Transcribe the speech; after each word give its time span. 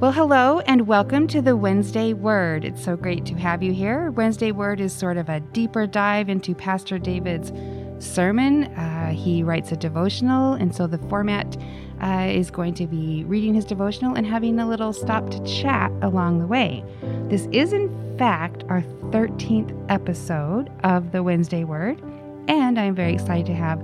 Well, 0.00 0.12
hello 0.12 0.60
and 0.60 0.86
welcome 0.86 1.26
to 1.26 1.42
the 1.42 1.56
Wednesday 1.56 2.12
Word. 2.12 2.64
It's 2.64 2.84
so 2.84 2.96
great 2.96 3.26
to 3.26 3.34
have 3.34 3.64
you 3.64 3.72
here. 3.72 4.12
Wednesday 4.12 4.52
Word 4.52 4.80
is 4.80 4.92
sort 4.92 5.16
of 5.16 5.28
a 5.28 5.40
deeper 5.40 5.88
dive 5.88 6.28
into 6.28 6.54
Pastor 6.54 7.00
David's 7.00 7.50
sermon. 7.98 8.66
Uh, 8.76 9.10
he 9.10 9.42
writes 9.42 9.72
a 9.72 9.76
devotional, 9.76 10.52
and 10.52 10.72
so 10.72 10.86
the 10.86 10.98
format 11.08 11.56
uh, 12.00 12.28
is 12.30 12.48
going 12.48 12.74
to 12.74 12.86
be 12.86 13.24
reading 13.24 13.54
his 13.54 13.64
devotional 13.64 14.14
and 14.14 14.24
having 14.24 14.60
a 14.60 14.68
little 14.68 14.92
stop 14.92 15.30
to 15.30 15.44
chat 15.44 15.90
along 16.02 16.38
the 16.38 16.46
way. 16.46 16.84
This 17.28 17.48
is, 17.50 17.72
in 17.72 18.16
fact, 18.18 18.62
our 18.68 18.82
13th 19.10 19.74
episode 19.88 20.70
of 20.84 21.10
the 21.10 21.24
Wednesday 21.24 21.64
Word, 21.64 22.00
and 22.46 22.78
I'm 22.78 22.94
very 22.94 23.14
excited 23.14 23.46
to 23.46 23.54
have 23.54 23.82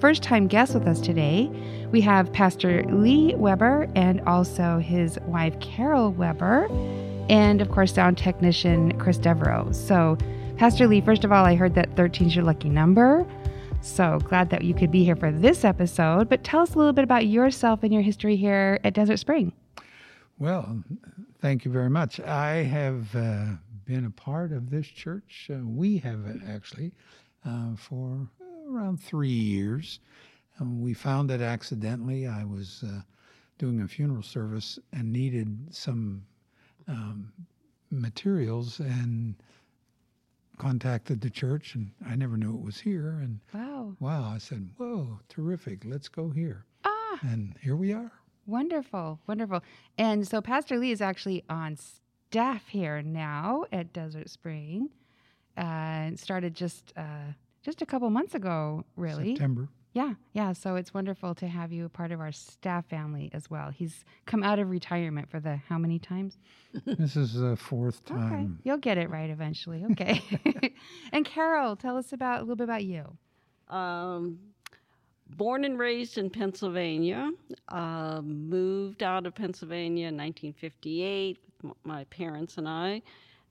first 0.00 0.22
time 0.22 0.46
guest 0.46 0.74
with 0.74 0.86
us 0.86 1.00
today. 1.00 1.50
We 1.92 2.00
have 2.02 2.32
Pastor 2.32 2.82
Lee 2.84 3.34
Weber 3.34 3.88
and 3.94 4.20
also 4.22 4.78
his 4.78 5.18
wife 5.26 5.58
Carol 5.60 6.12
Weber, 6.12 6.66
and 7.28 7.60
of 7.60 7.70
course, 7.70 7.94
sound 7.94 8.18
technician 8.18 8.98
Chris 8.98 9.18
Devereaux. 9.18 9.72
So, 9.72 10.18
Pastor 10.56 10.86
Lee, 10.86 11.00
first 11.00 11.24
of 11.24 11.32
all, 11.32 11.44
I 11.44 11.54
heard 11.54 11.74
that 11.74 11.96
13 11.96 12.28
is 12.28 12.36
your 12.36 12.44
lucky 12.44 12.68
number. 12.68 13.26
So 13.80 14.18
glad 14.24 14.48
that 14.50 14.64
you 14.64 14.72
could 14.72 14.90
be 14.90 15.04
here 15.04 15.16
for 15.16 15.30
this 15.30 15.64
episode. 15.64 16.28
But 16.28 16.42
tell 16.42 16.60
us 16.60 16.74
a 16.74 16.78
little 16.78 16.92
bit 16.92 17.04
about 17.04 17.26
yourself 17.26 17.82
and 17.82 17.92
your 17.92 18.02
history 18.02 18.36
here 18.36 18.80
at 18.82 18.94
Desert 18.94 19.18
Spring. 19.18 19.52
Well, 20.38 20.82
thank 21.40 21.64
you 21.64 21.70
very 21.70 21.90
much. 21.90 22.18
I 22.20 22.62
have 22.62 23.14
uh, 23.14 23.44
been 23.84 24.06
a 24.06 24.10
part 24.10 24.52
of 24.52 24.70
this 24.70 24.86
church. 24.86 25.50
Uh, 25.52 25.58
we 25.64 25.98
have 25.98 26.20
actually 26.48 26.92
uh, 27.44 27.76
for 27.76 28.26
around 28.68 29.02
three 29.02 29.28
years. 29.28 30.00
Um, 30.60 30.80
we 30.80 30.94
found 30.94 31.30
it 31.30 31.40
accidentally. 31.40 32.26
I 32.26 32.44
was 32.44 32.84
uh, 32.86 33.00
doing 33.58 33.80
a 33.80 33.88
funeral 33.88 34.22
service 34.22 34.78
and 34.92 35.12
needed 35.12 35.74
some 35.74 36.24
um, 36.88 37.32
materials 37.90 38.80
and 38.80 39.34
contacted 40.58 41.20
the 41.20 41.30
church 41.30 41.74
and 41.74 41.90
I 42.06 42.14
never 42.14 42.36
knew 42.36 42.54
it 42.54 42.62
was 42.62 42.78
here 42.78 43.18
and 43.20 43.40
wow 43.52 43.96
wow 43.98 44.30
I 44.32 44.38
said 44.38 44.68
whoa 44.76 45.18
terrific 45.28 45.82
let's 45.84 46.08
go 46.08 46.30
here 46.30 46.64
ah 46.84 47.18
and 47.22 47.56
here 47.60 47.74
we 47.74 47.92
are 47.92 48.12
wonderful 48.46 49.18
wonderful 49.26 49.64
and 49.98 50.26
so 50.26 50.40
Pastor 50.40 50.78
Lee 50.78 50.92
is 50.92 51.00
actually 51.00 51.42
on 51.48 51.76
staff 51.76 52.68
here 52.68 53.02
now 53.02 53.64
at 53.72 53.92
Desert 53.92 54.30
Spring 54.30 54.90
uh, 55.56 55.60
and 55.60 56.20
started 56.20 56.54
just 56.54 56.92
uh, 56.96 57.32
just 57.64 57.82
a 57.82 57.86
couple 57.86 58.08
months 58.10 58.34
ago, 58.34 58.84
really. 58.96 59.34
September. 59.34 59.68
Yeah, 59.94 60.14
yeah. 60.32 60.52
So 60.52 60.74
it's 60.74 60.92
wonderful 60.92 61.36
to 61.36 61.46
have 61.46 61.72
you 61.72 61.84
a 61.84 61.88
part 61.88 62.10
of 62.10 62.20
our 62.20 62.32
staff 62.32 62.84
family 62.86 63.30
as 63.32 63.48
well. 63.48 63.70
He's 63.70 64.04
come 64.26 64.42
out 64.42 64.58
of 64.58 64.68
retirement 64.68 65.30
for 65.30 65.38
the 65.38 65.56
how 65.68 65.78
many 65.78 66.00
times? 66.00 66.36
this 66.84 67.16
is 67.16 67.34
the 67.34 67.56
fourth 67.56 68.04
time. 68.04 68.32
Okay, 68.32 68.48
you'll 68.64 68.78
get 68.78 68.98
it 68.98 69.08
right 69.08 69.30
eventually. 69.30 69.84
Okay. 69.92 70.20
and 71.12 71.24
Carol, 71.24 71.76
tell 71.76 71.96
us 71.96 72.12
about 72.12 72.38
a 72.38 72.40
little 72.40 72.56
bit 72.56 72.64
about 72.64 72.84
you. 72.84 73.16
Um, 73.68 74.40
born 75.36 75.64
and 75.64 75.78
raised 75.78 76.18
in 76.18 76.28
Pennsylvania, 76.28 77.30
uh, 77.68 78.20
moved 78.22 79.04
out 79.04 79.26
of 79.26 79.34
Pennsylvania 79.34 80.08
in 80.08 80.16
1958 80.16 81.38
with 81.62 81.72
my 81.84 82.02
parents 82.04 82.58
and 82.58 82.68
I, 82.68 83.00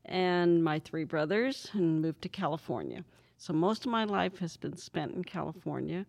and 0.06 0.62
my 0.62 0.80
three 0.80 1.06
brothers, 1.06 1.70
and 1.74 2.02
moved 2.02 2.22
to 2.24 2.30
California. 2.30 3.06
So 3.44 3.52
most 3.52 3.86
of 3.86 3.92
my 3.92 4.06
life 4.06 4.38
has 4.38 4.56
been 4.56 4.78
spent 4.78 5.16
in 5.16 5.26
California 5.26 6.06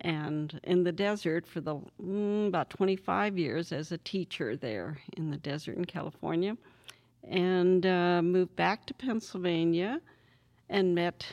and 0.00 0.58
in 0.64 0.82
the 0.82 0.90
desert 0.90 1.46
for 1.46 1.60
the 1.60 1.76
mm, 2.02 2.48
about 2.48 2.68
25 2.68 3.38
years 3.38 3.70
as 3.70 3.92
a 3.92 3.98
teacher 3.98 4.56
there 4.56 4.98
in 5.16 5.30
the 5.30 5.36
desert 5.36 5.76
in 5.76 5.84
California, 5.84 6.56
and 7.22 7.86
uh, 7.86 8.20
moved 8.22 8.56
back 8.56 8.86
to 8.86 8.94
Pennsylvania 8.94 10.00
and 10.68 10.96
met 10.96 11.24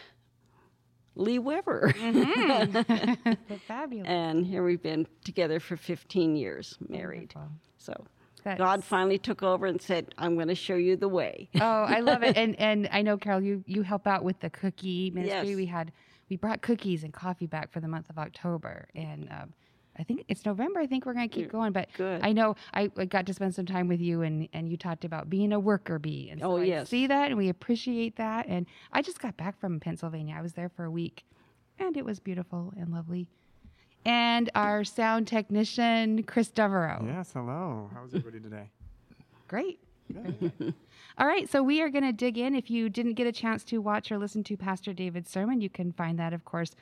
Lee 1.16 1.40
Weber. 1.40 1.92
Mm-hmm. 1.92 3.56
Fabulous. 3.68 4.08
And 4.08 4.46
here 4.46 4.64
we've 4.64 4.84
been 4.84 5.08
together 5.24 5.60
for 5.60 5.76
15 5.76 6.36
years, 6.36 6.78
married. 6.88 7.34
Wonderful. 7.34 7.58
So 7.80 8.06
that's... 8.44 8.58
God 8.58 8.84
finally 8.84 9.18
took 9.18 9.44
over 9.44 9.66
and 9.66 9.82
said, 9.82 10.14
"I'm 10.18 10.36
going 10.36 10.48
to 10.48 10.56
show 10.56 10.76
you 10.76 10.96
the 10.96 11.08
way." 11.08 11.50
oh, 11.56 11.84
I 11.84 12.00
love 12.00 12.24
it, 12.24 12.38
and 12.38 12.56
and 12.60 12.90
I 12.92 13.02
know 13.02 13.18
Carol, 13.18 13.42
you 13.42 13.64
you 13.68 13.84
help 13.84 14.08
out 14.08 14.24
with 14.24 14.40
the 14.40 14.50
cookie 14.50 15.12
ministry. 15.12 15.50
Yes. 15.50 15.56
We 15.56 15.66
had 15.66 15.92
we 16.30 16.38
brought 16.38 16.62
cookies 16.62 17.04
and 17.04 17.14
coffee 17.14 17.48
back 17.48 17.72
for 17.72 17.80
the 17.80 17.88
month 17.88 18.10
of 18.10 18.18
October, 18.18 18.88
and 18.96 19.30
um, 19.32 19.54
I 19.98 20.04
think 20.04 20.24
it's 20.28 20.46
November. 20.46 20.80
I 20.80 20.88
think 20.88 21.06
we're 21.06 21.14
going 21.14 21.30
to 21.30 21.36
keep 21.36 21.52
going, 21.52 21.74
but 21.74 21.90
Good. 21.98 22.22
I 22.24 22.32
know 22.32 22.56
I, 22.74 22.90
I, 22.98 23.06
got 23.06 23.26
to 23.26 23.34
spend 23.34 23.54
some 23.54 23.66
time 23.66 23.88
with 23.88 24.00
you, 24.00 24.22
and 24.22 24.48
and 24.54 24.70
you 24.70 24.78
talked 24.78 25.06
about 25.06 25.30
being 25.30 25.52
a 25.52 25.60
worker 25.60 26.00
bee, 26.00 26.30
and 26.32 26.42
so 26.42 26.54
oh 26.54 26.58
I 26.58 26.64
yes, 26.64 26.90
see 26.90 27.08
that, 27.08 27.28
and 27.28 27.38
we 27.38 27.50
appreciate 27.50 28.16
that. 28.16 28.48
And 28.48 28.66
I 28.92 29.02
just 29.02 29.20
got 29.20 29.38
back 29.38 29.60
from 29.60 29.80
Pennsylvania. 29.80 30.36
I 30.38 30.42
was 30.42 30.54
there 30.54 30.70
for 30.70 30.86
a 30.86 30.92
week, 30.92 31.26
and 31.78 31.98
it 31.98 32.06
was 32.06 32.20
beautiful 32.20 32.74
and 32.78 32.92
lovely 32.94 33.28
and 34.06 34.50
our 34.56 34.84
sound 34.84 35.28
technician, 35.28 36.24
Chris 36.24 36.50
Devereaux. 36.50 37.04
Yes, 37.06 37.32
hello. 37.34 37.90
How's 37.94 38.14
everybody 38.14 38.40
today? 38.40 38.70
Great. 39.48 39.80
All 41.18 41.28
right, 41.28 41.50
so 41.50 41.62
we 41.62 41.82
are 41.82 41.90
going 41.90 42.04
to 42.04 42.12
dig 42.12 42.38
in. 42.38 42.56
If 42.56 42.70
you 42.70 42.90
didn't 42.90 43.14
get 43.14 43.28
a 43.28 43.32
chance 43.32 43.64
to 43.66 43.80
watch 43.80 44.12
or 44.12 44.18
listen 44.18 44.44
to 44.46 44.58
Pastor 44.58 44.94
David's 44.94 45.30
sermon, 45.30 45.62
you 45.62 45.70
can 45.70 45.92
find 45.92 46.18
that, 46.20 46.34
of 46.34 46.46
course, 46.46 46.76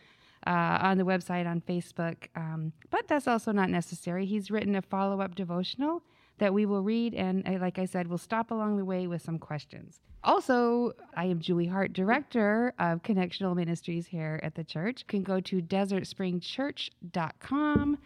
uh, 0.47 0.79
on 0.81 0.97
the 0.97 1.03
website 1.03 1.47
on 1.47 1.62
Facebook. 1.62 2.28
Um, 2.35 2.72
but 2.90 3.08
that's 3.08 3.28
also 3.28 3.52
not 3.52 3.69
necessary. 3.69 4.25
He's 4.25 4.50
written 4.50 4.75
a 4.75 4.81
follow 4.81 5.22
up 5.22 5.35
devotional 5.35 6.02
that 6.39 6.53
we 6.53 6.66
will 6.66 6.81
read, 6.81 7.13
and 7.13 7.47
uh, 7.47 7.59
like 7.59 7.79
I 7.79 7.85
said, 7.85 8.07
we'll 8.07 8.17
stop 8.17 8.51
along 8.51 8.75
the 8.77 8.85
way 8.85 9.07
with 9.07 9.22
some 9.22 9.39
questions. 9.39 10.01
Also, 10.23 10.94
I 11.16 11.25
am 11.25 11.39
Julie 11.39 11.67
Hart, 11.67 11.94
director 11.94 12.73
of 12.77 13.03
Connectional 13.03 13.55
Ministries 13.55 14.07
here 14.07 14.41
at 14.44 14.55
the 14.55 14.66
church. 14.66 15.01
You 15.01 15.07
can 15.07 15.23
go 15.23 15.39
to 15.39 15.61
desertspringchurch.com 15.61 17.97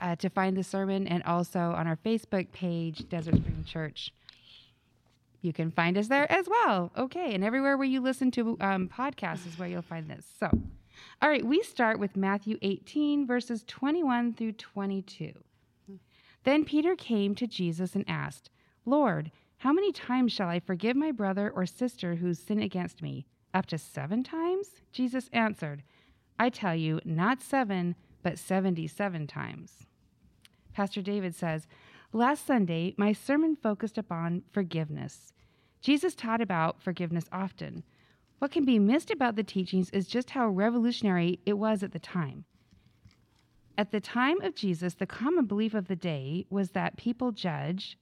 uh, 0.00 0.16
to 0.16 0.30
find 0.30 0.56
the 0.56 0.64
sermon, 0.64 1.06
and 1.06 1.22
also 1.24 1.60
on 1.60 1.86
our 1.86 1.96
Facebook 1.96 2.50
page, 2.50 3.08
Desert 3.08 3.36
Spring 3.36 3.64
Church. 3.66 4.12
You 5.42 5.52
can 5.52 5.70
find 5.70 5.96
us 5.96 6.08
there 6.08 6.30
as 6.30 6.46
well. 6.48 6.90
Okay, 6.96 7.34
and 7.34 7.44
everywhere 7.44 7.76
where 7.76 7.86
you 7.86 8.00
listen 8.00 8.32
to 8.32 8.56
um, 8.60 8.88
podcasts 8.88 9.46
is 9.46 9.56
where 9.58 9.68
you'll 9.68 9.82
find 9.82 10.10
this. 10.10 10.26
So, 10.38 10.50
all 11.22 11.28
right, 11.28 11.44
we 11.44 11.62
start 11.62 11.98
with 11.98 12.16
Matthew 12.16 12.58
18, 12.62 13.26
verses 13.26 13.64
21 13.66 14.34
through 14.34 14.52
22. 14.52 15.32
Then 16.44 16.64
Peter 16.64 16.96
came 16.96 17.34
to 17.34 17.46
Jesus 17.46 17.94
and 17.94 18.04
asked, 18.08 18.50
Lord, 18.86 19.30
how 19.58 19.72
many 19.72 19.92
times 19.92 20.32
shall 20.32 20.48
I 20.48 20.58
forgive 20.58 20.96
my 20.96 21.12
brother 21.12 21.50
or 21.54 21.66
sister 21.66 22.14
who 22.14 22.32
sin 22.32 22.60
against 22.60 23.02
me? 23.02 23.26
Up 23.52 23.66
to 23.66 23.78
seven 23.78 24.22
times? 24.22 24.68
Jesus 24.92 25.28
answered, 25.32 25.82
I 26.38 26.48
tell 26.48 26.74
you, 26.74 27.00
not 27.04 27.42
seven, 27.42 27.94
but 28.22 28.38
77 28.38 29.26
times. 29.26 29.86
Pastor 30.72 31.02
David 31.02 31.34
says, 31.34 31.66
Last 32.12 32.46
Sunday, 32.46 32.94
my 32.96 33.12
sermon 33.12 33.54
focused 33.54 33.98
upon 33.98 34.42
forgiveness. 34.50 35.32
Jesus 35.80 36.14
taught 36.14 36.40
about 36.40 36.82
forgiveness 36.82 37.26
often. 37.30 37.82
What 38.38 38.50
can 38.50 38.64
be 38.64 38.78
missed 38.78 39.10
about 39.10 39.36
the 39.36 39.44
teachings 39.44 39.90
is 39.90 40.06
just 40.06 40.30
how 40.30 40.48
revolutionary 40.48 41.40
it 41.44 41.58
was 41.58 41.82
at 41.82 41.92
the 41.92 41.98
time. 41.98 42.46
At 43.78 43.90
the 43.92 44.00
time 44.00 44.40
of 44.42 44.54
Jesus, 44.54 44.94
the 44.94 45.06
common 45.06 45.46
belief 45.46 45.74
of 45.74 45.88
the 45.88 45.96
day 45.96 46.46
was 46.50 46.70
that 46.70 46.96
people 46.96 47.32
judge, 47.32 47.98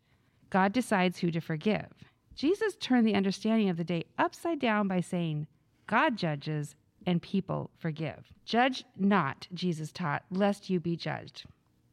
God 0.50 0.72
decides 0.72 1.18
who 1.18 1.30
to 1.30 1.40
forgive. 1.40 1.86
Jesus 2.34 2.76
turned 2.76 3.06
the 3.06 3.14
understanding 3.14 3.68
of 3.68 3.76
the 3.76 3.84
day 3.84 4.04
upside 4.16 4.58
down 4.58 4.88
by 4.88 5.00
saying, 5.00 5.46
God 5.86 6.16
judges 6.16 6.74
and 7.06 7.22
people 7.22 7.70
forgive. 7.78 8.32
Judge 8.44 8.84
not, 8.96 9.48
Jesus 9.54 9.92
taught, 9.92 10.24
lest 10.30 10.68
you 10.68 10.80
be 10.80 10.96
judged. 10.96 11.44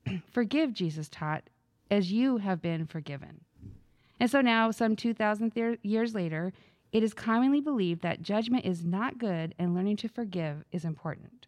forgive, 0.31 0.73
Jesus 0.73 1.09
taught, 1.09 1.43
as 1.89 2.11
you 2.11 2.37
have 2.37 2.61
been 2.61 2.85
forgiven. 2.85 3.41
And 4.19 4.29
so 4.29 4.41
now, 4.41 4.71
some 4.71 4.95
2,000 4.95 5.51
th- 5.51 5.79
years 5.83 6.15
later, 6.15 6.53
it 6.91 7.03
is 7.03 7.13
commonly 7.13 7.59
believed 7.59 8.01
that 8.01 8.21
judgment 8.21 8.65
is 8.65 8.85
not 8.85 9.17
good 9.17 9.53
and 9.59 9.75
learning 9.75 9.97
to 9.97 10.07
forgive 10.07 10.63
is 10.71 10.85
important. 10.85 11.47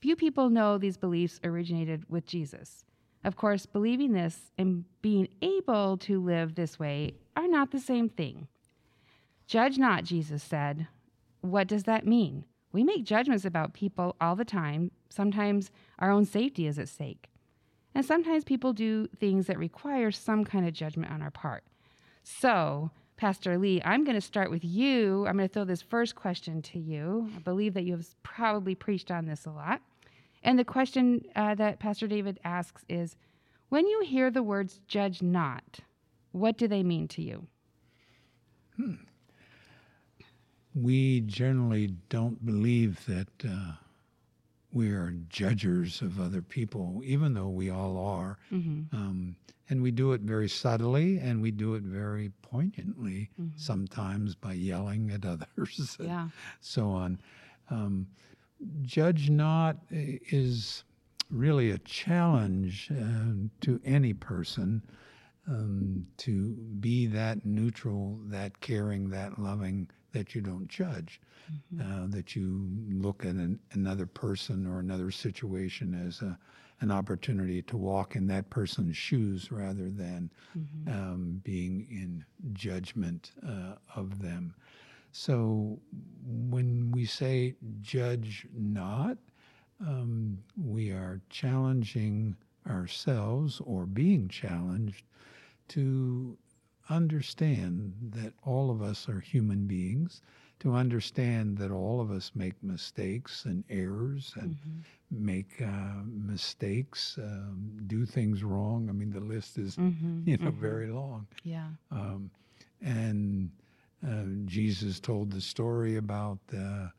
Few 0.00 0.16
people 0.16 0.48
know 0.48 0.78
these 0.78 0.96
beliefs 0.96 1.40
originated 1.44 2.04
with 2.08 2.24
Jesus. 2.24 2.84
Of 3.22 3.36
course, 3.36 3.66
believing 3.66 4.12
this 4.12 4.50
and 4.56 4.84
being 5.02 5.28
able 5.42 5.98
to 5.98 6.22
live 6.22 6.54
this 6.54 6.78
way 6.78 7.14
are 7.36 7.48
not 7.48 7.70
the 7.70 7.78
same 7.78 8.08
thing. 8.08 8.48
Judge 9.46 9.76
not, 9.76 10.04
Jesus 10.04 10.42
said. 10.42 10.86
What 11.42 11.66
does 11.66 11.84
that 11.84 12.06
mean? 12.06 12.44
We 12.72 12.82
make 12.82 13.04
judgments 13.04 13.44
about 13.44 13.74
people 13.74 14.16
all 14.20 14.36
the 14.36 14.44
time. 14.44 14.90
Sometimes 15.10 15.70
our 15.98 16.10
own 16.10 16.24
safety 16.24 16.66
is 16.66 16.78
at 16.78 16.88
stake. 16.88 17.28
And 17.94 18.04
sometimes 18.04 18.44
people 18.44 18.72
do 18.72 19.06
things 19.18 19.48
that 19.48 19.58
require 19.58 20.10
some 20.12 20.44
kind 20.44 20.66
of 20.66 20.72
judgment 20.72 21.12
on 21.12 21.20
our 21.20 21.30
part. 21.32 21.64
So, 22.22 22.90
Pastor 23.16 23.58
Lee, 23.58 23.82
I'm 23.84 24.04
going 24.04 24.14
to 24.14 24.20
start 24.20 24.50
with 24.50 24.64
you. 24.64 25.26
I'm 25.26 25.36
going 25.36 25.48
to 25.48 25.52
throw 25.52 25.64
this 25.64 25.82
first 25.82 26.14
question 26.14 26.62
to 26.62 26.78
you. 26.78 27.28
I 27.36 27.40
believe 27.40 27.74
that 27.74 27.82
you 27.82 27.92
have 27.92 28.06
probably 28.22 28.74
preached 28.74 29.10
on 29.10 29.26
this 29.26 29.44
a 29.44 29.50
lot. 29.50 29.82
And 30.42 30.58
the 30.58 30.64
question 30.64 31.22
uh, 31.36 31.54
that 31.56 31.78
Pastor 31.78 32.06
David 32.06 32.40
asks 32.44 32.84
is 32.88 33.16
When 33.68 33.86
you 33.86 34.02
hear 34.04 34.30
the 34.30 34.42
words 34.42 34.80
judge 34.86 35.22
not, 35.22 35.80
What 36.32 36.56
do 36.56 36.66
they 36.68 36.82
mean 36.82 37.08
to 37.08 37.22
you? 37.22 37.46
We 40.74 41.20
generally 41.22 41.88
don't 42.08 42.44
believe 42.44 43.04
that 43.06 43.28
uh, 43.44 43.72
we 44.72 44.90
are 44.90 45.14
judges 45.28 46.00
of 46.00 46.20
other 46.20 46.40
people, 46.42 47.02
even 47.04 47.34
though 47.34 47.48
we 47.48 47.70
all 47.70 47.98
are. 47.98 48.38
Mm-hmm. 48.52 48.96
Um, 48.96 49.36
and 49.68 49.82
we 49.82 49.90
do 49.92 50.12
it 50.12 50.20
very 50.22 50.48
subtly 50.48 51.18
and 51.18 51.40
we 51.40 51.52
do 51.52 51.74
it 51.74 51.82
very 51.82 52.32
poignantly 52.42 53.30
sometimes 53.56 54.34
by 54.34 54.52
yelling 54.52 55.10
at 55.12 55.24
others 55.24 55.96
and 56.00 56.32
so 56.60 56.88
on. 56.88 57.20
Um, 57.70 58.08
judge 58.82 59.30
not 59.30 59.78
is 59.90 60.84
really 61.30 61.70
a 61.70 61.78
challenge 61.78 62.90
uh, 62.90 63.32
to 63.60 63.80
any 63.84 64.12
person 64.12 64.82
um, 65.48 66.06
to 66.18 66.54
be 66.80 67.06
that 67.06 67.44
neutral, 67.44 68.18
that 68.24 68.60
caring, 68.60 69.10
that 69.10 69.38
loving, 69.38 69.88
that 70.12 70.34
you 70.34 70.40
don't 70.40 70.68
judge, 70.68 71.20
uh, 71.80 72.06
that 72.08 72.36
you 72.36 72.68
look 72.88 73.24
at 73.24 73.32
an, 73.32 73.58
another 73.72 74.06
person 74.06 74.66
or 74.66 74.80
another 74.80 75.10
situation 75.10 75.94
as 76.06 76.20
a, 76.22 76.38
an 76.80 76.90
opportunity 76.90 77.62
to 77.62 77.76
walk 77.76 78.16
in 78.16 78.26
that 78.26 78.48
person's 78.50 78.96
shoes 78.96 79.50
rather 79.52 79.90
than 79.90 80.30
um, 80.88 81.40
being 81.44 81.86
in 81.90 82.24
judgment 82.52 83.32
uh, 83.46 83.74
of 83.94 84.20
them. 84.20 84.54
So 85.12 85.78
when 86.24 86.90
we 86.92 87.04
say 87.04 87.54
judge 87.80 88.46
not, 88.54 89.18
um, 89.80 90.38
we 90.56 90.90
are 90.90 91.20
challenging 91.30 92.36
ourselves 92.68 93.60
or 93.64 93.86
being 93.86 94.28
challenged 94.28 95.04
to 95.68 96.36
understand 96.88 97.94
that 98.14 98.32
all 98.44 98.70
of 98.70 98.82
us 98.82 99.08
are 99.08 99.20
human 99.20 99.66
beings, 99.66 100.20
to 100.58 100.74
understand 100.74 101.56
that 101.58 101.70
all 101.70 102.00
of 102.00 102.10
us 102.10 102.32
make 102.34 102.62
mistakes 102.62 103.44
and 103.46 103.64
errors 103.70 104.34
and 104.36 104.56
make 105.10 105.60
uh, 105.62 106.02
mistakes, 106.04 107.16
um, 107.18 107.78
do 107.86 108.04
things 108.04 108.44
wrong. 108.44 108.88
I 108.88 108.92
mean, 108.92 109.10
the 109.10 109.20
list 109.20 109.58
is, 109.58 109.76
Mm-hmm. 109.76 110.22
you 110.28 110.36
know, 110.36 110.50
very 110.50 110.88
long. 110.88 111.26
Yeah. 111.44 111.68
Um, 111.90 112.30
and 112.82 113.50
uh, 114.06 114.24
Jesus 114.46 115.00
told 115.00 115.30
the 115.30 115.40
story 115.40 115.96
about 115.96 116.38
the 116.48 116.90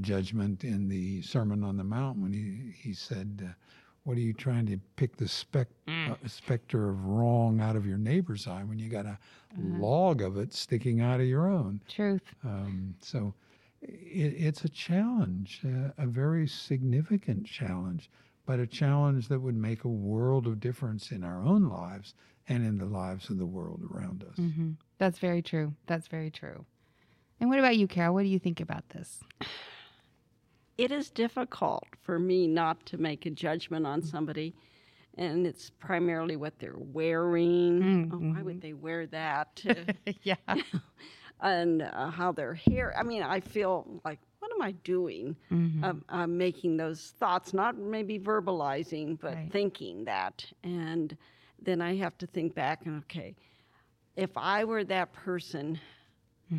judgment 0.00 0.64
in 0.64 0.88
the 0.88 1.22
Sermon 1.22 1.62
on 1.64 1.76
the 1.76 1.84
Mount 1.84 2.18
when 2.18 2.32
he, 2.32 2.72
he 2.88 2.94
said, 2.94 3.42
uh, 3.44 3.52
What 4.04 4.16
are 4.16 4.20
you 4.20 4.32
trying 4.32 4.66
to 4.66 4.78
pick 4.96 5.16
the 5.16 5.28
spec- 5.28 5.68
uh, 5.88 6.14
specter 6.26 6.88
of 6.88 7.04
wrong 7.04 7.60
out 7.60 7.76
of 7.76 7.86
your 7.86 7.98
neighbor's 7.98 8.46
eye 8.46 8.64
when 8.64 8.78
you 8.78 8.88
got 8.88 9.06
a 9.06 9.18
log 9.56 10.22
of 10.22 10.36
it 10.36 10.52
sticking 10.52 11.00
out 11.00 11.20
of 11.20 11.26
your 11.26 11.48
own? 11.48 11.80
Truth. 11.88 12.22
Um, 12.44 12.94
so 13.00 13.34
it, 13.82 14.34
it's 14.36 14.64
a 14.64 14.68
challenge, 14.68 15.62
uh, 15.64 15.90
a 15.98 16.06
very 16.06 16.46
significant 16.48 17.46
challenge, 17.46 18.10
but 18.48 18.58
a 18.58 18.66
challenge 18.66 19.28
that 19.28 19.38
would 19.38 19.54
make 19.54 19.84
a 19.84 19.88
world 19.88 20.46
of 20.46 20.58
difference 20.58 21.12
in 21.12 21.22
our 21.22 21.44
own 21.44 21.68
lives 21.68 22.14
and 22.48 22.64
in 22.64 22.78
the 22.78 22.86
lives 22.86 23.28
of 23.28 23.36
the 23.36 23.44
world 23.44 23.82
around 23.92 24.24
us. 24.24 24.36
hmm 24.36 24.70
That's 24.96 25.18
very 25.18 25.42
true. 25.42 25.74
That's 25.86 26.08
very 26.08 26.30
true. 26.30 26.64
And 27.40 27.50
what 27.50 27.58
about 27.58 27.76
you, 27.76 27.86
Carol? 27.86 28.14
What 28.14 28.22
do 28.22 28.28
you 28.28 28.38
think 28.38 28.60
about 28.60 28.88
this? 28.88 29.20
it 30.78 30.90
is 30.90 31.10
difficult 31.10 31.84
for 32.00 32.18
me 32.18 32.46
not 32.46 32.86
to 32.86 32.96
make 32.96 33.26
a 33.26 33.30
judgment 33.30 33.86
on 33.86 34.02
somebody 34.02 34.54
and 35.18 35.46
it's 35.46 35.70
primarily 35.70 36.36
what 36.36 36.58
they're 36.58 36.78
wearing 36.78 38.10
oh, 38.12 38.16
why 38.16 38.42
would 38.42 38.62
they 38.62 38.72
wear 38.72 39.06
that 39.06 39.62
yeah. 40.22 40.36
and 41.40 41.82
uh, 41.82 42.10
how 42.10 42.30
their 42.30 42.54
hair 42.54 42.96
i 42.96 43.02
mean 43.02 43.24
i 43.24 43.40
feel 43.40 44.00
like 44.04 44.20
what 44.38 44.50
am 44.52 44.62
i 44.62 44.72
doing? 44.84 45.36
Mm-hmm. 45.50 45.84
I'm 46.08 46.38
making 46.38 46.76
those 46.76 47.12
thoughts 47.18 47.52
not 47.52 47.76
maybe 47.76 48.18
verbalizing 48.18 49.18
but 49.20 49.34
Right. 49.34 49.52
thinking 49.52 50.04
that. 50.04 50.44
And 50.62 51.16
then 51.60 51.80
i 51.82 51.96
have 51.96 52.16
to 52.18 52.26
think 52.26 52.54
back 52.54 52.86
and 52.86 53.02
okay 53.04 53.34
if 54.16 54.30
i 54.36 54.64
were 54.64 54.84
that 54.84 55.12
person 55.12 55.78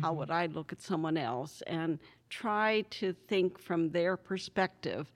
how 0.00 0.10
mm-hmm. 0.10 0.18
would 0.18 0.30
I 0.30 0.46
look 0.46 0.72
at 0.72 0.80
someone 0.80 1.16
else? 1.16 1.62
And 1.66 1.98
try 2.28 2.82
to 2.90 3.12
think 3.26 3.58
from 3.58 3.90
their 3.90 4.16
perspective 4.16 5.10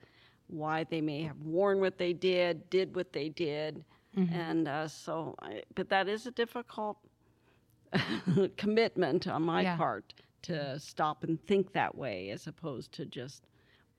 why 0.47 0.83
they 0.83 1.01
may 1.01 1.23
have 1.23 1.37
worn 1.41 1.79
what 1.79 1.97
they 1.97 2.13
did, 2.13 2.69
did 2.69 2.95
what 2.95 3.13
they 3.13 3.29
did, 3.29 3.83
mm-hmm. 4.17 4.33
and 4.33 4.67
uh, 4.67 4.87
so. 4.87 5.35
I, 5.41 5.63
but 5.75 5.89
that 5.89 6.07
is 6.09 6.27
a 6.27 6.31
difficult 6.31 6.97
commitment 8.57 9.27
on 9.27 9.43
my 9.43 9.61
Yeah. 9.61 9.77
part 9.77 10.13
to 10.45 10.79
stop 10.79 11.23
and 11.23 11.41
think 11.47 11.73
that 11.73 11.95
way, 11.95 12.29
as 12.31 12.47
opposed 12.47 12.91
to 12.93 13.05
just 13.05 13.43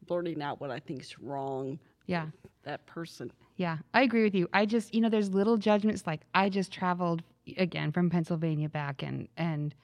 blurting 0.06 0.43
out 0.43 0.60
what 0.60 0.70
I 0.70 0.78
think's 0.81 1.19
wrong. 1.19 1.78
Yeah. 2.06 2.26
with 2.43 2.52
that 2.62 2.87
person. 2.87 3.32
Yeah, 3.56 3.78
I 3.93 4.02
agree 4.02 4.22
with 4.22 4.34
you. 4.34 4.48
I 4.52 4.64
just, 4.64 4.94
you 4.94 5.00
know, 5.00 5.08
there's 5.08 5.31
little 5.34 5.56
judgments 5.56 6.06
like 6.06 6.20
I 6.34 6.48
just 6.48 6.72
traveled 6.72 7.22
again 7.56 7.90
from 7.90 8.10
Pennsylvania 8.10 8.69
back 8.69 9.02
and 9.02 9.28
and 9.37 9.75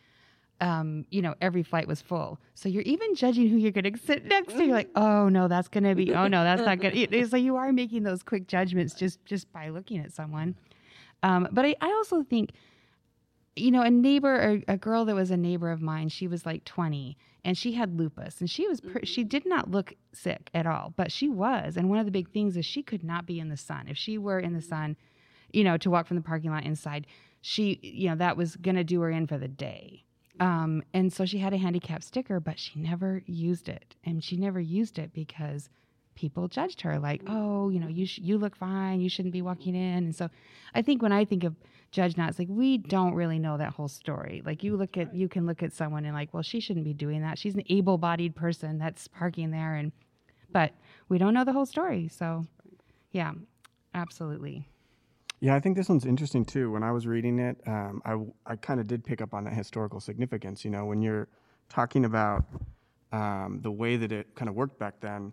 um, 0.61 1.05
you 1.11 1.23
know, 1.23 1.35
every 1.41 1.65
flight 1.65 1.89
was 1.89 2.01
full. 2.01 2.39
So 2.55 2.69
you're 2.69 2.83
even 2.83 3.17
judging 3.17 3.49
who 3.49 3.57
you're 3.57 3.73
going 3.73 3.93
to 3.93 3.99
sit 3.99 4.25
next 4.27 4.53
to. 4.55 4.65
You're 4.65 4.73
like, 4.77 4.91
"Oh, 4.95 5.29
no, 5.29 5.49
that's 5.49 5.67
going 5.67 5.83
to 5.83 5.97
be 5.97 6.15
Oh, 6.15 6.29
no, 6.29 6.45
that's 6.45 6.63
not 6.63 6.79
good." 6.79 6.97
It- 6.97 7.29
So 7.31 7.37
you 7.37 7.57
are 7.57 7.73
making 7.73 8.05
those 8.05 8.23
quick 8.23 8.47
judgments 8.47 8.95
just 8.95 9.25
just 9.25 9.53
by 9.53 9.71
looking 9.71 9.99
at 9.99 10.13
someone. 10.13 10.55
Um, 11.25 11.49
but 11.51 11.65
I, 11.65 11.75
I 11.81 11.89
also 11.89 12.23
think 12.23 12.53
you 13.57 13.71
know, 13.71 13.83
a 13.83 13.91
neighbor, 13.91 14.63
a, 14.69 14.73
a 14.73 14.77
girl 14.77 15.05
that 15.05 15.15
was 15.15 15.31
a 15.31 15.37
neighbor 15.37 15.71
of 15.71 15.83
mine, 15.83 16.09
she 16.09 16.27
was 16.27 16.47
like 16.47 16.65
20 16.65 17.17
and 17.45 17.59
she 17.59 17.73
had 17.73 17.99
lupus 17.99 18.41
and 18.41 18.49
she 18.49 18.67
was, 18.67 18.81
pr- 18.81 19.05
she 19.05 19.23
mm-hmm. 19.23 19.29
did 19.29 19.47
not 19.47 19.71
look 19.71 19.95
sick 20.13 20.51
at 20.55 20.67
all, 20.67 20.95
but 20.97 21.13
she 21.13 21.29
was. 21.29 21.77
And 21.77 21.91
one 21.91 21.99
of 21.99 22.07
the 22.07 22.13
big 22.13 22.31
things 22.31 22.57
is 22.57 22.65
she 22.65 22.83
could 22.83 23.05
not 23.05 23.27
be 23.27 23.39
in 23.39 23.49
the 23.49 23.57
sun. 23.57 23.89
If 23.89 23.97
she 23.97 24.17
were 24.17 24.39
in 24.39 24.53
the 24.53 24.61
mm-hmm. 24.61 24.69
sun, 24.69 24.97
you 25.53 25.65
know, 25.65 25.77
to 25.79 25.91
walk 25.91 26.07
from 26.07 26.17
the 26.17 26.23
parking 26.23 26.51
lot 26.51 26.65
inside, 26.65 27.07
she, 27.43 27.79
you 27.83 28.09
know, 28.09 28.17
that 28.17 28.37
was 28.37 28.57
going 28.57 28.77
to 28.77 28.85
do 28.85 29.01
her 29.03 29.11
in 29.11 29.27
for 29.27 29.37
the 29.37 29.49
day. 29.49 30.05
Um, 30.41 30.83
and 30.95 31.13
so 31.13 31.27
she 31.27 31.39
had 31.39 31.53
a 31.53 31.59
handicap 31.59 32.03
sticker, 32.03 32.41
but 32.41 32.59
she 32.59 32.79
never 32.79 33.23
used 33.27 33.69
it. 33.69 33.97
And 34.05 34.25
she 34.25 34.37
never 34.37 34.61
used 34.61 34.99
it 34.99 35.13
because 35.13 35.69
people 36.15 36.49
judged 36.49 36.81
her 36.83 36.99
like, 36.99 37.23
mm-hmm. 37.25 37.37
oh, 37.37 37.69
you 37.69 37.81
know, 37.81 37.89
you, 37.89 38.07
sh- 38.07 38.19
you 38.19 38.39
look 38.39 38.57
fine. 38.57 39.01
You 39.01 39.11
shouldn't 39.11 39.33
be 39.33 39.43
walking 39.43 39.75
in. 39.75 40.05
And 40.05 40.15
so 40.15 40.31
I 40.75 40.81
think 40.81 41.03
when 41.03 41.13
I 41.13 41.25
think 41.25 41.45
of 41.45 41.55
judge 41.93 42.17
not, 42.17 42.31
it's 42.31 42.39
like 42.39 42.49
we 42.51 42.79
don't 42.79 43.15
really 43.15 43.39
know 43.39 43.57
that 43.59 43.75
whole 43.75 43.87
story. 43.87 44.43
Like 44.45 44.65
you 44.65 44.77
look 44.77 44.97
at, 44.97 45.15
you 45.15 45.29
can 45.29 45.47
look 45.47 45.63
at 45.63 45.73
someone 45.73 46.05
and 46.05 46.15
like, 46.15 46.35
well, 46.35 46.43
she 46.43 46.59
shouldn't 46.59 46.85
be 46.85 46.95
doing 46.95 47.23
that. 47.23 47.39
She's 47.39 47.55
an 47.55 47.63
able 47.69 47.99
bodied 47.99 48.35
person 48.35 48.79
that's 48.79 49.07
parking 49.07 49.51
there. 49.51 49.77
And, 49.77 49.93
but 50.51 50.73
we 51.09 51.19
don't 51.19 51.35
know 51.35 51.45
the 51.45 51.53
whole 51.53 51.67
story. 51.67 52.09
So 52.09 52.47
yeah, 53.13 53.33
absolutely. 53.95 54.67
Yeah, 55.41 55.55
I 55.55 55.61
think 55.61 55.77
this 55.77 55.89
one's 55.89 56.07
interesting 56.07 56.45
too. 56.45 56.73
When 56.73 56.83
I 56.83 56.93
was 56.93 57.07
reading 57.07 57.39
it, 57.39 57.61
um, 57.67 58.01
I, 58.05 58.53
I 58.53 58.57
kind 58.57 58.81
of 58.81 58.87
did 58.87 59.05
pick 59.05 59.21
up 59.21 59.35
on 59.35 59.45
that 59.45 59.53
historical 59.53 60.01
significance. 60.01 60.65
You 60.65 60.71
know, 60.71 60.87
when 60.87 61.03
you're 61.03 61.29
talking 61.69 62.05
about 62.05 62.45
um, 63.13 63.59
the 63.61 63.71
way 63.71 63.97
that 63.97 64.13
it 64.13 64.35
kind 64.35 64.49
of 64.49 64.55
worked 64.55 64.79
back 64.79 65.01
then, 65.01 65.33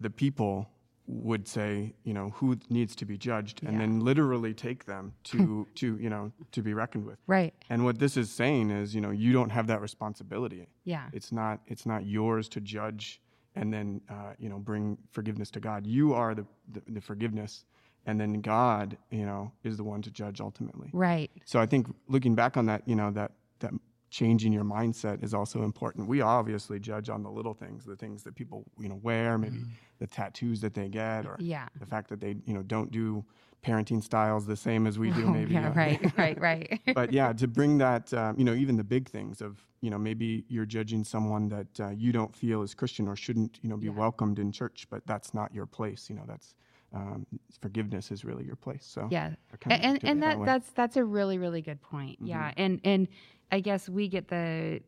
the 0.00 0.10
people 0.10 0.68
would 1.06 1.48
say, 1.48 1.94
you 2.04 2.14
know, 2.14 2.30
who 2.30 2.56
needs 2.68 2.94
to 2.96 3.04
be 3.04 3.18
judged, 3.18 3.62
and 3.64 3.80
then 3.80 4.00
literally 4.00 4.54
take 4.54 4.84
them 4.84 5.12
to 5.24 5.66
to 5.76 5.98
you 5.98 6.10
know 6.10 6.32
to 6.52 6.62
be 6.62 6.74
reckoned 6.74 7.06
with. 7.06 7.18
Right. 7.26 7.54
And 7.68 7.84
what 7.84 7.98
this 7.98 8.16
is 8.16 8.30
saying 8.30 8.70
is, 8.70 8.94
you 8.94 9.00
know, 9.00 9.10
you 9.10 9.32
don't 9.32 9.50
have 9.50 9.66
that 9.68 9.80
responsibility. 9.80 10.68
Yeah. 10.84 11.08
It's 11.12 11.32
not 11.32 11.60
it's 11.66 11.86
not 11.86 12.06
yours 12.06 12.48
to 12.50 12.60
judge 12.60 13.20
and 13.54 13.72
then 13.72 14.00
uh, 14.08 14.32
you 14.38 14.48
know 14.48 14.58
bring 14.58 14.98
forgiveness 15.10 15.50
to 15.52 15.60
God. 15.60 15.86
You 15.86 16.14
are 16.14 16.34
the, 16.34 16.46
the 16.72 16.82
the 16.88 17.00
forgiveness, 17.00 17.64
and 18.06 18.20
then 18.20 18.40
God, 18.40 18.96
you 19.10 19.26
know, 19.26 19.52
is 19.64 19.76
the 19.76 19.84
one 19.84 20.02
to 20.02 20.10
judge 20.10 20.40
ultimately. 20.40 20.90
Right. 20.92 21.30
So 21.44 21.60
I 21.60 21.66
think 21.66 21.86
looking 22.08 22.34
back 22.34 22.56
on 22.56 22.66
that, 22.66 22.82
you 22.86 22.94
know, 22.94 23.10
that 23.12 23.32
that 23.60 23.72
changing 24.10 24.52
your 24.52 24.64
mindset 24.64 25.22
is 25.22 25.32
also 25.34 25.62
important. 25.62 26.08
We 26.08 26.20
obviously 26.20 26.78
judge 26.80 27.08
on 27.08 27.22
the 27.22 27.30
little 27.30 27.54
things, 27.54 27.84
the 27.84 27.96
things 27.96 28.22
that 28.24 28.34
people 28.34 28.64
you 28.78 28.88
know 28.88 28.96
wear, 29.02 29.38
maybe 29.38 29.64
the 29.98 30.06
tattoos 30.06 30.60
that 30.60 30.74
they 30.74 30.88
get, 30.88 31.26
or 31.26 31.36
Yeah. 31.40 31.68
the 31.78 31.86
fact 31.86 32.08
that 32.10 32.20
they 32.20 32.36
you 32.44 32.54
know 32.54 32.62
don't 32.62 32.90
do 32.90 33.24
parenting 33.62 34.02
styles 34.02 34.46
the 34.46 34.56
same 34.56 34.86
as 34.86 34.98
we 34.98 35.10
do. 35.10 35.26
Oh, 35.26 35.30
maybe 35.38 35.54
yeah. 35.54 35.68
uh, 35.68 35.72
Right. 35.74 36.18
Right. 36.18 36.40
Right. 36.40 36.80
but 36.94 37.12
yeah, 37.12 37.32
to 37.32 37.46
bring 37.46 37.78
that, 37.78 38.12
um, 38.14 38.38
you 38.38 38.44
know, 38.44 38.54
even 38.54 38.76
the 38.76 38.84
big 38.84 39.08
things 39.08 39.40
of, 39.40 39.62
you 39.80 39.90
know, 39.90 39.98
maybe 39.98 40.44
you're 40.48 40.66
judging 40.66 41.04
someone 41.04 41.48
that 41.50 41.80
uh, 41.80 41.90
you 41.90 42.10
don't 42.12 42.34
feel 42.34 42.62
is 42.62 42.74
Christian 42.74 43.06
or 43.06 43.16
shouldn't, 43.16 43.58
you 43.62 43.68
know, 43.68 43.76
be 43.76 43.86
Yeah. 43.86 43.92
welcomed 43.98 44.38
in 44.38 44.50
church, 44.50 44.86
but 44.90 45.06
that's 45.06 45.34
not 45.34 45.54
your 45.54 45.66
place. 45.66 46.08
You 46.10 46.16
know, 46.16 46.24
that's 46.26 46.54
um, 46.92 47.26
forgiveness 47.60 48.10
is 48.10 48.24
really 48.24 48.44
your 48.44 48.56
place. 48.56 48.84
So 48.84 49.08
yeah. 49.10 49.34
I 49.66 49.74
and 49.74 50.00
and 50.04 50.18
it 50.18 50.20
that, 50.22 50.44
that's 50.44 50.70
that's 50.70 50.96
a 50.96 51.04
really 51.04 51.38
really 51.38 51.62
good 51.62 51.80
point 51.80 52.18
yeah 52.24 52.52
and 52.56 52.80
and 52.84 53.08
i 53.52 53.60
guess 53.60 53.88
we 53.88 54.08
get 54.08 54.28
the 54.28 54.80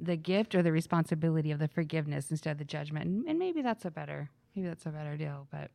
the 0.00 0.16
gift 0.16 0.54
or 0.54 0.62
the 0.62 0.72
responsibility 0.72 1.50
of 1.50 1.58
the 1.58 1.68
forgiveness 1.68 2.30
instead 2.30 2.52
of 2.52 2.58
the 2.58 2.64
judgment 2.64 3.06
and, 3.06 3.26
and 3.28 3.38
maybe 3.38 3.62
that's 3.62 3.84
a 3.84 3.90
better 3.90 4.28
maybe 4.54 4.68
that's 4.68 4.86
a 4.86 4.90
better 4.90 5.16
deal 5.16 5.46
but 5.50 5.70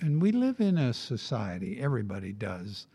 And 0.00 0.20
we 0.20 0.32
live 0.32 0.60
in 0.60 0.78
a 0.78 0.92
society, 0.92 1.80
everybody 1.80 2.32
does, 2.32 2.86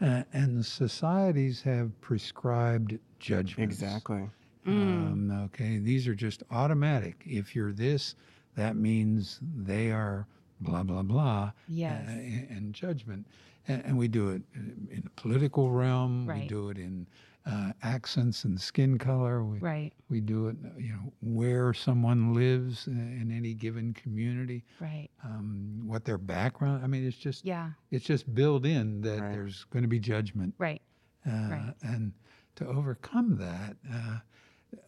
Uh, 0.00 0.24
and 0.32 0.58
the 0.58 0.64
societies 0.64 1.62
have 1.62 1.88
prescribed 2.00 2.98
judgments. 3.20 3.80
Exactly. 3.80 4.28
Um, 4.66 5.30
okay, 5.46 5.78
these 5.78 6.08
are 6.08 6.14
just 6.16 6.42
automatic. 6.50 7.22
If 7.24 7.54
you're 7.54 7.72
this, 7.72 8.16
that 8.56 8.74
means 8.76 9.38
they 9.42 9.92
are 9.92 10.26
blah 10.60 10.82
blah 10.82 11.02
blah. 11.02 11.52
Yes. 11.68 12.08
uh, 12.08 12.12
and, 12.12 12.50
and 12.50 12.74
judgment, 12.74 13.26
and, 13.68 13.84
and 13.84 13.96
we 13.98 14.08
do 14.08 14.30
it 14.30 14.42
in 14.54 15.02
the 15.04 15.10
political 15.10 15.70
realm. 15.70 16.26
We 16.26 16.46
do 16.48 16.70
it 16.70 16.78
in 16.78 17.06
uh, 17.46 17.72
accents 17.82 18.44
and 18.44 18.58
skin 18.60 18.96
color. 18.98 19.44
We, 19.44 19.58
Right. 19.58 19.92
we 20.08 20.20
do 20.20 20.48
it, 20.48 20.56
you 20.78 20.92
know, 20.92 21.12
where 21.20 21.74
someone 21.74 22.32
lives 22.34 22.86
in, 22.86 23.20
in 23.20 23.30
any 23.30 23.52
given 23.54 23.92
community, 23.92 24.64
Right. 24.80 25.10
um, 25.22 25.82
what 25.86 26.04
their 26.04 26.18
background. 26.18 26.82
I 26.82 26.86
mean, 26.86 27.06
it's 27.06 27.16
just 27.18 27.44
Yeah. 27.44 27.70
it's 27.90 28.04
just 28.04 28.34
built 28.34 28.64
in 28.66 29.00
that 29.02 29.20
Right. 29.20 29.32
there's 29.32 29.64
going 29.64 29.82
to 29.82 29.88
be 29.88 29.98
judgment, 30.00 30.54
Right. 30.58 30.80
uh, 31.26 31.30
Right. 31.50 31.74
and 31.82 32.12
to 32.56 32.66
overcome 32.66 33.36
that, 33.36 33.76
uh, 33.92 34.18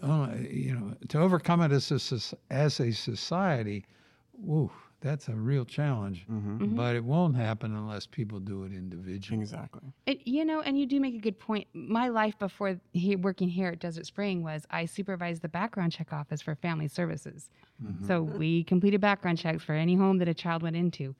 uh, 0.03 0.35
you 0.51 0.75
know, 0.75 0.95
to 1.09 1.19
overcome 1.21 1.61
it 1.61 1.73
as 1.73 1.91
a, 1.93 2.37
as 2.53 2.81
a 2.81 2.91
society, 2.93 3.85
woo, 4.33 4.71
that's 5.07 5.29
a 5.29 5.35
real 5.35 5.65
challenge. 5.65 6.27
Mm-hmm. 6.31 6.75
But 6.75 6.97
it 6.97 7.05
won't 7.05 7.37
happen 7.37 7.75
unless 7.75 8.07
people 8.07 8.41
do 8.41 8.65
it 8.65 8.73
individually. 8.73 9.41
Exactly. 9.41 9.93
It, 10.07 10.27
you 10.27 10.45
know, 10.45 10.61
and 10.61 10.79
you 10.79 10.87
do 10.87 11.01
make 11.01 11.15
a 11.15 11.19
good 11.19 11.39
point. 11.39 11.69
My 11.73 12.09
life 12.09 12.39
before 12.39 12.81
he, 12.93 13.17
working 13.17 13.49
here 13.49 13.69
at 13.69 13.79
Desert 13.79 14.07
Spring 14.07 14.43
was 14.43 14.67
I 14.71 14.87
supervised 14.87 15.43
the 15.43 15.49
background 15.49 15.93
check 15.93 16.13
office 16.13 16.43
for 16.43 16.55
family 16.55 16.89
services. 16.89 17.51
So 18.07 18.23
we 18.23 18.65
completed 18.65 19.01
background 19.03 19.39
checks 19.39 19.63
for 19.63 19.75
any 19.75 19.95
home 19.95 20.19
that 20.19 20.29
a 20.29 20.35
child 20.35 20.63
went 20.63 20.77
into 20.77 21.15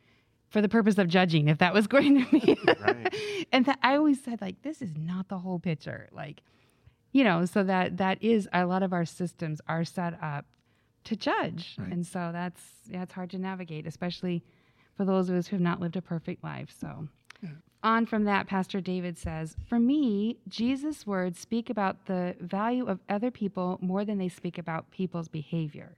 for 0.49 0.63
the 0.63 0.69
purpose 0.69 0.97
of 0.97 1.07
judging 1.07 1.49
if 1.49 1.59
that 1.59 1.75
was 1.75 1.87
going 1.95 2.25
to 2.25 2.31
be. 2.31 2.59
Right. 2.81 3.47
and 3.53 3.67
that 3.67 3.79
I 3.83 3.97
always 3.97 4.23
said, 4.23 4.41
like, 4.41 4.63
this 4.63 4.81
is 4.81 4.97
not 4.97 5.29
the 5.29 5.39
whole 5.39 5.59
picture. 5.59 6.09
Like, 6.13 6.41
you 7.13 7.25
know, 7.25 7.45
so 7.45 7.63
that 7.65 7.99
that 7.99 8.23
is 8.23 8.49
a 8.53 8.67
lot 8.67 8.83
of 8.83 8.93
our 8.93 9.05
systems 9.05 9.61
are 9.69 9.85
set 9.85 10.21
up 10.23 10.47
to 11.07 11.17
judge. 11.17 11.77
Right. 11.79 11.93
And 11.93 12.07
so 12.07 12.31
that's, 12.33 12.63
yeah, 12.89 13.03
it's 13.03 13.13
hard 13.13 13.31
to 13.31 13.39
navigate, 13.39 13.87
especially 13.87 14.45
for 14.97 15.05
those 15.05 15.29
of 15.29 15.37
us 15.37 15.47
who 15.47 15.57
have 15.57 15.63
not 15.63 15.81
lived 15.81 15.97
a 15.97 16.03
perfect 16.03 16.45
life. 16.45 16.71
So 16.79 17.09
on 17.87 18.05
from 18.05 18.25
that, 18.25 18.49
Pastor 18.49 18.81
David 18.81 19.17
says, 19.17 19.57
For 19.69 19.79
me, 19.79 20.39
Jesus' 20.49 21.07
words 21.07 21.39
speak 21.39 21.71
about 21.71 22.07
the 22.07 22.35
value 22.41 22.87
of 22.87 22.99
other 23.09 23.31
people 23.31 23.79
more 23.81 24.05
than 24.05 24.19
they 24.19 24.29
speak 24.29 24.59
about 24.59 24.91
people's 24.91 25.29
behavior. 25.29 25.97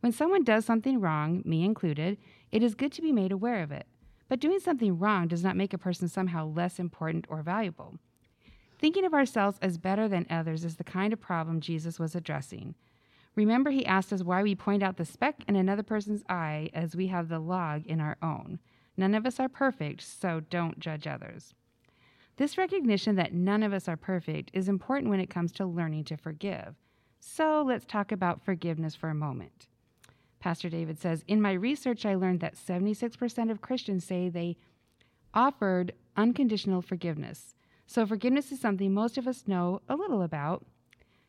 When 0.00 0.12
someone 0.12 0.44
does 0.44 0.64
something 0.64 1.00
wrong, 1.00 1.42
me 1.44 1.64
included, 1.64 2.16
it 2.52 2.62
is 2.62 2.76
good 2.76 2.92
to 2.92 3.02
be 3.02 3.10
made 3.10 3.32
aware 3.32 3.62
of 3.62 3.72
it. 3.72 3.86
But 4.28 4.38
doing 4.38 4.60
something 4.60 4.98
wrong 4.98 5.26
does 5.26 5.42
not 5.42 5.56
make 5.56 5.72
a 5.72 5.78
person 5.78 6.08
somehow 6.08 6.46
less 6.46 6.78
important 6.78 7.26
or 7.28 7.42
valuable. 7.42 7.98
Thinking 8.78 9.04
of 9.04 9.14
ourselves 9.14 9.58
as 9.60 9.78
better 9.78 10.08
than 10.08 10.26
others 10.30 10.64
is 10.64 10.76
the 10.76 10.84
kind 10.84 11.12
of 11.12 11.20
problem 11.20 11.60
Jesus 11.60 11.98
was 11.98 12.14
addressing. 12.14 12.74
Remember, 13.36 13.70
he 13.70 13.84
asked 13.84 14.12
us 14.12 14.22
why 14.22 14.42
we 14.42 14.54
point 14.54 14.82
out 14.82 14.96
the 14.96 15.04
speck 15.04 15.44
in 15.48 15.56
another 15.56 15.82
person's 15.82 16.22
eye 16.28 16.70
as 16.72 16.94
we 16.94 17.08
have 17.08 17.28
the 17.28 17.40
log 17.40 17.86
in 17.86 18.00
our 18.00 18.16
own. 18.22 18.60
None 18.96 19.14
of 19.14 19.26
us 19.26 19.40
are 19.40 19.48
perfect, 19.48 20.02
so 20.02 20.40
don't 20.40 20.78
judge 20.78 21.06
others. 21.06 21.54
This 22.36 22.58
recognition 22.58 23.16
that 23.16 23.32
none 23.32 23.62
of 23.62 23.72
us 23.72 23.88
are 23.88 23.96
perfect 23.96 24.50
is 24.52 24.68
important 24.68 25.10
when 25.10 25.20
it 25.20 25.30
comes 25.30 25.52
to 25.52 25.66
learning 25.66 26.04
to 26.04 26.16
forgive. 26.16 26.74
So 27.20 27.62
let's 27.66 27.84
talk 27.84 28.12
about 28.12 28.44
forgiveness 28.44 28.94
for 28.94 29.08
a 29.08 29.14
moment. 29.14 29.68
Pastor 30.40 30.68
David 30.68 30.98
says 30.98 31.24
In 31.26 31.40
my 31.40 31.52
research, 31.52 32.04
I 32.04 32.16
learned 32.16 32.40
that 32.40 32.56
76% 32.56 33.50
of 33.50 33.60
Christians 33.60 34.04
say 34.04 34.28
they 34.28 34.56
offered 35.32 35.92
unconditional 36.16 36.82
forgiveness. 36.82 37.54
So 37.86 38.06
forgiveness 38.06 38.52
is 38.52 38.60
something 38.60 38.92
most 38.92 39.16
of 39.16 39.26
us 39.26 39.44
know 39.46 39.80
a 39.88 39.96
little 39.96 40.22
about. 40.22 40.66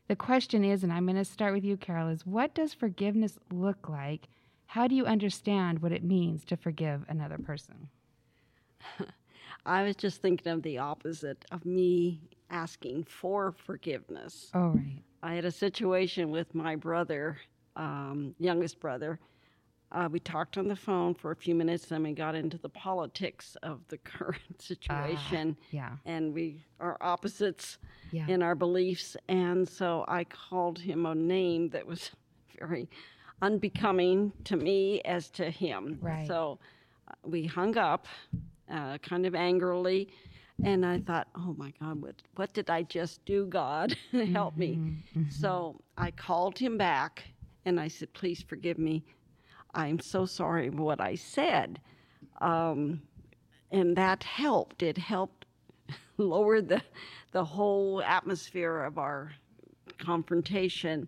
The 0.08 0.16
question 0.16 0.64
is, 0.64 0.84
and 0.84 0.94
I'm 0.94 1.06
going 1.06 1.16
to 1.18 1.26
start 1.26 1.54
with 1.54 1.64
you, 1.64 1.78
Carol, 1.78 2.10
is 2.10 2.26
what 2.26 2.54
does 2.54 2.74
forgiveness 2.74 3.40
look 3.52 3.90
like? 3.90 4.28
How 4.68 4.88
do 4.88 4.96
you 4.96 5.06
understand 5.06 5.80
what 5.80 5.92
it 5.92 6.04
means 6.04 6.44
to 6.46 6.58
forgive 6.58 7.06
another 7.08 7.38
person? 7.38 7.90
I 9.66 9.84
was 9.84 9.96
just 9.96 10.22
thinking 10.22 10.52
of 10.52 10.62
the 10.62 10.78
opposite 10.78 11.44
of 11.52 11.66
me 11.66 12.22
asking 12.52 13.06
for 13.06 13.52
forgiveness. 13.52 14.52
Oh, 14.54 14.70
right. 14.70 15.02
I 15.24 15.34
had 15.34 15.46
a 15.46 15.52
situation 15.52 16.30
with 16.30 16.54
my 16.54 16.76
brother, 16.76 17.38
um, 17.76 18.36
youngest 18.38 18.80
brother. 18.80 19.20
Uh, 19.92 20.10
we 20.12 20.20
talked 20.20 20.58
on 20.58 20.68
the 20.68 20.76
phone 20.76 21.14
for 21.14 21.32
a 21.32 21.36
few 21.36 21.56
minutes, 21.56 21.92
and 21.92 22.04
we 22.04 22.12
got 22.12 22.36
into 22.36 22.58
the 22.58 22.70
politics 22.70 23.56
of 23.64 23.80
the 23.88 23.98
current 24.14 24.62
situation, 24.62 25.56
Yeah. 25.72 25.92
and 26.06 26.34
we 26.34 26.64
are 26.80 26.98
opposites 27.02 27.78
Yeah. 28.12 28.28
in 28.28 28.42
our 28.42 28.56
beliefs. 28.56 29.16
And 29.30 29.68
so 29.68 30.04
I 30.08 30.24
called 30.26 30.80
him 30.80 31.06
a 31.06 31.16
name 31.16 31.70
that 31.70 31.86
was 31.86 32.12
very 32.60 32.90
unbecoming 33.42 34.32
to 34.46 34.56
me 34.58 35.02
as 35.02 35.30
to 35.32 35.50
him. 35.50 36.00
Right. 36.02 36.28
So 36.28 36.60
uh, 37.08 37.14
we 37.24 37.46
hung 37.46 37.78
up, 37.78 38.08
uh, 38.70 38.98
kind 39.00 39.26
of 39.26 39.36
angrily. 39.36 40.10
And 40.64 40.86
I 40.86 41.00
thought, 41.02 41.28
oh 41.36 41.54
my 41.58 41.74
God, 41.82 42.02
what, 42.02 42.16
what 42.38 42.54
did 42.54 42.70
I 42.70 42.84
just 42.84 43.24
do, 43.26 43.46
God? 43.46 43.94
Help 44.32 44.56
me. 44.56 44.80
So 45.30 45.82
I 45.98 46.12
called 46.12 46.58
him 46.58 46.78
back 46.78 47.24
and 47.66 47.78
I 47.78 47.90
said, 47.90 48.14
please 48.14 48.42
forgive 48.42 48.78
me. 48.80 49.04
I'm 49.76 50.00
so 50.00 50.26
sorry 50.26 50.70
for 50.70 50.82
what 50.84 51.02
I 51.02 51.16
said. 51.16 51.80
Um, 52.42 53.02
and 53.72 53.96
that 53.98 54.24
helped. 54.24 54.82
It 54.82 54.98
helped 54.98 55.46
lower 56.18 56.62
the, 56.62 56.82
the 57.32 57.44
whole 57.44 58.02
atmosphere 58.02 58.84
of 58.84 58.98
our 58.98 59.34
confrontation. 59.98 61.08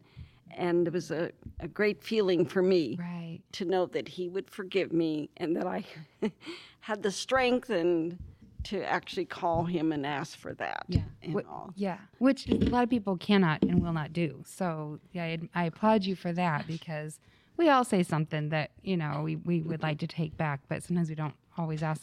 And 0.55 0.87
it 0.87 0.93
was 0.93 1.11
a, 1.11 1.31
a 1.59 1.67
great 1.67 2.01
feeling 2.03 2.45
for 2.45 2.61
me 2.61 2.97
Right. 2.99 3.39
to 3.53 3.65
know 3.65 3.85
that 3.87 4.07
he 4.07 4.27
would 4.27 4.49
forgive 4.49 4.91
me 4.91 5.29
and 5.37 5.55
that 5.55 5.67
I 5.67 5.83
had 6.79 7.03
the 7.03 7.11
strength 7.11 7.69
and 7.69 8.17
to 8.63 8.83
actually 8.83 9.25
call 9.25 9.63
him 9.63 9.91
and 9.93 10.05
ask 10.05 10.37
for 10.37 10.53
that. 10.55 10.83
Yeah. 10.89 11.01
Wh- 11.31 11.49
all. 11.49 11.71
yeah. 11.75 11.99
Which 12.17 12.49
a 12.49 12.55
lot 12.55 12.83
of 12.83 12.89
people 12.89 13.15
cannot 13.17 13.61
and 13.61 13.81
will 13.81 13.93
not 13.93 14.11
do. 14.13 14.43
So 14.45 14.99
yeah, 15.13 15.23
I, 15.23 15.39
I 15.55 15.65
applaud 15.65 16.03
you 16.03 16.15
for 16.15 16.33
that 16.33 16.67
because 16.67 17.19
we 17.57 17.69
all 17.69 17.83
say 17.83 18.03
something 18.03 18.49
that, 18.49 18.71
you 18.83 18.95
know, 18.97 19.21
we, 19.23 19.35
we 19.37 19.61
would 19.61 19.81
like 19.81 19.99
to 19.99 20.07
take 20.07 20.37
back, 20.37 20.61
but 20.69 20.83
sometimes 20.83 21.09
we 21.09 21.15
don't 21.15 21.33
always 21.57 21.81
ask, 21.83 22.01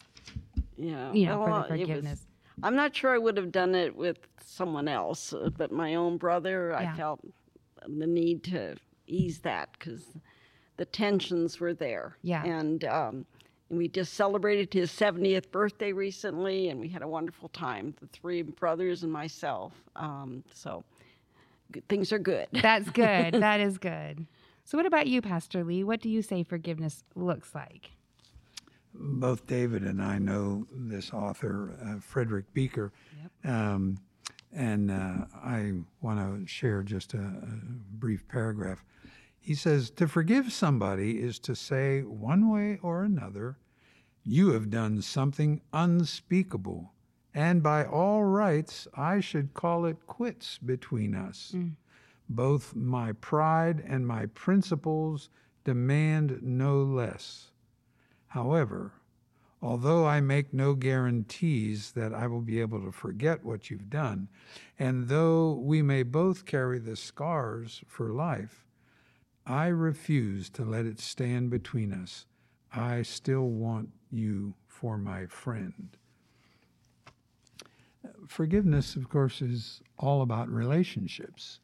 Yeah. 0.77 1.13
you 1.13 1.27
know, 1.27 1.41
well, 1.41 1.63
for 1.63 1.69
the 1.69 1.75
it 1.75 1.81
was- 1.81 1.89
forgiveness. 1.89 2.27
I'm 2.63 2.77
not 2.77 2.95
sure 2.95 3.13
I 3.13 3.19
would 3.19 3.37
have 3.37 3.51
done 3.51 3.75
it 3.75 3.97
with 3.97 4.19
someone 4.41 4.87
else, 4.87 5.33
uh, 5.33 5.51
but 5.57 5.73
my 5.73 5.97
own 5.97 6.19
brother, 6.19 6.77
Yeah. 6.81 6.93
I 6.93 6.97
felt 6.97 7.21
the 7.87 8.07
need 8.07 8.45
to 8.45 8.77
ease 9.09 9.41
that 9.41 9.71
because 9.73 10.05
the 10.77 10.85
tensions 10.85 11.59
were 11.59 11.75
there. 11.75 12.17
Yeah. 12.23 12.45
And, 12.45 12.85
um, 12.85 13.27
and 13.71 13.79
we 13.79 13.89
just 13.89 14.15
celebrated 14.15 14.73
his 14.73 14.93
70th 14.93 15.51
birthday 15.51 15.93
recently, 15.93 16.69
and 16.69 16.79
we 16.79 16.89
had 16.89 17.03
a 17.03 17.09
wonderful 17.09 17.49
time, 17.49 17.93
the 18.01 18.07
three 18.09 18.43
brothers 18.43 19.03
and 19.03 19.13
myself. 19.13 19.73
Um, 19.97 20.45
so 20.53 20.85
things 21.89 22.13
are 22.13 22.21
good. 22.21 22.47
That's 22.53 22.89
good. 22.91 23.35
that 23.41 23.59
is 23.61 23.79
good. 23.79 24.27
So 24.65 24.79
what 24.79 24.87
about 24.87 25.07
you, 25.07 25.21
Pastor 25.21 25.63
Lee? 25.63 25.85
What 25.85 26.01
do 26.01 26.09
you 26.09 26.23
say 26.23 26.43
forgiveness 26.43 27.05
looks 27.15 27.55
like? 27.55 27.91
both 28.95 29.47
David 29.47 29.83
and 29.83 30.01
I 30.01 30.19
know 30.19 30.67
this 30.73 31.13
author, 31.13 31.77
uh, 31.85 32.01
Frederick 32.01 32.53
Buechner, 32.55 32.93
um, 33.45 33.99
and 34.53 34.91
uh, 34.91 35.27
I 35.43 35.73
want 36.01 36.21
to 36.21 36.47
share 36.47 36.83
just 36.83 37.15
a, 37.15 37.19
a 37.19 37.61
brief 37.99 38.27
paragraph. 38.29 38.85
He 39.41 39.55
says, 39.55 39.91
To 39.91 40.07
forgive 40.07 40.53
somebody 40.53 41.21
is 41.21 41.39
to 41.41 41.57
say, 41.57 42.03
one 42.03 42.49
way 42.49 42.79
or 42.83 43.03
another, 43.03 43.59
you 44.23 44.53
have 44.53 44.71
done 44.71 45.03
something 45.03 45.61
unspeakable, 45.73 46.93
and 47.35 47.63
by 47.63 47.85
all 47.85 48.23
rights, 48.25 48.87
I 48.95 49.21
should 49.21 49.55
call 49.55 49.87
it 49.87 50.07
quits 50.07 50.59
between 50.59 51.15
us. 51.15 51.55
Both 52.29 52.75
my 52.75 53.13
pride 53.13 53.83
and 53.87 54.07
my 54.07 54.27
principles 54.27 55.29
demand 55.65 56.43
no 56.43 56.83
less. 56.83 57.51
However, 58.29 58.93
although 59.63 60.07
I 60.07 60.21
make 60.21 60.53
no 60.53 60.75
guarantees 60.75 61.93
that 61.93 62.13
I 62.13 62.27
will 62.27 62.41
be 62.41 62.61
able 62.61 62.83
to 62.85 62.93
forget 62.93 63.45
what 63.45 63.71
you've 63.71 63.91
done, 63.91 64.29
and 64.79 65.09
though 65.09 65.53
we 65.53 65.83
may 65.83 66.03
both 66.03 66.45
carry 66.45 66.79
the 66.79 66.97
scars 66.97 67.83
for 67.87 68.11
life, 68.11 68.67
I 69.47 69.67
refuse 69.67 70.49
to 70.51 70.65
let 70.65 70.87
it 70.87 71.01
stand 71.01 71.51
between 71.51 71.93
us. 71.93 72.27
I 72.73 73.03
still 73.03 73.49
want 73.49 73.91
you 74.11 74.55
for 74.67 74.99
my 74.99 75.27
friend. 75.27 75.97
Forgiveness, 78.27 78.97
of 78.97 79.09
course, 79.09 79.41
is 79.43 79.81
all 79.99 80.23
about 80.23 80.49
relationships, 80.49 81.61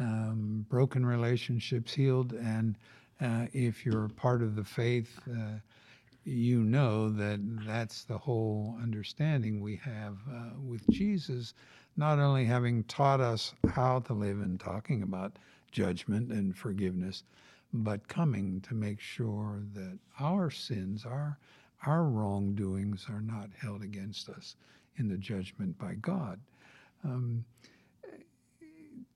um, 0.00 0.66
broken 0.68 1.04
relationships 1.04 1.92
healed, 1.92 2.32
and 2.32 2.76
uh, 3.20 3.46
if 3.52 3.84
you're 3.84 4.08
part 4.08 4.42
of 4.42 4.56
the 4.56 4.64
faith, 4.64 5.20
uh, 5.30 5.58
you 6.24 6.62
know 6.62 7.10
that 7.10 7.40
that's 7.66 8.04
the 8.04 8.18
whole 8.18 8.76
understanding 8.82 9.60
we 9.60 9.76
have 9.76 10.16
uh, 10.32 10.50
with 10.62 10.88
Jesus, 10.90 11.54
not 11.96 12.18
only 12.18 12.44
having 12.44 12.82
taught 12.84 13.20
us 13.20 13.54
how 13.74 14.00
to 14.00 14.14
live 14.14 14.40
and 14.40 14.58
talking 14.58 15.02
about 15.02 15.36
judgment 15.70 16.30
and 16.30 16.56
forgiveness, 16.56 17.22
but 17.72 18.08
coming 18.08 18.60
to 18.62 18.74
make 18.74 19.00
sure 19.00 19.62
that 19.74 19.98
our 20.18 20.50
sins, 20.50 21.04
our 21.04 21.38
our 21.86 22.04
wrongdoings, 22.04 23.06
are 23.08 23.22
not 23.22 23.48
held 23.58 23.82
against 23.82 24.28
us 24.28 24.56
in 24.96 25.08
the 25.08 25.16
judgment 25.16 25.78
by 25.78 25.94
God. 25.94 26.38
Um, 27.04 27.44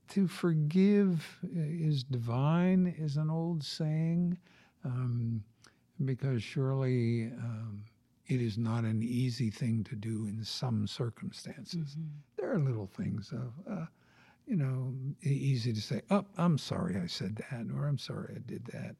to 0.09 0.27
forgive 0.27 1.37
is 1.53 2.03
divine, 2.03 2.93
is 2.97 3.17
an 3.17 3.29
old 3.29 3.63
saying, 3.63 4.37
um, 4.83 5.43
because 6.03 6.43
surely 6.43 7.25
um, 7.39 7.83
it 8.27 8.41
is 8.41 8.57
not 8.57 8.83
an 8.83 9.01
easy 9.03 9.49
thing 9.49 9.83
to 9.85 9.95
do 9.95 10.25
in 10.27 10.43
some 10.43 10.87
circumstances. 10.87 11.91
Mm-hmm. 11.91 12.07
There 12.37 12.53
are 12.53 12.59
little 12.59 12.87
things 12.87 13.31
of, 13.31 13.53
uh, 13.71 13.85
you 14.47 14.55
know, 14.55 14.93
easy 15.23 15.73
to 15.73 15.81
say, 15.81 16.01
oh, 16.11 16.25
I'm 16.37 16.57
sorry 16.57 16.97
I 16.97 17.07
said 17.07 17.35
that, 17.49 17.67
or 17.75 17.87
I'm 17.87 17.97
sorry 17.97 18.33
I 18.35 18.39
did 18.45 18.65
that, 18.67 18.95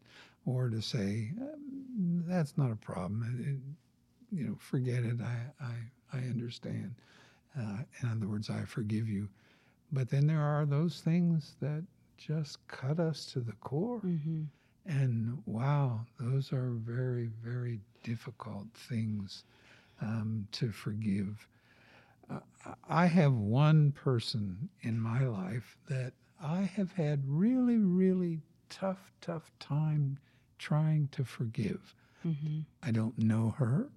or 0.45 0.69
to 0.69 0.81
say, 0.81 1.31
um, 1.41 2.23
that's 2.27 2.57
not 2.57 2.71
a 2.71 2.75
problem. 2.75 3.23
It- 3.39 3.75
you 4.31 4.43
know, 4.47 4.55
forget 4.59 5.03
it. 5.03 5.21
I, 5.21 5.63
I, 5.63 6.17
I 6.17 6.17
understand. 6.29 6.95
Uh, 7.57 7.77
in 8.01 8.09
other 8.09 8.27
words, 8.27 8.49
I 8.49 8.63
forgive 8.65 9.07
you. 9.07 9.29
But 9.91 10.09
then 10.09 10.27
there 10.27 10.41
are 10.41 10.65
those 10.65 11.01
things 11.01 11.55
that 11.61 11.83
just 12.17 12.65
cut 12.67 12.99
us 12.99 13.25
to 13.27 13.39
the 13.39 13.53
core. 13.53 14.01
Mm-hmm. 14.01 14.43
And 14.85 15.41
wow, 15.45 16.01
those 16.19 16.53
are 16.53 16.71
very, 16.71 17.29
very 17.43 17.79
difficult 18.03 18.67
things 18.73 19.43
um, 20.01 20.47
to 20.53 20.71
forgive. 20.71 21.47
Uh, 22.29 22.39
I 22.87 23.05
have 23.07 23.33
one 23.33 23.91
person 23.91 24.69
in 24.81 24.99
my 24.99 25.25
life 25.25 25.77
that 25.89 26.13
I 26.41 26.61
have 26.75 26.91
had 26.91 27.23
really, 27.25 27.77
really 27.77 28.41
tough, 28.69 29.11
tough 29.21 29.51
time 29.59 30.19
trying 30.57 31.07
to 31.09 31.23
forgive. 31.23 31.95
Mm-hmm. 32.25 32.59
I 32.83 32.91
don't 32.91 33.17
know 33.17 33.55
her. 33.57 33.89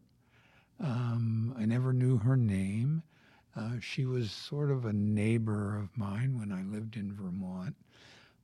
Um, 0.80 1.54
I 1.58 1.64
never 1.64 1.92
knew 1.92 2.18
her 2.18 2.36
name. 2.36 3.02
Uh, 3.56 3.80
she 3.80 4.06
was 4.06 4.30
sort 4.30 4.70
of 4.70 4.84
a 4.84 4.92
neighbor 4.92 5.76
of 5.76 5.96
mine 5.96 6.38
when 6.38 6.52
I 6.52 6.62
lived 6.62 6.96
in 6.96 7.12
Vermont. 7.12 7.74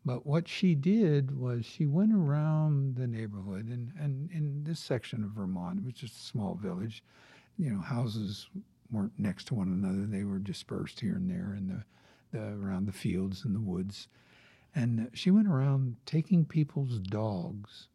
But 0.04 0.26
what 0.26 0.48
she 0.48 0.74
did 0.74 1.38
was 1.38 1.64
she 1.64 1.86
went 1.86 2.12
around 2.12 2.96
the 2.96 3.06
neighborhood, 3.06 3.68
and, 3.68 3.92
and 3.98 4.30
in 4.30 4.64
this 4.64 4.80
section 4.80 5.24
of 5.24 5.30
Vermont, 5.30 5.78
it 5.78 5.84
was 5.84 5.94
just 5.94 6.16
a 6.16 6.24
small 6.24 6.54
village. 6.54 7.02
You 7.56 7.70
know, 7.70 7.80
houses 7.80 8.48
weren't 8.90 9.18
next 9.18 9.46
to 9.46 9.54
one 9.54 9.68
another; 9.68 10.04
they 10.06 10.24
were 10.24 10.38
dispersed 10.38 11.00
here 11.00 11.14
and 11.14 11.30
there 11.30 11.54
in 11.56 11.68
the, 11.68 11.84
the 12.38 12.44
around 12.54 12.86
the 12.86 12.92
fields 12.92 13.44
and 13.44 13.54
the 13.54 13.60
woods. 13.60 14.08
And 14.74 15.08
she 15.14 15.30
went 15.30 15.48
around 15.48 15.96
taking 16.04 16.44
people's 16.44 16.98
dogs 16.98 17.88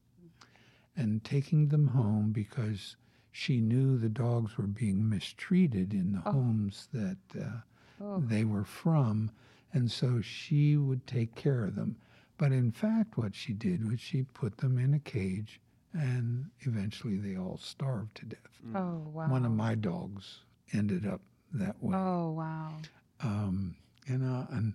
and 0.95 1.23
taking 1.23 1.67
them 1.67 1.87
home 1.87 2.31
because 2.31 2.95
she 3.39 3.61
knew 3.61 3.97
the 3.97 4.09
dogs 4.09 4.57
were 4.57 4.67
being 4.67 5.07
mistreated 5.07 5.93
in 5.93 6.11
the 6.11 6.21
Oh. 6.25 6.31
homes 6.33 6.89
that 6.91 7.17
uh, 7.39 7.61
Oh. 8.01 8.19
they 8.19 8.43
were 8.43 8.65
from, 8.65 9.31
and 9.73 9.89
so 9.89 10.19
she 10.21 10.75
would 10.75 11.07
take 11.07 11.35
care 11.35 11.63
of 11.63 11.75
them. 11.75 11.95
But 12.37 12.51
in 12.51 12.71
fact, 12.71 13.17
what 13.17 13.33
she 13.35 13.53
did 13.53 13.89
was 13.89 13.99
she 14.01 14.23
put 14.23 14.57
them 14.57 14.77
in 14.77 14.93
a 14.93 14.99
cage, 14.99 15.61
and 15.93 16.49
eventually 16.61 17.17
they 17.17 17.37
all 17.37 17.57
starved 17.57 18.15
to 18.15 18.25
death. 18.25 18.59
Oh 18.75 18.97
wow. 19.13 19.29
One 19.29 19.45
of 19.45 19.51
my 19.53 19.75
dogs 19.75 20.39
ended 20.73 21.05
up 21.07 21.21
that 21.53 21.81
way. 21.81 21.95
Oh 21.95 22.31
wow. 22.31 22.73
Um, 23.21 23.75
you 24.05 24.17
know, 24.17 24.47
and 24.51 24.73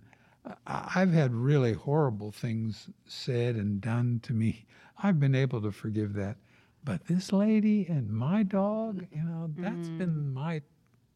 I- 0.67 0.91
I've 0.97 1.13
had 1.13 1.35
really 1.35 1.73
horrible 1.75 2.31
things 2.33 2.89
said 3.07 3.57
and 3.57 3.81
done 3.81 4.21
to 4.25 4.33
me. 4.33 4.65
I've 5.03 5.19
been 5.21 5.35
able 5.35 5.61
to 5.63 5.73
forgive 5.73 6.15
that, 6.15 6.37
but 6.85 7.07
this 7.07 7.33
lady 7.33 7.87
and 7.89 8.11
my 8.11 8.43
dog, 8.43 9.07
you 9.11 9.23
know, 9.23 9.51
that's 9.57 9.89
been 9.99 10.33
my 10.33 10.63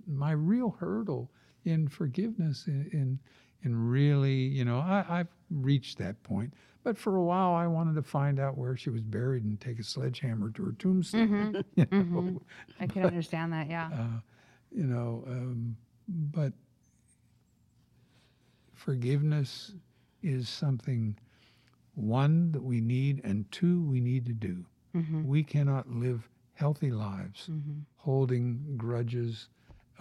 my 0.06 0.30
real 0.32 0.70
hurdle 0.78 1.30
in 1.64 1.88
forgiveness. 1.88 2.66
In 2.66 2.88
in, 2.92 3.18
in 3.62 3.76
really, 3.76 4.34
you 4.36 4.64
know, 4.64 4.78
I, 4.78 5.04
I've 5.08 5.28
reached 5.50 5.98
that 5.98 6.22
point. 6.22 6.54
But 6.84 6.96
for 6.96 7.16
a 7.16 7.22
while, 7.22 7.52
I 7.54 7.66
wanted 7.66 7.96
to 7.96 8.02
find 8.02 8.38
out 8.40 8.56
where 8.56 8.76
she 8.76 8.88
was 8.88 9.02
buried 9.02 9.44
and 9.44 9.60
take 9.60 9.78
a 9.78 9.82
sledgehammer 9.82 10.50
to 10.52 10.64
her 10.66 10.72
tombstone. 10.78 11.62
you 11.74 11.86
know? 11.90 11.98
Mhm. 12.04 12.40
I 12.80 12.86
can 12.86 13.04
understand 13.04 13.52
that. 13.52 13.68
Yeah. 13.68 13.90
uh, 13.92 14.20
you 14.70 14.84
know, 14.84 15.24
um, 15.26 15.76
but 16.08 16.52
forgiveness 18.74 19.74
is 20.22 20.48
something 20.48 21.16
one 21.94 22.52
that 22.52 22.62
we 22.62 22.80
need, 22.80 23.20
and 23.24 23.50
two 23.50 23.82
we 23.82 24.00
need 24.00 24.24
to 24.26 24.32
do. 24.32 24.64
Mm-hmm. 24.96 25.24
We 25.26 25.42
cannot 25.42 25.90
live 25.90 26.28
healthy 26.54 26.90
lives 26.90 27.48
Mm-hmm. 27.50 27.80
holding 27.96 28.74
grudges 28.76 29.48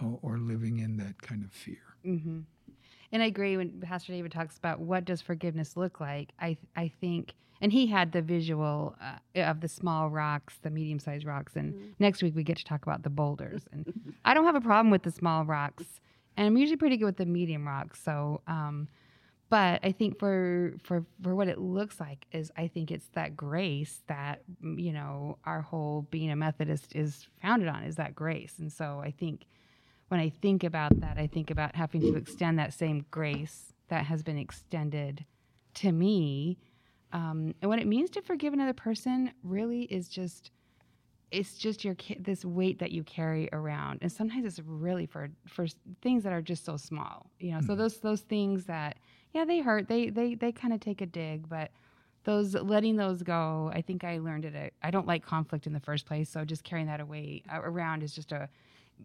or, 0.02 0.18
or 0.22 0.38
living 0.38 0.78
in 0.80 0.96
that 0.98 1.20
kind 1.22 1.44
of 1.44 1.52
fear. 1.52 1.84
Mm-hmm. 2.04 2.40
And 3.12 3.22
I 3.22 3.26
agree 3.26 3.56
when 3.56 3.80
Pastor 3.80 4.12
David 4.12 4.32
talks 4.32 4.58
about 4.58 4.80
what 4.80 5.04
does 5.04 5.20
forgiveness 5.22 5.76
look 5.76 5.98
like. 6.00 6.32
I 6.40 6.56
I 6.76 6.88
think, 7.00 7.32
and 7.60 7.72
he 7.72 7.86
had 7.86 8.12
the 8.12 8.20
visual 8.20 8.94
uh, 9.00 9.40
of 9.40 9.60
the 9.60 9.68
small 9.68 10.10
rocks, 10.10 10.58
the 10.62 10.70
medium 10.70 10.98
sized 10.98 11.24
rocks, 11.24 11.56
and 11.56 11.94
next 11.98 12.22
week 12.22 12.34
we 12.36 12.42
get 12.42 12.58
to 12.58 12.64
talk 12.64 12.82
about 12.82 13.02
the 13.04 13.10
boulders. 13.10 13.62
And 13.72 14.14
I 14.24 14.34
don't 14.34 14.44
have 14.44 14.56
a 14.56 14.60
problem 14.60 14.90
with 14.90 15.04
the 15.04 15.10
small 15.10 15.44
rocks, 15.46 15.84
and 16.36 16.46
I'm 16.46 16.56
usually 16.58 16.76
pretty 16.76 16.96
good 16.98 17.06
with 17.06 17.16
the 17.16 17.26
medium 17.26 17.66
rocks. 17.66 18.02
So, 18.02 18.42
um, 18.46 18.88
but 19.50 19.80
I 19.82 19.92
think 19.92 20.18
for 20.18 20.74
for 20.82 21.04
for 21.22 21.34
what 21.34 21.48
it 21.48 21.58
looks 21.58 22.00
like 22.00 22.26
is 22.32 22.50
I 22.56 22.68
think 22.68 22.90
it's 22.90 23.08
that 23.14 23.36
grace 23.36 24.02
that 24.06 24.42
mm, 24.62 24.82
you 24.82 24.92
know 24.92 25.38
our 25.44 25.62
whole 25.62 26.06
being 26.10 26.30
a 26.30 26.36
Methodist 26.36 26.94
is 26.94 27.26
founded 27.40 27.68
on 27.68 27.84
is 27.84 27.96
that 27.96 28.14
grace, 28.14 28.54
and 28.58 28.72
so 28.72 29.00
I 29.02 29.10
think 29.10 29.46
when 30.08 30.20
I 30.20 30.30
think 30.30 30.64
about 30.64 31.00
that, 31.00 31.18
I 31.18 31.26
think 31.26 31.50
about 31.50 31.76
having 31.76 32.00
to 32.00 32.16
extend 32.16 32.58
that 32.58 32.72
same 32.72 33.04
grace 33.10 33.72
that 33.88 34.04
has 34.06 34.22
been 34.22 34.38
extended 34.38 35.24
to 35.74 35.92
me. 35.92 36.58
Um, 37.12 37.54
and 37.62 37.70
what 37.70 37.78
it 37.78 37.86
means 37.86 38.10
to 38.10 38.22
forgive 38.22 38.52
another 38.52 38.74
person 38.74 39.32
really 39.42 39.82
is 39.82 40.08
just 40.08 40.50
it's 41.30 41.58
just 41.58 41.84
your 41.84 41.94
this 42.20 42.44
weight 42.44 42.78
that 42.78 42.90
you 42.90 43.02
carry 43.04 43.48
around 43.52 43.98
and 44.00 44.10
sometimes 44.10 44.46
it's 44.46 44.60
really 44.66 45.04
for 45.04 45.28
for 45.46 45.66
things 46.00 46.22
that 46.22 46.32
are 46.32 46.40
just 46.40 46.64
so 46.64 46.76
small 46.76 47.30
you 47.38 47.52
know 47.52 47.60
so 47.60 47.74
those 47.74 47.98
those 47.98 48.22
things 48.22 48.64
that 48.64 48.96
yeah 49.32 49.44
they 49.44 49.60
hurt 49.60 49.88
they 49.88 50.10
they 50.10 50.34
they 50.34 50.52
kind 50.52 50.72
of 50.72 50.80
take 50.80 51.00
a 51.00 51.06
dig 51.06 51.48
but 51.48 51.70
those 52.24 52.54
letting 52.54 52.96
those 52.96 53.22
go 53.22 53.70
i 53.74 53.80
think 53.80 54.04
i 54.04 54.18
learned 54.18 54.44
it 54.44 54.54
at, 54.54 54.72
i 54.82 54.90
don't 54.90 55.06
like 55.06 55.24
conflict 55.24 55.66
in 55.66 55.72
the 55.72 55.80
first 55.80 56.06
place 56.06 56.28
so 56.28 56.44
just 56.44 56.64
carrying 56.64 56.86
that 56.86 57.00
away 57.00 57.42
uh, 57.52 57.60
around 57.62 58.02
is 58.02 58.14
just 58.14 58.32
a 58.32 58.48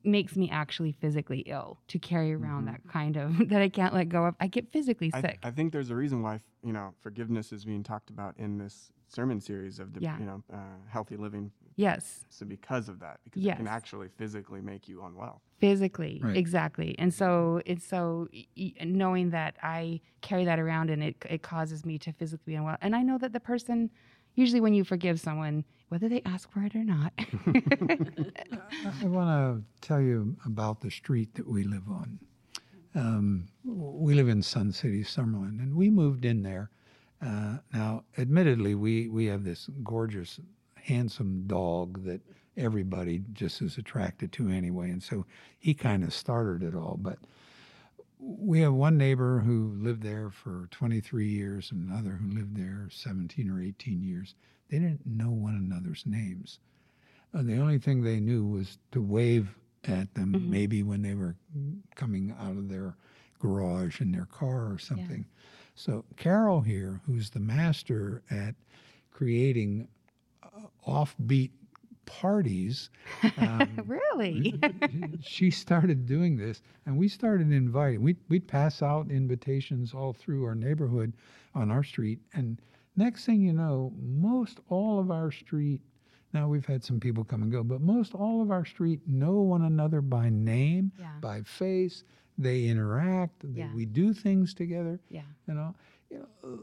makes 0.03 0.35
me 0.35 0.49
actually 0.49 0.91
physically 0.91 1.39
ill 1.41 1.77
to 1.87 1.99
carry 1.99 2.33
around 2.33 2.65
that 2.65 2.81
kind 2.91 3.15
of 3.15 3.37
that 3.49 3.61
i 3.61 3.69
can't 3.69 3.93
let 3.93 4.09
go 4.09 4.25
of 4.25 4.35
i 4.39 4.47
get 4.47 4.71
physically 4.71 5.11
I, 5.13 5.21
sick 5.21 5.39
I 5.43 5.51
think 5.51 5.71
there's 5.71 5.91
a 5.91 5.95
reason 5.95 6.21
why 6.21 6.39
you 6.63 6.73
know 6.73 6.93
forgiveness 7.01 7.51
is 7.51 7.63
being 7.65 7.83
talked 7.83 8.09
about 8.09 8.35
in 8.37 8.57
this 8.57 8.91
sermon 9.07 9.39
series 9.39 9.79
of 9.79 9.93
the 9.93 10.01
Yeah. 10.01 10.17
you 10.19 10.25
know 10.25 10.43
uh, 10.51 10.57
healthy 10.89 11.15
living. 11.17 11.51
Yes 11.75 12.25
So 12.29 12.45
because 12.45 12.89
of 12.89 12.99
that, 12.99 13.19
because 13.23 13.45
it 13.45 13.55
can 13.55 13.67
actually 13.67 14.07
physically 14.17 14.61
make 14.61 14.87
you 14.87 15.03
unwell. 15.03 15.41
physically 15.59 16.19
Right. 16.23 16.35
exactly 16.37 16.93
and 16.99 17.13
so 17.13 17.61
it's 17.65 17.85
so 17.85 18.27
y- 18.33 18.45
y- 18.57 18.73
knowing 18.85 19.29
that 19.29 19.55
i 19.63 20.01
carry 20.21 20.43
that 20.45 20.59
around 20.59 20.89
and 20.89 21.01
it, 21.03 21.15
it 21.29 21.41
causes 21.41 21.85
me 21.85 21.97
to 21.99 22.11
physically 22.13 22.51
be 22.53 22.55
unwell 22.55 22.77
and 22.81 22.95
i 22.95 23.01
know 23.01 23.17
that 23.17 23.31
the 23.33 23.39
person 23.39 23.89
usually 24.35 24.59
when 24.65 24.73
you 24.73 24.83
forgive 24.83 25.19
someone 25.19 25.63
whether 25.89 26.09
they 26.09 26.21
ask 26.25 26.51
for 26.51 26.61
it 26.63 26.75
or 26.75 26.83
not 26.83 27.13
I 29.01 29.05
want 29.07 29.29
to 29.29 29.87
tell 29.87 30.01
you 30.01 30.35
about 30.45 30.81
the 30.81 30.91
street 30.91 31.33
that 31.35 31.47
we 31.47 31.63
live 31.63 31.87
on. 31.89 32.19
Um, 32.95 33.47
we 33.63 34.13
live 34.13 34.29
in 34.29 34.41
Sun 34.41 34.71
City, 34.73 35.03
Summerlin, 35.03 35.59
and 35.61 35.73
we 35.75 35.89
moved 35.89 36.25
in 36.25 36.43
there. 36.43 36.69
Uh, 37.21 37.57
now, 37.73 38.03
admittedly, 38.17 38.75
we, 38.75 39.07
we 39.09 39.25
have 39.27 39.43
this 39.43 39.69
gorgeous, 39.83 40.39
handsome 40.83 41.43
dog 41.47 42.03
that 42.05 42.21
everybody 42.55 43.23
just 43.33 43.61
is 43.61 43.77
attracted 43.77 44.31
to 44.33 44.49
anyway, 44.49 44.89
and 44.89 45.01
so 45.01 45.25
he 45.57 45.73
kind 45.73 46.03
of 46.03 46.13
started 46.13 46.63
it 46.63 46.75
all. 46.75 46.97
But 47.01 47.19
we 48.19 48.61
have 48.61 48.73
one 48.73 48.97
neighbor 48.97 49.39
who 49.39 49.75
lived 49.77 50.03
there 50.03 50.29
for 50.29 50.67
23 50.71 51.27
years, 51.27 51.71
and 51.71 51.89
another 51.89 52.11
who 52.11 52.29
lived 52.29 52.55
there 52.55 52.87
17 52.91 53.49
or 53.49 53.61
18 53.61 54.01
years. 54.03 54.35
They 54.69 54.79
didn't 54.79 55.05
know 55.05 55.29
one 55.29 55.55
another's 55.55 56.03
names. 56.05 56.59
Uh, 57.33 57.43
the 57.43 57.57
only 57.57 57.79
thing 57.79 58.01
they 58.01 58.19
knew 58.19 58.45
was 58.45 58.77
to 58.91 59.01
wave 59.01 59.55
at 59.85 60.13
them, 60.13 60.49
maybe 60.49 60.83
when 60.83 61.01
they 61.01 61.15
were 61.15 61.35
coming 61.95 62.33
out 62.39 62.57
of 62.57 62.69
their 62.69 62.95
garage 63.39 63.99
in 63.99 64.11
their 64.11 64.25
car 64.25 64.71
or 64.71 64.77
something. 64.79 65.25
So, 65.75 66.05
Carol 66.15 66.61
here, 66.61 67.01
who's 67.05 67.31
the 67.31 67.39
master 67.39 68.21
at 68.29 68.55
creating 69.11 69.87
offbeat 70.87 71.51
parties. 72.05 72.89
Um, 73.37 73.69
really? 73.85 74.59
she 75.21 75.49
started 75.49 76.05
doing 76.05 76.35
this, 76.37 76.61
and 76.85 76.97
we 76.97 77.07
started 77.07 77.51
inviting. 77.51 78.01
We'd, 78.01 78.17
we'd 78.29 78.47
pass 78.47 78.81
out 78.81 79.09
invitations 79.09 79.93
all 79.93 80.13
through 80.13 80.45
our 80.45 80.55
neighborhood 80.55 81.13
on 81.55 81.71
our 81.71 81.83
street. 81.83 82.19
And 82.33 82.59
next 82.95 83.25
thing 83.25 83.41
you 83.41 83.53
know, 83.53 83.93
most 84.01 84.59
all 84.69 84.99
of 84.99 85.11
our 85.11 85.31
street, 85.31 85.81
now 86.33 86.47
we've 86.47 86.65
had 86.65 86.83
some 86.83 86.99
people 86.99 87.23
come 87.23 87.43
and 87.43 87.51
go, 87.51 87.63
but 87.63 87.79
most 87.81 88.13
all 88.13 88.41
of 88.41 88.51
our 88.51 88.65
street 88.65 88.99
know 89.07 89.39
one 89.41 89.61
another 89.63 90.01
by 90.01 90.29
name, 90.29 90.91
Yeah. 90.99 91.07
by 91.21 91.41
face. 91.43 92.03
They 92.37 92.65
interact, 92.65 93.43
they, 93.43 93.59
Yeah. 93.59 93.73
we 93.75 93.85
do 93.85 94.11
things 94.13 94.53
together. 94.55 94.99
yeah. 95.09 95.21
You 95.47 95.53
know, 95.53 95.75
you 96.13 96.19
know, 96.19 96.59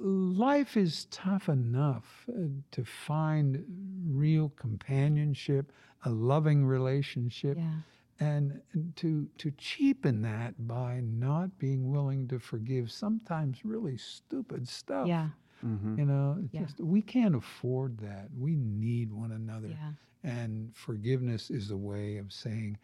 life 0.47 0.77
is 0.77 1.07
tough 1.11 1.49
enough 1.49 2.25
uh, 2.29 2.43
to 2.71 2.85
find 2.85 3.65
real 4.07 4.51
companionship, 4.51 5.73
a 6.05 6.11
loving 6.11 6.65
relationship, 6.65 7.57
Yeah. 7.59 7.81
and 8.21 8.61
to 8.97 9.29
to 9.39 9.51
cheapen 9.53 10.23
that 10.23 10.67
by 10.69 11.01
not 11.01 11.59
being 11.59 11.91
willing 11.91 12.29
to 12.29 12.39
forgive 12.39 12.91
sometimes 12.93 13.65
really 13.65 13.97
stupid 13.97 14.69
stuff. 14.69 15.07
Yeah. 15.09 15.31
Mm-hmm. 15.65 15.99
You 15.99 16.05
know, 16.07 16.39
it's 16.45 16.55
Yeah. 16.55 16.63
just 16.65 16.81
we 16.81 17.03
can't 17.03 17.35
afford 17.35 17.99
that. 17.99 18.29
We 18.39 18.55
need 18.57 19.13
one 19.13 19.33
another. 19.33 19.69
Yeah. 19.69 19.93
And 20.23 20.75
forgiveness 20.77 21.51
is 21.51 21.71
a 21.71 21.77
way 21.77 22.19
of 22.19 22.33
saying, 22.33 22.79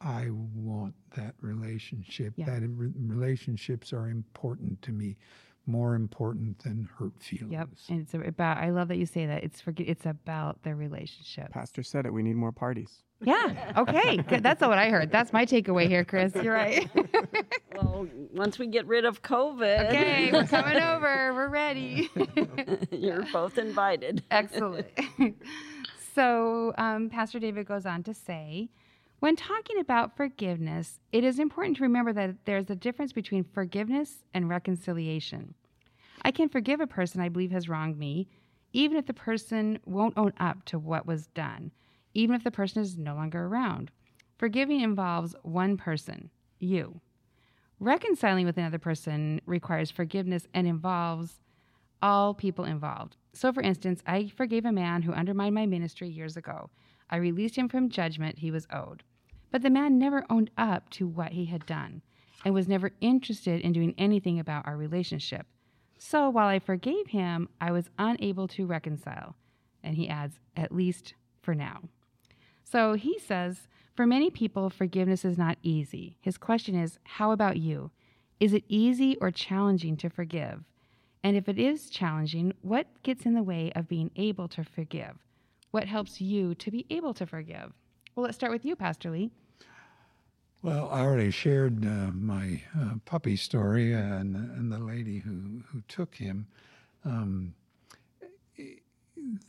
I 0.00 0.28
want 0.54 0.94
that 1.16 1.34
relationship. 1.40 2.34
Yeah. 2.36 2.46
That 2.46 2.68
re- 2.68 2.92
relationships 2.98 3.92
are 3.94 4.08
important 4.10 4.82
to 4.82 4.92
me, 4.92 5.16
more 5.66 5.94
important 5.94 6.58
than 6.60 6.88
hurt 6.98 7.12
feelings. 7.20 7.52
Yep. 7.52 7.68
And 7.88 8.00
it's 8.02 8.14
about. 8.14 8.58
I 8.58 8.70
love 8.70 8.88
that 8.88 8.96
you 8.96 9.06
say 9.06 9.26
that. 9.26 9.44
It's 9.44 9.60
forget. 9.60 9.88
It's 9.88 10.06
about 10.06 10.62
the 10.62 10.74
relationship. 10.74 11.50
Pastor 11.50 11.82
said 11.82 12.06
it. 12.06 12.12
We 12.12 12.22
need 12.22 12.36
more 12.36 12.52
parties. 12.52 13.02
Yeah. 13.20 13.72
Okay. 13.76 14.20
That's 14.40 14.60
what 14.60 14.78
I 14.78 14.90
heard. 14.90 15.10
That's 15.10 15.32
my 15.32 15.46
takeaway 15.46 15.88
here, 15.88 16.04
Chris. 16.04 16.34
You're 16.34 16.54
right. 16.54 16.88
Well, 17.76 18.08
once 18.32 18.58
we 18.58 18.68
get 18.68 18.86
rid 18.86 19.04
of 19.04 19.20
COVID, 19.20 19.88
okay. 19.88 20.32
We're 20.32 20.46
coming 20.46 20.78
over. 20.78 21.34
We're 21.34 21.48
ready. 21.48 22.08
you're 22.90 23.26
both 23.34 23.58
invited. 23.58 24.24
Excellent. 24.30 24.86
so, 26.14 26.72
um, 26.78 27.10
Pastor 27.10 27.38
David 27.38 27.66
goes 27.66 27.84
on 27.84 28.02
to 28.04 28.14
say 28.14 28.70
when 29.18 29.36
talking 29.36 29.78
about 29.78 30.16
forgiveness, 30.16 31.00
it 31.12 31.24
is 31.24 31.38
important 31.38 31.76
to 31.76 31.82
remember 31.82 32.12
that 32.12 32.44
there's 32.44 32.70
a 32.70 32.76
difference 32.76 33.12
between 33.12 33.44
forgiveness 33.44 34.24
and 34.34 34.48
reconciliation. 34.48 35.54
I 36.22 36.30
can 36.30 36.48
forgive 36.48 36.80
a 36.80 36.86
person 36.86 37.20
I 37.20 37.28
believe 37.28 37.50
has 37.50 37.68
wronged 37.68 37.98
me, 37.98 38.28
even 38.72 38.96
if 38.96 39.06
the 39.06 39.14
person 39.14 39.78
won't 39.86 40.18
own 40.18 40.32
up 40.38 40.64
to 40.66 40.78
what 40.78 41.06
was 41.06 41.28
done, 41.28 41.70
even 42.14 42.36
if 42.36 42.44
the 42.44 42.50
person 42.50 42.82
is 42.82 42.98
no 42.98 43.14
longer 43.14 43.46
around. 43.46 43.90
Forgiving 44.38 44.80
involves 44.80 45.34
one 45.42 45.76
person, 45.76 46.30
you. 46.58 47.00
Reconciling 47.80 48.44
with 48.44 48.58
another 48.58 48.78
person 48.78 49.40
requires 49.46 49.90
forgiveness 49.90 50.46
and 50.52 50.66
involves 50.66 51.40
all 52.02 52.34
people 52.34 52.64
involved. 52.64 53.16
So, 53.32 53.52
for 53.52 53.62
instance, 53.62 54.02
I 54.06 54.28
forgave 54.34 54.64
a 54.64 54.72
man 54.72 55.02
who 55.02 55.12
undermined 55.12 55.54
my 55.54 55.66
ministry 55.66 56.08
years 56.08 56.36
ago. 56.36 56.70
I 57.10 57.16
released 57.16 57.56
him 57.56 57.68
from 57.68 57.88
judgment 57.88 58.38
he 58.38 58.50
was 58.50 58.66
owed. 58.72 59.02
But 59.50 59.62
the 59.62 59.70
man 59.70 59.98
never 59.98 60.24
owned 60.28 60.50
up 60.58 60.90
to 60.90 61.06
what 61.06 61.32
he 61.32 61.46
had 61.46 61.66
done 61.66 62.02
and 62.44 62.52
was 62.52 62.68
never 62.68 62.92
interested 63.00 63.60
in 63.60 63.72
doing 63.72 63.94
anything 63.96 64.38
about 64.38 64.66
our 64.66 64.76
relationship. 64.76 65.46
So, 65.98 66.28
while 66.28 66.48
I 66.48 66.58
forgave 66.58 67.08
him, 67.08 67.48
I 67.60 67.72
was 67.72 67.90
unable 67.98 68.48
to 68.48 68.66
reconcile. 68.66 69.36
And 69.82 69.96
he 69.96 70.08
adds, 70.08 70.38
at 70.56 70.74
least 70.74 71.14
for 71.40 71.54
now. 71.54 71.80
So 72.64 72.94
he 72.94 73.18
says, 73.18 73.68
for 73.94 74.06
many 74.06 74.28
people, 74.28 74.68
forgiveness 74.68 75.24
is 75.24 75.38
not 75.38 75.56
easy. 75.62 76.18
His 76.20 76.36
question 76.36 76.74
is, 76.74 76.98
how 77.04 77.30
about 77.30 77.56
you? 77.56 77.92
Is 78.40 78.52
it 78.52 78.64
easy 78.68 79.16
or 79.20 79.30
challenging 79.30 79.96
to 79.98 80.10
forgive? 80.10 80.64
And 81.22 81.36
if 81.36 81.48
it 81.48 81.58
is 81.58 81.88
challenging, 81.88 82.52
what 82.60 83.02
gets 83.02 83.24
in 83.24 83.34
the 83.34 83.42
way 83.42 83.72
of 83.74 83.88
being 83.88 84.10
able 84.16 84.48
to 84.48 84.64
forgive? 84.64 85.16
What 85.70 85.84
helps 85.86 86.20
you 86.20 86.54
to 86.56 86.70
be 86.70 86.86
able 86.90 87.14
to 87.14 87.26
forgive? 87.26 87.72
Well, 88.14 88.24
let's 88.24 88.36
start 88.36 88.52
with 88.52 88.64
you, 88.64 88.76
Pastor 88.76 89.10
Lee. 89.10 89.30
Well, 90.62 90.88
I 90.90 91.00
already 91.00 91.30
shared 91.30 91.84
uh, 91.84 92.10
my 92.12 92.62
uh, 92.78 92.94
puppy 93.04 93.36
story 93.36 93.92
and, 93.92 94.34
and 94.34 94.72
the 94.72 94.78
lady 94.78 95.18
who, 95.18 95.62
who 95.70 95.82
took 95.86 96.14
him. 96.14 96.46
Um, 97.04 97.54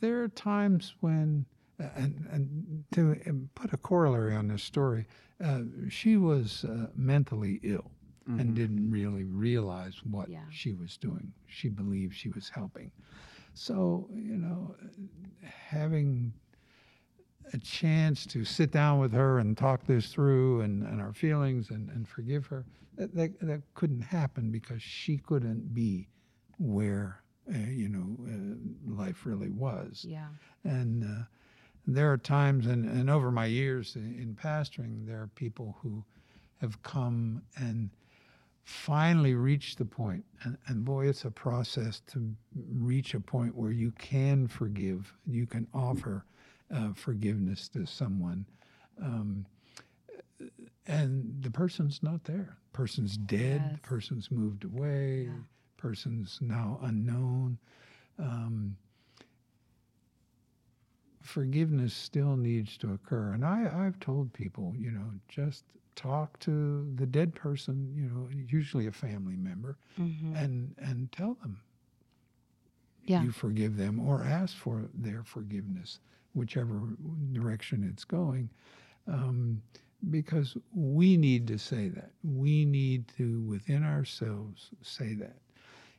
there 0.00 0.22
are 0.22 0.28
times 0.28 0.94
when, 1.00 1.44
uh, 1.82 1.86
and, 1.96 2.26
and 2.30 2.84
to 2.92 3.18
um, 3.26 3.48
put 3.54 3.72
a 3.72 3.76
corollary 3.78 4.34
on 4.34 4.48
this 4.48 4.62
story, 4.62 5.06
uh, 5.42 5.60
she 5.88 6.16
was 6.16 6.64
uh, 6.64 6.88
mentally 6.94 7.60
ill 7.62 7.90
and 8.26 8.54
didn't 8.54 8.90
really 8.90 9.24
realize 9.24 9.94
what 10.04 10.28
Yeah. 10.28 10.40
she 10.50 10.74
was 10.74 10.98
doing. 10.98 11.32
She 11.46 11.70
believed 11.70 12.14
she 12.14 12.28
was 12.28 12.50
helping. 12.50 12.90
So, 13.58 14.08
you 14.14 14.36
know, 14.36 14.76
having 15.42 16.32
a 17.52 17.58
chance 17.58 18.24
to 18.26 18.44
sit 18.44 18.70
down 18.70 19.00
with 19.00 19.12
her 19.12 19.40
and 19.40 19.58
talk 19.58 19.84
this 19.84 20.12
through 20.12 20.60
and, 20.60 20.84
and 20.84 21.00
our 21.00 21.12
feelings 21.12 21.70
and, 21.70 21.88
and 21.90 22.08
forgive 22.08 22.46
her, 22.46 22.64
that, 22.96 23.12
that, 23.16 23.40
that 23.40 23.62
couldn't 23.74 24.02
happen 24.02 24.52
because 24.52 24.80
she 24.80 25.18
couldn't 25.18 25.74
be 25.74 26.06
where, 26.58 27.20
uh, 27.52 27.58
you 27.58 27.88
know, 27.88 28.16
uh, 28.28 28.94
life 28.94 29.26
really 29.26 29.50
was. 29.50 30.04
Yeah. 30.06 30.28
And 30.62 31.02
uh, 31.02 31.24
there 31.84 32.12
are 32.12 32.18
times, 32.18 32.68
and, 32.68 32.84
and 32.84 33.10
over 33.10 33.32
my 33.32 33.46
years 33.46 33.96
in, 33.96 34.14
in 34.20 34.36
pastoring, 34.40 35.04
there 35.04 35.20
are 35.20 35.30
people 35.34 35.76
who 35.82 36.04
have 36.60 36.80
come 36.84 37.42
and 37.56 37.90
finally 38.68 39.34
reach 39.34 39.76
the 39.76 39.84
point, 39.84 40.22
and, 40.42 40.58
and 40.66 40.84
boy, 40.84 41.08
it's 41.08 41.24
a 41.24 41.30
process 41.30 42.02
to 42.06 42.30
reach 42.74 43.14
a 43.14 43.20
point 43.20 43.56
where 43.56 43.70
you 43.70 43.90
can 43.92 44.46
forgive, 44.46 45.10
you 45.26 45.46
can 45.46 45.66
offer 45.72 46.26
uh, 46.74 46.92
forgiveness 46.92 47.70
to 47.70 47.86
someone. 47.86 48.44
Um, 49.02 49.46
and 50.86 51.34
the 51.40 51.50
person's 51.50 52.02
not 52.02 52.24
there. 52.24 52.58
Person's 52.74 53.16
dead. 53.16 53.62
Yes. 53.70 53.80
Person's 53.82 54.30
moved 54.30 54.64
away. 54.64 55.28
Yeah. 55.30 55.32
Person's 55.78 56.38
now 56.42 56.78
unknown. 56.82 57.56
Um, 58.18 58.76
forgiveness 61.22 61.94
still 61.94 62.36
needs 62.36 62.76
to 62.78 62.92
occur. 62.92 63.32
And 63.32 63.46
I, 63.46 63.86
I've 63.86 63.98
told 63.98 64.30
people, 64.34 64.74
you 64.76 64.90
know, 64.90 65.10
just 65.26 65.64
talk 65.98 66.40
to 66.40 66.92
the 66.96 67.06
dead 67.06 67.34
person, 67.34 67.94
you 67.96 68.08
know, 68.08 68.28
usually 68.48 68.86
a 68.88 68.92
family 68.92 69.36
member, 69.36 69.78
Mm-hmm. 70.00 70.36
and 70.36 70.74
and 70.78 71.12
tell 71.12 71.34
them 71.34 71.60
Yeah. 73.06 73.22
you 73.22 73.32
forgive 73.32 73.76
them 73.76 73.98
or 74.00 74.22
ask 74.24 74.56
for 74.56 74.88
their 74.94 75.22
forgiveness, 75.24 76.00
whichever 76.34 76.80
direction 77.32 77.84
it's 77.90 78.04
going. 78.04 78.50
Um, 79.06 79.62
because 80.10 80.56
we 80.74 81.16
need 81.16 81.46
to 81.48 81.58
say 81.58 81.88
that. 81.88 82.12
We 82.22 82.64
need 82.64 83.08
to, 83.16 83.40
within 83.42 83.82
ourselves, 83.84 84.70
say 84.82 85.14
that. 85.14 85.36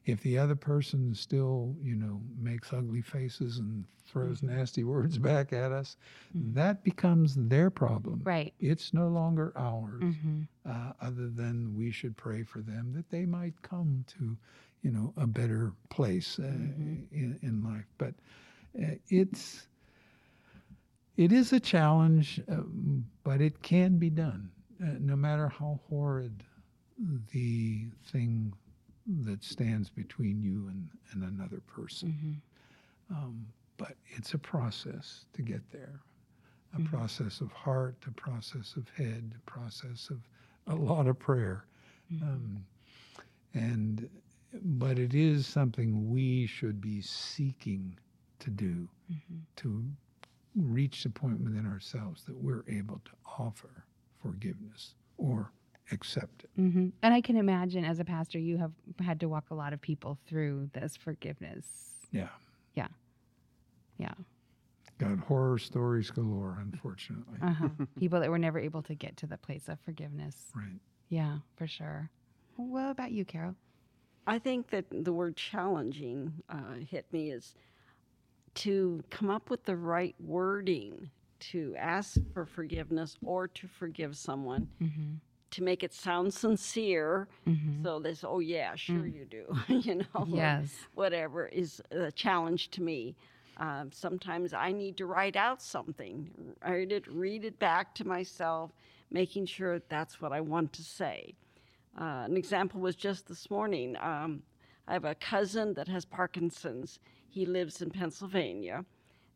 If 0.09 0.21
the 0.21 0.37
other 0.37 0.55
person 0.55 1.13
still, 1.15 1.75
you 1.83 1.95
know, 1.95 2.21
makes 2.39 2.73
ugly 2.73 3.01
faces 3.01 3.59
and 3.59 3.85
throws 4.05 4.43
nasty 4.43 4.83
words 4.85 5.17
back 5.17 5.53
at 5.53 5.71
us, 5.71 5.97
that 6.39 6.83
becomes 6.83 7.35
their 7.35 7.69
problem. 7.69 8.27
Right. 8.27 8.53
It's 8.59 8.93
no 8.93 9.07
longer 9.07 9.53
ours 9.55 10.05
Mm-hmm. 10.05 10.41
uh, 10.65 10.93
other 11.01 11.29
than 11.29 11.75
we 11.75 11.91
should 11.91 12.17
pray 12.17 12.43
for 12.43 12.61
them 12.61 12.93
that 12.93 13.09
they 13.09 13.25
might 13.25 13.61
come 13.61 14.05
to, 14.07 14.37
you 14.81 14.91
know, 14.91 15.13
a 15.17 15.27
better 15.27 15.73
place 15.89 16.39
uh, 16.39 16.43
in, 16.43 17.39
in 17.41 17.63
life. 17.63 17.85
But 17.97 18.15
uh, 18.81 18.95
it's 19.09 19.67
it 21.17 21.31
is 21.31 21.51
a 21.53 21.59
challenge, 21.59 22.41
um, 22.49 23.05
but 23.23 23.41
it 23.41 23.61
can 23.61 23.97
be 23.97 24.09
done, 24.09 24.51
uh, 24.83 24.93
no 24.99 25.15
matter 25.15 25.47
how 25.49 25.79
horrid 25.89 26.43
the 27.31 27.89
thing 28.05 28.53
that 29.23 29.43
stands 29.43 29.89
between 29.89 30.41
you 30.41 30.67
and, 30.69 30.89
and 31.11 31.23
another 31.23 31.61
person. 31.67 32.41
Mm-hmm. 33.11 33.15
Um, 33.15 33.45
but 33.77 33.95
it's 34.15 34.33
a 34.33 34.37
process 34.37 35.25
to 35.33 35.41
get 35.41 35.61
there 35.71 36.01
a 36.75 36.81
process 36.81 37.41
of 37.41 37.51
heart, 37.51 37.95
a 38.07 38.11
process 38.11 38.75
of 38.75 38.87
head, 38.89 39.33
a 39.35 39.49
process 39.49 40.09
of 40.09 40.19
a 40.67 40.75
lot 40.75 41.07
of 41.07 41.17
prayer. 41.17 41.65
Um, 42.21 42.63
and 43.53 44.09
but 44.63 44.97
it 44.97 45.13
is 45.13 45.45
something 45.47 46.09
we 46.09 46.45
should 46.47 46.81
be 46.81 47.01
seeking 47.01 47.97
to 48.39 48.49
do 48.49 48.87
to 49.57 49.83
reach 50.55 51.03
the 51.03 51.09
point 51.09 51.39
within 51.39 51.65
ourselves 51.65 52.23
that 52.23 52.35
we're 52.35 52.63
able 52.67 53.01
to 53.05 53.11
offer 53.37 53.85
forgiveness 54.21 54.95
or 55.17 55.51
accept 55.91 56.43
it. 56.43 56.61
Mm-hmm. 56.61 56.87
And 57.01 57.13
I 57.13 57.21
can 57.21 57.35
imagine 57.37 57.83
as 57.85 57.99
a 57.99 58.05
pastor, 58.05 58.39
you 58.39 58.57
have 58.57 58.71
had 58.99 59.19
to 59.21 59.29
walk 59.29 59.45
a 59.51 59.55
lot 59.55 59.73
of 59.73 59.81
people 59.81 60.17
through 60.27 60.69
this 60.73 60.95
forgiveness. 60.95 61.65
Yeah. 62.11 62.29
Yeah. 62.75 62.87
Yeah. 63.97 64.13
Got 64.97 65.19
horror 65.19 65.57
stories 65.57 66.11
galore, 66.11 66.57
unfortunately. 66.61 67.37
Uh-huh. 67.41 67.69
People 67.99 68.19
that 68.19 68.29
were 68.29 68.37
never 68.37 68.59
able 68.59 68.81
to 68.83 68.95
get 68.95 69.15
to 69.17 69.27
the 69.27 69.37
place 69.37 69.69
of 69.69 69.79
forgiveness. 69.79 70.35
Right. 70.53 70.79
Yeah, 71.07 71.37
for 71.55 71.67
sure. 71.67 72.09
What 72.57 72.89
about 72.89 73.11
you, 73.13 73.23
Carol? 73.23 73.55
I 74.27 74.39
think 74.39 74.69
that 74.71 74.85
the 74.91 75.13
word 75.13 75.37
challenging 75.37 76.33
uh, 76.49 76.73
hit 76.85 77.05
me 77.13 77.31
is 77.31 77.55
to 78.55 79.01
come 79.09 79.29
up 79.29 79.49
with 79.49 79.63
the 79.63 79.77
right 79.77 80.15
wording 80.19 81.09
to 81.39 81.73
ask 81.77 82.17
for 82.33 82.45
forgiveness 82.45 83.15
or 83.23 83.47
to 83.47 83.67
forgive 83.67 84.17
someone 84.17 84.67
Mm-hmm. 84.81 85.13
To 85.51 85.63
make 85.63 85.83
it 85.83 85.93
sound 85.93 86.33
sincere. 86.33 87.27
Mm-hmm. 87.47 87.83
So 87.83 87.99
this, 87.99 88.23
oh 88.23 88.39
yeah, 88.39 88.75
sure 88.75 89.05
you 89.07 89.25
do, 89.25 89.45
you 89.67 89.95
know, 89.95 90.25
Yes. 90.27 90.73
whatever 90.95 91.47
is 91.47 91.81
a 91.91 92.11
challenge 92.11 92.69
to 92.71 92.81
me. 92.81 93.15
Um, 93.57 93.91
sometimes 93.91 94.53
I 94.53 94.71
need 94.71 94.95
to 94.97 95.05
write 95.05 95.35
out 95.35 95.61
something, 95.61 96.29
write 96.65 96.91
it, 96.91 97.05
read 97.07 97.43
it 97.43 97.59
back 97.59 97.93
to 97.95 98.07
myself, 98.07 98.71
making 99.11 99.47
sure 99.47 99.81
that's 99.89 100.21
what 100.21 100.31
I 100.31 100.39
want 100.39 100.71
to 100.73 100.83
say. 100.83 101.33
Uh, 101.99 102.23
an 102.25 102.37
example 102.37 102.79
was 102.79 102.95
just 102.95 103.27
this 103.27 103.49
morning. 103.49 103.97
Um, 104.01 104.43
I 104.87 104.93
have 104.93 105.03
a 105.05 105.15
cousin 105.15 105.73
that 105.73 105.87
has 105.89 106.05
Parkinson's. 106.05 106.99
He 107.27 107.45
lives 107.45 107.81
in 107.81 107.89
Pennsylvania, 107.89 108.85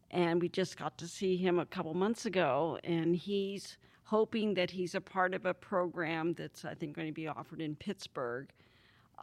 and 0.10 0.42
we 0.42 0.48
just 0.48 0.78
got 0.78 0.98
to 1.00 1.08
see 1.08 1.36
him 1.36 1.60
a 1.60 1.66
couple 1.66 1.94
months 1.94 2.26
ago, 2.26 2.80
and 2.86 3.16
he's 3.16 3.78
hoping 4.04 4.54
that 4.56 4.72
he's 4.72 4.96
a 4.96 5.02
part 5.02 5.34
of 5.34 5.46
a 5.46 5.54
program 5.54 6.34
that's, 6.34 6.66
I 6.66 6.74
think, 6.74 6.96
going 6.96 7.08
to 7.08 7.14
be 7.14 7.28
offered 7.28 7.62
in 7.62 7.76
Pittsburgh 7.76 8.48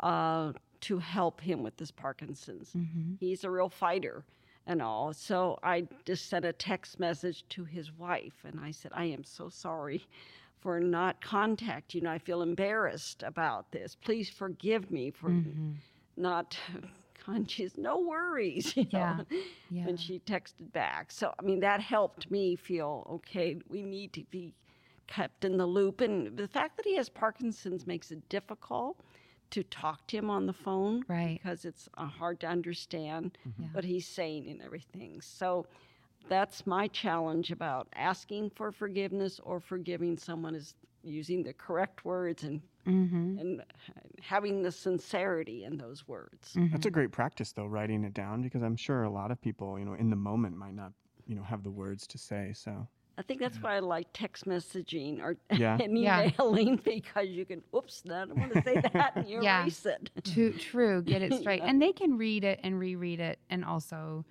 uh, 0.02 0.52
to 0.82 0.98
help 0.98 1.40
him 1.40 1.62
with 1.62 1.76
this 1.76 1.90
Parkinson's. 1.90 2.74
He's 3.18 3.44
a 3.44 3.50
real 3.50 3.68
fighter 3.68 4.24
and 4.66 4.80
all. 4.80 5.12
So 5.12 5.58
I 5.62 5.86
just 6.04 6.28
sent 6.30 6.44
a 6.44 6.52
text 6.52 6.98
message 6.98 7.44
to 7.50 7.64
his 7.64 7.92
wife, 7.92 8.34
and 8.44 8.58
I 8.60 8.70
said, 8.70 8.92
I 8.94 9.04
am 9.06 9.24
so 9.24 9.48
sorry 9.48 10.06
for 10.60 10.78
not 10.80 11.20
contacting 11.22 12.00
you. 12.02 12.04
know 12.04 12.12
I 12.12 12.18
feel 12.18 12.42
embarrassed 12.42 13.22
about 13.22 13.70
this. 13.72 13.96
Please 14.02 14.28
forgive 14.28 14.90
me 14.90 15.10
for 15.10 15.30
not. 16.16 16.56
And 17.26 17.48
she's 17.48 17.76
no 17.76 18.00
worries, 18.00 18.74
you 18.76 18.86
Yeah. 18.90 19.18
know. 19.18 19.24
Yeah. 19.70 19.88
And 19.88 20.00
she 20.00 20.20
texted 20.20 20.72
back. 20.72 21.12
So 21.12 21.32
I 21.38 21.42
mean, 21.42 21.60
that 21.60 21.80
helped 21.80 22.28
me 22.30 22.56
feel 22.56 23.06
okay. 23.08 23.56
We 23.68 23.82
need 23.82 24.12
to 24.14 24.24
be 24.30 24.54
kept 25.10 25.44
in 25.44 25.58
the 25.58 25.66
loop, 25.66 26.00
and 26.00 26.36
the 26.38 26.48
fact 26.48 26.76
that 26.78 26.86
he 26.86 26.96
has 26.96 27.08
Parkinson's 27.10 27.86
makes 27.86 28.10
it 28.10 28.26
difficult 28.30 29.02
to 29.50 29.62
talk 29.64 30.06
to 30.06 30.16
him 30.16 30.30
on 30.30 30.46
the 30.46 30.52
phone, 30.52 31.04
Right. 31.08 31.38
Because 31.42 31.64
it's 31.64 31.88
uh, 31.98 32.06
hard 32.06 32.40
to 32.40 32.46
understand 32.46 33.36
Yeah. 33.58 33.66
what 33.72 33.84
he's 33.84 34.06
saying 34.06 34.48
and 34.48 34.62
everything. 34.62 35.20
So 35.20 35.66
that's 36.28 36.66
my 36.66 36.86
challenge 36.88 37.50
about 37.50 37.88
asking 37.94 38.50
for 38.50 38.70
forgiveness 38.70 39.40
or 39.42 39.58
forgiving 39.58 40.16
someone 40.16 40.54
is 40.54 40.74
using 41.02 41.42
the 41.42 41.52
correct 41.52 42.04
words 42.04 42.44
and 42.44 42.62
Mm-hmm. 42.86 43.38
and 43.38 43.62
having 44.22 44.62
the 44.62 44.72
sincerity 44.72 45.64
in 45.64 45.76
those 45.76 46.08
words. 46.08 46.56
That's 46.72 46.86
a 46.86 46.90
great 46.90 47.12
practice, 47.12 47.52
though, 47.52 47.66
writing 47.66 48.04
it 48.04 48.14
down, 48.14 48.40
because 48.42 48.62
I'm 48.62 48.76
sure 48.76 49.02
a 49.02 49.10
lot 49.10 49.30
of 49.30 49.40
people, 49.40 49.78
you 49.78 49.84
know, 49.84 49.94
in 49.94 50.08
the 50.10 50.16
moment 50.16 50.56
might 50.56 50.74
not, 50.74 50.92
you 51.26 51.34
know, 51.34 51.42
have 51.42 51.62
the 51.62 51.70
words 51.70 52.06
to 52.08 52.18
say. 52.18 52.52
So, 52.54 52.88
I 53.20 53.22
think 53.22 53.38
that's 53.38 53.58
why 53.62 53.76
I 53.76 53.80
like 53.80 54.06
text 54.14 54.46
messaging 54.46 55.20
or 55.20 55.36
Yeah. 55.58 55.76
and 55.78 55.98
Yeah. 55.98 56.30
emailing 56.38 56.76
because 56.76 57.28
you 57.28 57.44
can, 57.44 57.62
oops, 57.76 58.02
I 58.06 58.24
don't 58.24 58.38
want 58.38 58.54
to 58.54 58.62
say 58.62 58.80
that, 58.94 59.12
and 59.16 59.28
you 59.28 59.42
Yeah. 59.42 59.60
erase 59.62 59.84
it. 59.84 60.10
True, 60.24 60.52
true. 60.54 61.02
Get 61.02 61.20
it 61.20 61.34
straight. 61.40 61.60
And 61.62 61.82
they 61.82 61.92
can 61.92 62.16
read 62.16 62.44
it 62.44 62.60
and 62.62 62.78
reread 62.80 63.20
it 63.20 63.38
and 63.50 63.62
also, 63.62 64.24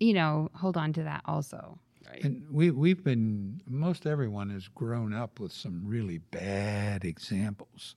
you 0.00 0.14
know, 0.14 0.50
hold 0.54 0.76
on 0.76 0.92
to 0.94 1.04
that 1.04 1.22
also. 1.26 1.78
And 2.22 2.44
we, 2.50 2.70
we've 2.72 3.02
been, 3.04 3.60
most 3.66 4.04
everyone 4.04 4.50
has 4.50 4.66
grown 4.68 5.14
up 5.14 5.38
with 5.38 5.52
some 5.52 5.82
really 5.86 6.18
bad 6.18 7.04
examples. 7.04 7.94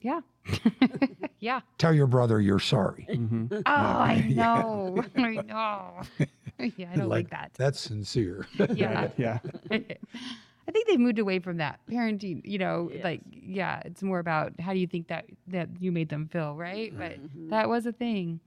Yeah. 0.00 0.20
Yeah. 1.40 1.60
Tell 1.78 1.92
your 1.94 2.06
brother 2.06 2.40
you're 2.40 2.58
sorry. 2.58 3.06
Mm-hmm. 3.10 3.46
Oh, 3.52 3.60
I 3.66 4.20
know. 4.28 5.04
I 5.16 5.34
know. 5.34 6.02
yeah, 6.76 6.90
I 6.92 6.96
don't 6.96 7.08
like, 7.08 7.30
that. 7.30 7.52
That's 7.56 7.80
sincere. 7.80 8.46
Yeah. 8.74 9.08
yeah. 9.16 9.38
I 9.70 10.70
think 10.70 10.86
they've 10.86 11.00
moved 11.00 11.18
away 11.18 11.40
from 11.40 11.56
that 11.56 11.80
parenting, 11.90 12.40
you 12.44 12.58
know, 12.58 12.88
Yes. 12.92 13.04
like 13.04 13.20
yeah, 13.30 13.82
it's 13.84 14.02
more 14.02 14.20
about 14.20 14.52
how 14.60 14.72
do 14.72 14.78
you 14.78 14.86
think 14.86 15.08
that 15.08 15.26
that 15.48 15.68
you 15.80 15.90
made 15.90 16.08
them 16.08 16.28
feel, 16.28 16.54
right? 16.54 16.96
But 16.96 17.20
mm-hmm. 17.20 17.48
that 17.50 17.68
was 17.68 17.84
a 17.86 17.92
thing. 17.92 18.40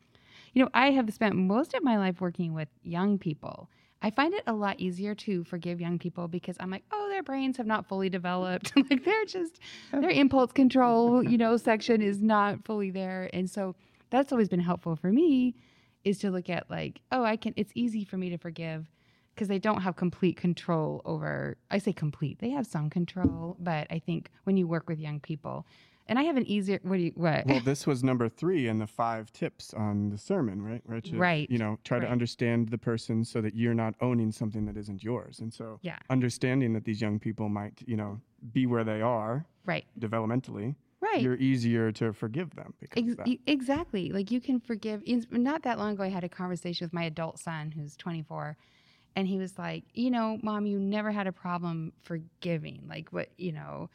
You 0.54 0.64
know, 0.64 0.70
I 0.74 0.92
have 0.92 1.14
spent 1.14 1.36
most 1.36 1.74
of 1.74 1.84
my 1.84 1.98
life 1.98 2.22
working 2.22 2.54
with 2.54 2.70
young 2.84 3.18
people. 3.18 3.70
I 4.02 4.12
find 4.12 4.34
it 4.34 4.44
a 4.46 4.54
lot 4.54 4.80
easier 4.80 5.16
to 5.16 5.44
forgive 5.46 5.82
young 5.82 5.98
people 5.98 6.28
because 6.28 6.58
I'm 6.60 6.70
like, 6.70 6.84
oh, 6.92 7.10
their 7.10 7.24
brains 7.24 7.58
have 7.58 7.66
not 7.66 7.88
fully 7.88 8.10
developed. 8.10 8.74
like 8.90 9.04
they're 9.04 9.26
just 9.26 9.60
their 9.92 10.10
impulse 10.10 10.52
control, 10.52 11.24
you 11.24 11.38
know, 11.38 11.58
section 11.58 12.02
is 12.02 12.22
not 12.22 12.66
fully 12.66 12.92
there. 12.92 13.30
And 13.34 13.50
so 13.50 13.76
that's 14.10 14.32
always 14.32 14.50
been 14.50 14.60
helpful 14.60 14.96
for 14.96 15.12
me 15.12 15.56
is 16.04 16.20
to 16.20 16.30
look 16.30 16.50
at 16.50 16.70
like, 16.70 17.02
oh, 17.12 17.24
I 17.24 17.36
can 17.36 17.54
it's 17.56 17.72
easy 17.74 18.04
for 18.04 18.18
me 18.18 18.30
to 18.30 18.38
forgive 18.38 18.90
because 19.34 19.48
they 19.48 19.60
don't 19.60 19.82
have 19.82 19.96
complete 19.96 20.38
control 20.38 21.02
over 21.04 21.58
I 21.72 21.80
say 21.80 21.92
complete. 21.92 22.40
They 22.40 22.52
have 22.52 22.68
some 22.68 22.90
control, 22.90 23.58
but 23.60 23.88
I 23.90 24.00
think 24.00 24.30
when 24.44 24.56
you 24.56 24.68
work 24.68 24.88
with 24.88 25.00
young 25.00 25.20
people 25.20 25.66
and 26.08 26.20
I 26.20 26.24
have 26.24 26.38
an 26.38 26.46
easier 26.46 26.80
what 26.84 26.98
do 26.98 27.04
you 27.04 27.12
what? 27.16 27.46
Well, 27.46 27.60
this 27.62 27.86
was 27.88 28.04
number 28.04 28.30
three 28.30 28.68
in 28.68 28.78
the 28.80 28.88
five 28.88 29.32
tips 29.34 29.74
on 29.74 30.10
the 30.10 30.18
sermon, 30.18 30.62
right? 30.62 30.82
Right. 30.86 31.04
to, 31.06 31.18
Right, 31.18 31.50
You 31.50 31.58
know, 31.58 31.78
try 31.84 31.98
right. 31.98 32.06
to 32.06 32.12
understand 32.12 32.70
the 32.70 32.78
person 32.78 33.24
so 33.24 33.42
that 33.42 33.56
you're 33.56 33.74
not 33.74 33.96
owning 34.02 34.32
something 34.32 34.66
that 34.66 34.78
isn't 34.78 35.04
yours. 35.04 35.40
And 35.40 35.54
so, 35.54 35.80
Yeah. 35.82 35.98
understanding 36.10 36.74
that 36.74 36.86
these 36.86 37.02
young 37.02 37.20
people 37.20 37.50
might, 37.50 37.82
you 37.88 37.96
know, 37.98 38.20
be 38.54 38.66
where 38.66 38.84
they 38.84 39.02
are 39.02 39.46
right. 39.66 39.86
developmentally, 40.00 40.76
Right. 41.02 41.22
you're 41.22 41.36
easier 41.38 41.92
to 41.94 42.14
forgive 42.14 42.56
them 42.56 42.74
because 42.80 43.04
Ex- 43.04 43.12
of 43.12 43.18
that. 43.26 43.38
exactly. 43.48 44.12
Like 44.12 44.32
you 44.32 44.40
can 44.42 44.60
forgive. 44.60 45.04
Not 45.32 45.64
that 45.64 45.78
long 45.80 45.94
ago, 45.94 46.04
I 46.04 46.08
had 46.10 46.24
a 46.24 46.30
conversation 46.30 46.86
with 46.86 46.94
my 46.94 47.04
adult 47.04 47.40
son 47.40 47.72
who's 47.72 47.96
24, 47.98 48.58
and 49.16 49.28
he 49.28 49.38
was 49.38 49.58
like, 49.58 49.84
"You 49.94 50.10
know, 50.12 50.40
mom, 50.44 50.66
you 50.66 50.80
never 50.80 51.12
had 51.12 51.26
a 51.28 51.32
problem 51.32 51.94
forgiving. 52.02 52.84
Like 52.88 53.10
what, 53.14 53.30
you 53.38 53.52
know, 53.52 53.90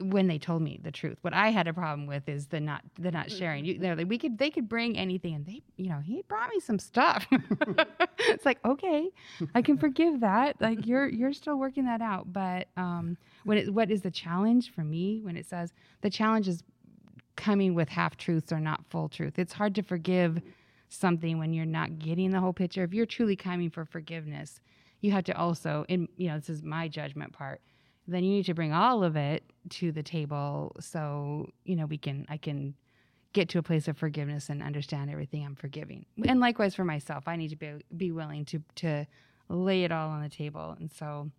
when 0.00 0.26
they 0.26 0.38
told 0.38 0.62
me 0.62 0.78
the 0.82 0.90
truth. 0.90 1.18
What 1.22 1.34
I 1.34 1.50
had 1.50 1.66
a 1.66 1.72
problem 1.72 2.06
with 2.06 2.28
is 2.28 2.46
the 2.46 2.60
not 2.60 2.82
the 2.98 3.10
not 3.10 3.30
sharing. 3.30 3.64
You, 3.64 3.78
they're 3.78 3.96
like, 3.96 4.08
we 4.08 4.18
could 4.18 4.38
they 4.38 4.50
could 4.50 4.68
bring 4.68 4.96
anything, 4.96 5.34
and 5.34 5.46
they, 5.46 5.62
you 5.76 5.88
know, 5.88 6.00
he 6.00 6.22
brought 6.28 6.50
me 6.50 6.60
some 6.60 6.78
stuff. 6.78 7.26
it's 8.18 8.44
like 8.44 8.58
okay, 8.64 9.08
I 9.54 9.62
can 9.62 9.78
forgive 9.78 10.20
that. 10.20 10.60
Like 10.60 10.86
you're 10.86 11.08
you're 11.08 11.32
still 11.32 11.56
working 11.58 11.84
that 11.86 12.00
out, 12.00 12.32
but 12.32 12.68
um, 12.76 13.16
when 13.44 13.58
it 13.58 13.72
what 13.72 13.90
is 13.90 14.02
the 14.02 14.10
challenge 14.10 14.72
for 14.72 14.82
me 14.82 15.20
when 15.22 15.36
it 15.36 15.46
says 15.46 15.72
the 16.00 16.10
challenge 16.10 16.48
is 16.48 16.62
coming 17.36 17.74
with 17.74 17.88
half 17.88 18.16
truths 18.16 18.52
or 18.52 18.60
not 18.60 18.84
full 18.90 19.08
truth. 19.08 19.38
It's 19.38 19.52
hard 19.52 19.74
to 19.76 19.82
forgive 19.82 20.42
something 20.88 21.38
when 21.38 21.52
you're 21.52 21.66
not 21.66 21.98
getting 21.98 22.30
the 22.30 22.40
whole 22.40 22.52
picture. 22.52 22.82
If 22.82 22.92
you're 22.92 23.06
truly 23.06 23.36
coming 23.36 23.70
for 23.70 23.84
forgiveness, 23.84 24.60
you 25.00 25.12
have 25.12 25.24
to 25.24 25.36
also, 25.36 25.84
in 25.88 26.08
you 26.16 26.28
know, 26.28 26.38
this 26.38 26.50
is 26.50 26.62
my 26.62 26.88
judgment 26.88 27.32
part. 27.32 27.60
Then 28.08 28.24
you 28.24 28.30
need 28.30 28.46
to 28.46 28.54
bring 28.54 28.72
all 28.72 29.04
of 29.04 29.16
it 29.16 29.44
to 29.70 29.92
the 29.92 30.02
table, 30.02 30.74
so 30.80 31.50
you 31.64 31.76
know 31.76 31.84
we 31.86 31.98
can, 31.98 32.24
I 32.30 32.38
can 32.38 32.74
get 33.34 33.50
to 33.50 33.58
a 33.58 33.62
place 33.62 33.86
of 33.86 33.96
forgiveness 33.98 34.48
and 34.48 34.62
understand 34.62 35.10
everything 35.10 35.44
I'm 35.44 35.54
forgiving. 35.54 36.06
And 36.26 36.40
likewise 36.40 36.74
for 36.74 36.84
myself, 36.84 37.28
I 37.28 37.36
need 37.36 37.48
to 37.50 37.56
be 37.56 37.72
be 37.96 38.10
willing 38.10 38.46
to 38.46 38.62
to 38.76 39.06
lay 39.50 39.84
it 39.84 39.92
all 39.92 40.08
on 40.08 40.22
the 40.22 40.28
table. 40.30 40.74
And 40.80 40.90
so, 40.90 41.30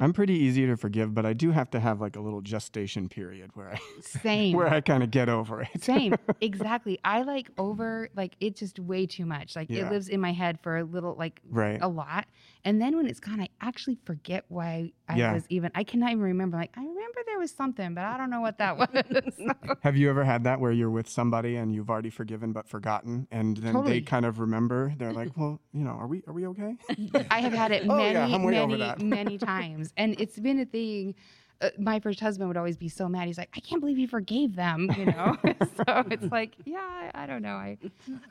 I'm 0.00 0.12
pretty 0.12 0.34
easy 0.34 0.66
to 0.66 0.76
forgive, 0.76 1.14
but 1.14 1.24
I 1.26 1.32
do 1.32 1.50
have 1.52 1.70
to 1.70 1.80
have 1.80 2.00
like 2.00 2.16
a 2.16 2.20
little 2.20 2.40
gestation 2.40 3.08
period 3.08 3.50
where 3.54 3.70
I 3.74 3.80
same. 4.00 4.56
where 4.56 4.66
I 4.68 4.80
kind 4.80 5.02
of 5.04 5.10
get 5.12 5.28
over 5.28 5.60
it. 5.62 5.84
Same, 5.84 6.16
exactly. 6.40 6.98
I 7.04 7.22
like 7.22 7.48
over 7.58 8.08
like 8.16 8.34
it's 8.40 8.58
just 8.58 8.80
way 8.80 9.06
too 9.06 9.26
much. 9.26 9.54
Like 9.54 9.68
Yeah. 9.70 9.86
it 9.86 9.90
lives 9.92 10.08
in 10.08 10.20
my 10.20 10.32
head 10.32 10.58
for 10.60 10.78
a 10.78 10.84
little, 10.84 11.14
like 11.16 11.40
Right. 11.48 11.78
a 11.80 11.86
lot, 11.88 12.26
and 12.64 12.80
then 12.80 12.96
when 12.96 13.06
it's 13.06 13.20
gone, 13.20 13.40
I 13.40 13.48
actually 13.60 13.98
forget 14.04 14.44
why 14.48 14.92
I 15.08 15.16
Yeah. 15.18 15.32
was 15.34 15.46
even. 15.48 15.70
I 15.74 15.84
cannot 15.84 16.10
even 16.12 16.22
remember. 16.22 16.56
Like 16.56 16.72
I 16.76 16.80
remember 16.80 17.20
there 17.26 17.38
was 17.38 17.50
something, 17.50 17.94
but 17.94 18.04
I 18.04 18.16
don't 18.16 18.30
know 18.30 18.40
what 18.40 18.58
that 18.58 18.76
was. 18.78 19.54
Have 19.82 19.96
you 19.96 20.10
ever 20.10 20.24
had 20.24 20.44
that 20.44 20.60
where 20.60 20.72
you're 20.72 20.90
with 20.90 21.08
somebody 21.08 21.56
and 21.56 21.72
you've 21.74 21.90
already 21.90 22.10
forgiven 22.10 22.52
but 22.52 22.68
forgotten, 22.68 23.26
and 23.30 23.56
then 23.56 23.74
Totally. 23.74 23.92
they 23.92 24.00
kind 24.02 24.26
of 24.26 24.38
remember? 24.40 24.92
They're 24.98 25.12
like, 25.12 25.36
"Well, 25.36 25.60
you 25.72 25.84
know, 25.84 25.90
are 25.92 26.06
we 26.06 26.22
are 26.26 26.32
we 26.32 26.46
okay?" 26.48 26.76
I 27.30 27.40
have 27.40 27.52
had 27.52 27.72
it 27.72 27.84
Oh, 27.88 27.96
many, 27.96 28.12
yeah, 28.12 28.34
I'm 28.34 28.42
way 28.42 28.58
over 28.58 28.76
many, 28.76 29.04
many 29.04 29.38
times, 29.38 29.92
and 29.96 30.14
it's 30.20 30.38
been 30.38 30.58
a 30.60 30.64
thing. 30.66 31.14
Uh, 31.62 31.68
my 31.78 32.00
first 32.00 32.20
husband 32.20 32.48
would 32.48 32.56
always 32.56 32.78
be 32.78 32.88
so 32.88 33.06
mad. 33.08 33.26
He's 33.26 33.36
like, 33.38 33.50
"I 33.54 33.60
can't 33.60 33.80
believe 33.80 33.98
you 33.98 34.08
forgave 34.08 34.56
them," 34.56 34.90
you 34.96 35.06
know. 35.06 35.36
so 35.76 35.84
it's 36.10 36.30
like, 36.32 36.56
yeah, 36.64 36.78
I, 37.14 37.24
I 37.24 37.26
don't 37.26 37.42
know. 37.42 37.56
I, 37.56 37.76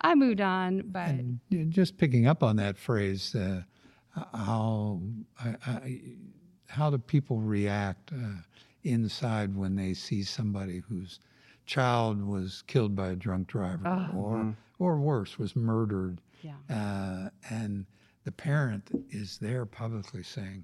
I 0.01 0.15
moved 0.15 0.41
on, 0.41 0.83
but 0.87 1.09
And 1.09 1.39
just 1.69 1.97
picking 1.97 2.25
up 2.25 2.41
on 2.43 2.55
that 2.55 2.77
phrase, 2.77 3.35
uh, 3.35 3.63
how 4.15 5.01
I, 5.39 5.55
I, 5.65 6.01
how 6.67 6.89
do 6.89 6.97
people 6.97 7.39
react 7.39 8.11
uh, 8.13 8.41
inside 8.83 9.55
when 9.55 9.75
they 9.75 9.93
see 9.93 10.23
somebody 10.23 10.81
whose 10.87 11.19
child 11.65 12.23
was 12.25 12.63
killed 12.67 12.95
by 12.95 13.09
a 13.09 13.15
drunk 13.15 13.47
driver, 13.47 13.81
Oh. 13.85 14.17
or 14.17 14.55
or 14.79 14.97
worse, 14.99 15.37
was 15.37 15.55
murdered, 15.55 16.21
yeah, 16.41 16.53
uh, 16.69 17.29
and 17.49 17.85
the 18.23 18.31
parent 18.31 18.89
is 19.09 19.37
there 19.39 19.65
publicly 19.65 20.23
saying, 20.23 20.63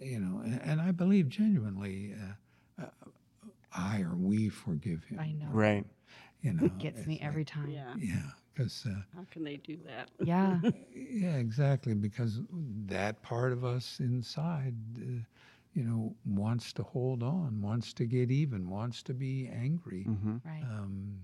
you 0.00 0.20
know, 0.20 0.40
and, 0.44 0.60
and 0.62 0.80
I 0.80 0.92
believe 0.92 1.28
genuinely, 1.28 2.14
uh, 2.78 2.84
uh, 2.84 2.86
I 3.72 4.02
or 4.02 4.14
we 4.14 4.48
forgive 4.48 5.02
him. 5.04 5.18
I 5.18 5.32
know. 5.32 5.48
Right. 5.50 5.84
You 6.40 6.52
know, 6.52 6.68
Gets 6.78 6.98
it's 7.00 7.08
me 7.08 7.14
like- 7.14 7.24
every 7.24 7.44
time. 7.44 7.68
Yeah. 7.68 7.94
Yeah, 7.98 8.22
because 8.58 8.86
uh, 8.88 9.00
How 9.14 9.24
can 9.30 9.44
they 9.44 9.56
do 9.56 9.78
that? 9.86 10.10
Yeah. 10.20 10.60
yeah, 10.94 11.36
exactly. 11.36 11.94
Because 11.94 12.40
that 12.86 13.22
part 13.22 13.52
of 13.52 13.64
us 13.64 14.00
inside, 14.00 14.74
uh, 14.98 15.22
you 15.74 15.84
know, 15.84 16.14
wants 16.26 16.72
to 16.74 16.82
hold 16.82 17.22
on, 17.22 17.60
wants 17.62 17.92
to 17.94 18.06
get 18.06 18.30
even, 18.30 18.68
wants 18.70 19.02
to 19.04 19.14
be 19.14 19.48
angry 19.48 20.04
hmm 20.04 20.36
Right. 20.44 20.68
um, 20.70 21.18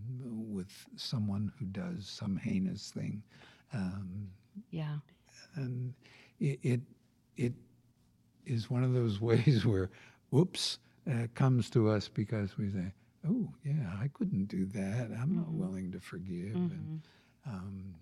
with 0.54 0.86
someone 0.96 1.52
who 1.58 1.66
does 1.66 2.06
some 2.08 2.36
heinous 2.36 2.90
thing, 2.90 3.22
um, 3.72 4.30
Yeah. 4.70 4.98
and 5.56 5.94
it, 6.40 6.58
it 6.62 6.80
it 7.36 7.54
is 8.46 8.70
one 8.70 8.84
of 8.84 8.94
those 8.94 9.20
ways 9.22 9.66
where, 9.66 9.90
whoops, 10.30 10.78
uh, 11.10 11.26
comes 11.34 11.70
to 11.70 11.88
us 11.88 12.08
because 12.08 12.58
we 12.58 12.70
say, 12.70 12.92
"Oh, 13.26 13.52
yeah, 13.64 13.92
I 14.00 14.08
couldn't 14.08 14.46
do 14.46 14.66
that. 14.66 15.10
I'm 15.20 15.34
not 15.34 15.52
willing 15.52 15.92
to 15.92 16.00
forgive." 16.00 16.60
And 16.70 16.88
um, 17.46 17.94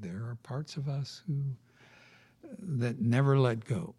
there 0.00 0.16
are 0.28 0.36
parts 0.42 0.76
of 0.76 0.88
us 0.88 1.22
who 1.26 1.42
that 2.78 3.00
never 3.00 3.38
let 3.38 3.64
go. 3.64 3.94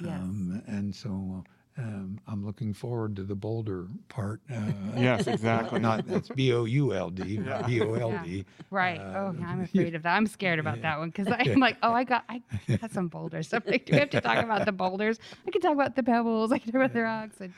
Yes. 0.00 0.10
Um, 0.20 0.62
and 0.66 0.94
so 0.94 1.44
um, 1.76 2.20
I'm 2.28 2.44
looking 2.44 2.72
forward 2.72 3.16
to 3.16 3.22
the 3.24 3.34
Boulder 3.34 3.86
part. 4.08 4.40
Uh, 4.52 4.56
Yes, 4.96 5.26
exactly. 5.26 5.80
Not 5.80 6.06
that's 6.06 6.28
B 6.28 6.52
O 6.52 6.64
U 6.64 6.92
L 6.94 7.10
D, 7.10 7.36
not 7.38 7.66
B 7.66 7.80
O 7.80 7.94
L 7.94 8.20
D. 8.24 8.44
Right. 8.70 9.00
Uh, 9.00 9.02
oh, 9.16 9.36
yeah, 9.38 9.46
I'm 9.48 9.60
afraid 9.64 9.94
of 9.94 10.02
that. 10.02 10.14
I'm 10.16 10.26
scared 10.26 10.58
about 10.58 10.82
that 10.82 10.98
one 10.98 11.10
because 11.10 11.28
I'm 11.28 11.60
like, 11.60 11.76
oh, 11.82 11.92
I 11.92 12.04
got, 12.04 12.24
I 12.28 12.42
got 12.76 12.90
some 12.92 13.08
boulders. 13.08 13.48
So 13.48 13.56
I'm 13.58 13.62
like, 13.66 13.86
do 13.86 13.92
we 13.92 13.98
have 13.98 14.10
to 14.10 14.20
talk 14.20 14.42
about 14.44 14.64
the 14.66 14.72
boulders? 14.72 15.18
I 15.46 15.50
can 15.50 15.60
talk 15.60 15.72
about 15.72 15.96
the 15.96 16.02
pebbles. 16.02 16.52
I 16.52 16.58
can 16.58 16.72
talk 16.72 16.76
about 16.80 16.92
the 16.92 17.02
rocks. 17.02 17.36
And 17.40 17.52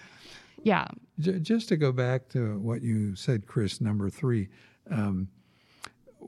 yeah, 0.63 0.87
J- 1.19 1.39
just 1.41 1.69
to 1.69 1.77
go 1.77 1.93
back 1.93 2.29
to 2.31 2.59
what 2.59 2.83
you 2.83 3.15
said, 3.17 3.47
Chris, 3.47 3.81
number 3.81 4.09
three, 4.11 4.49
um, 4.91 5.29
w- 5.29 5.29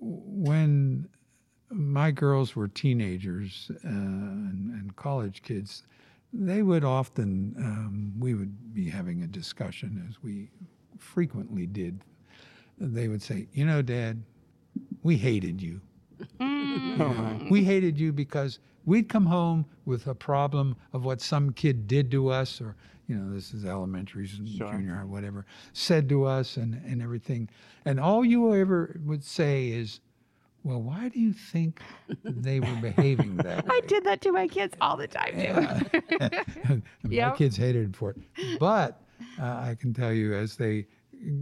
when 0.01 1.09
my 1.71 2.11
girls 2.11 2.57
were 2.57 2.69
teenagers 2.69 3.71
uh, 3.85 3.89
and, 3.89 4.71
and 4.73 4.97
college 4.97 5.43
kids, 5.43 5.83
they 6.33 6.63
would 6.63 6.85
often, 6.85 7.55
um, 7.59 8.13
we 8.19 8.35
would 8.35 8.75
be 8.75 8.89
having 8.89 9.23
a 9.23 9.27
discussion 9.27 10.05
as 10.09 10.23
we 10.23 10.49
frequently 10.99 11.67
did. 11.67 12.01
They 12.79 13.09
would 13.09 13.23
say, 13.23 13.49
You 13.53 13.67
know, 13.67 13.83
Dad, 13.83 14.23
we 15.03 15.17
hated 15.17 15.61
you. 15.63 15.81
We 17.51 17.65
hated 17.65 17.99
you 17.99 18.13
because 18.13 18.59
we'd 18.89 19.09
come 19.09 19.27
home 19.27 19.67
with 19.85 20.07
a 20.07 20.15
problem 20.15 20.75
of 20.95 21.05
what 21.05 21.21
some 21.21 21.53
kid 21.53 21.87
did 21.87 22.11
to 22.11 22.31
us, 22.31 22.61
or, 22.61 22.75
you 23.07 23.15
know, 23.15 23.33
this 23.35 23.53
is 23.53 23.65
elementary, 23.67 24.27
Sure. 24.27 24.73
junior 24.73 24.95
high, 24.97 25.05
whatever, 25.05 25.45
said 25.75 26.09
to 26.09 26.25
us 26.25 26.57
and, 26.57 26.75
and 26.87 27.03
everything. 27.03 27.49
And 27.85 28.01
all 28.01 28.25
you 28.25 28.55
ever 28.55 28.99
would 29.05 29.23
say 29.23 29.69
is, 29.69 30.01
well, 30.65 30.81
why 30.81 31.09
do 31.11 31.21
you 31.21 31.33
think 31.35 31.83
they 32.25 32.61
were 32.61 32.67
behaving 32.91 33.37
that 33.43 33.65
way? 33.67 33.71
I 33.75 33.81
did 33.87 34.05
that 34.05 34.21
to 34.23 34.33
my 34.33 34.49
kids 34.49 34.75
all 34.81 34.97
the 34.97 35.07
time 35.07 35.33
too. 35.33 36.31
And 36.65 36.83
My 37.05 37.11
Yep. 37.11 37.37
kids 37.37 37.57
hated 37.57 37.91
it 37.91 37.97
for 37.97 38.11
it. 38.11 38.17
But 38.59 39.03
uh, 39.41 39.45
I 39.45 39.77
can 39.79 39.93
tell 39.93 40.13
you, 40.13 40.35
as 40.35 40.57
they 40.57 40.87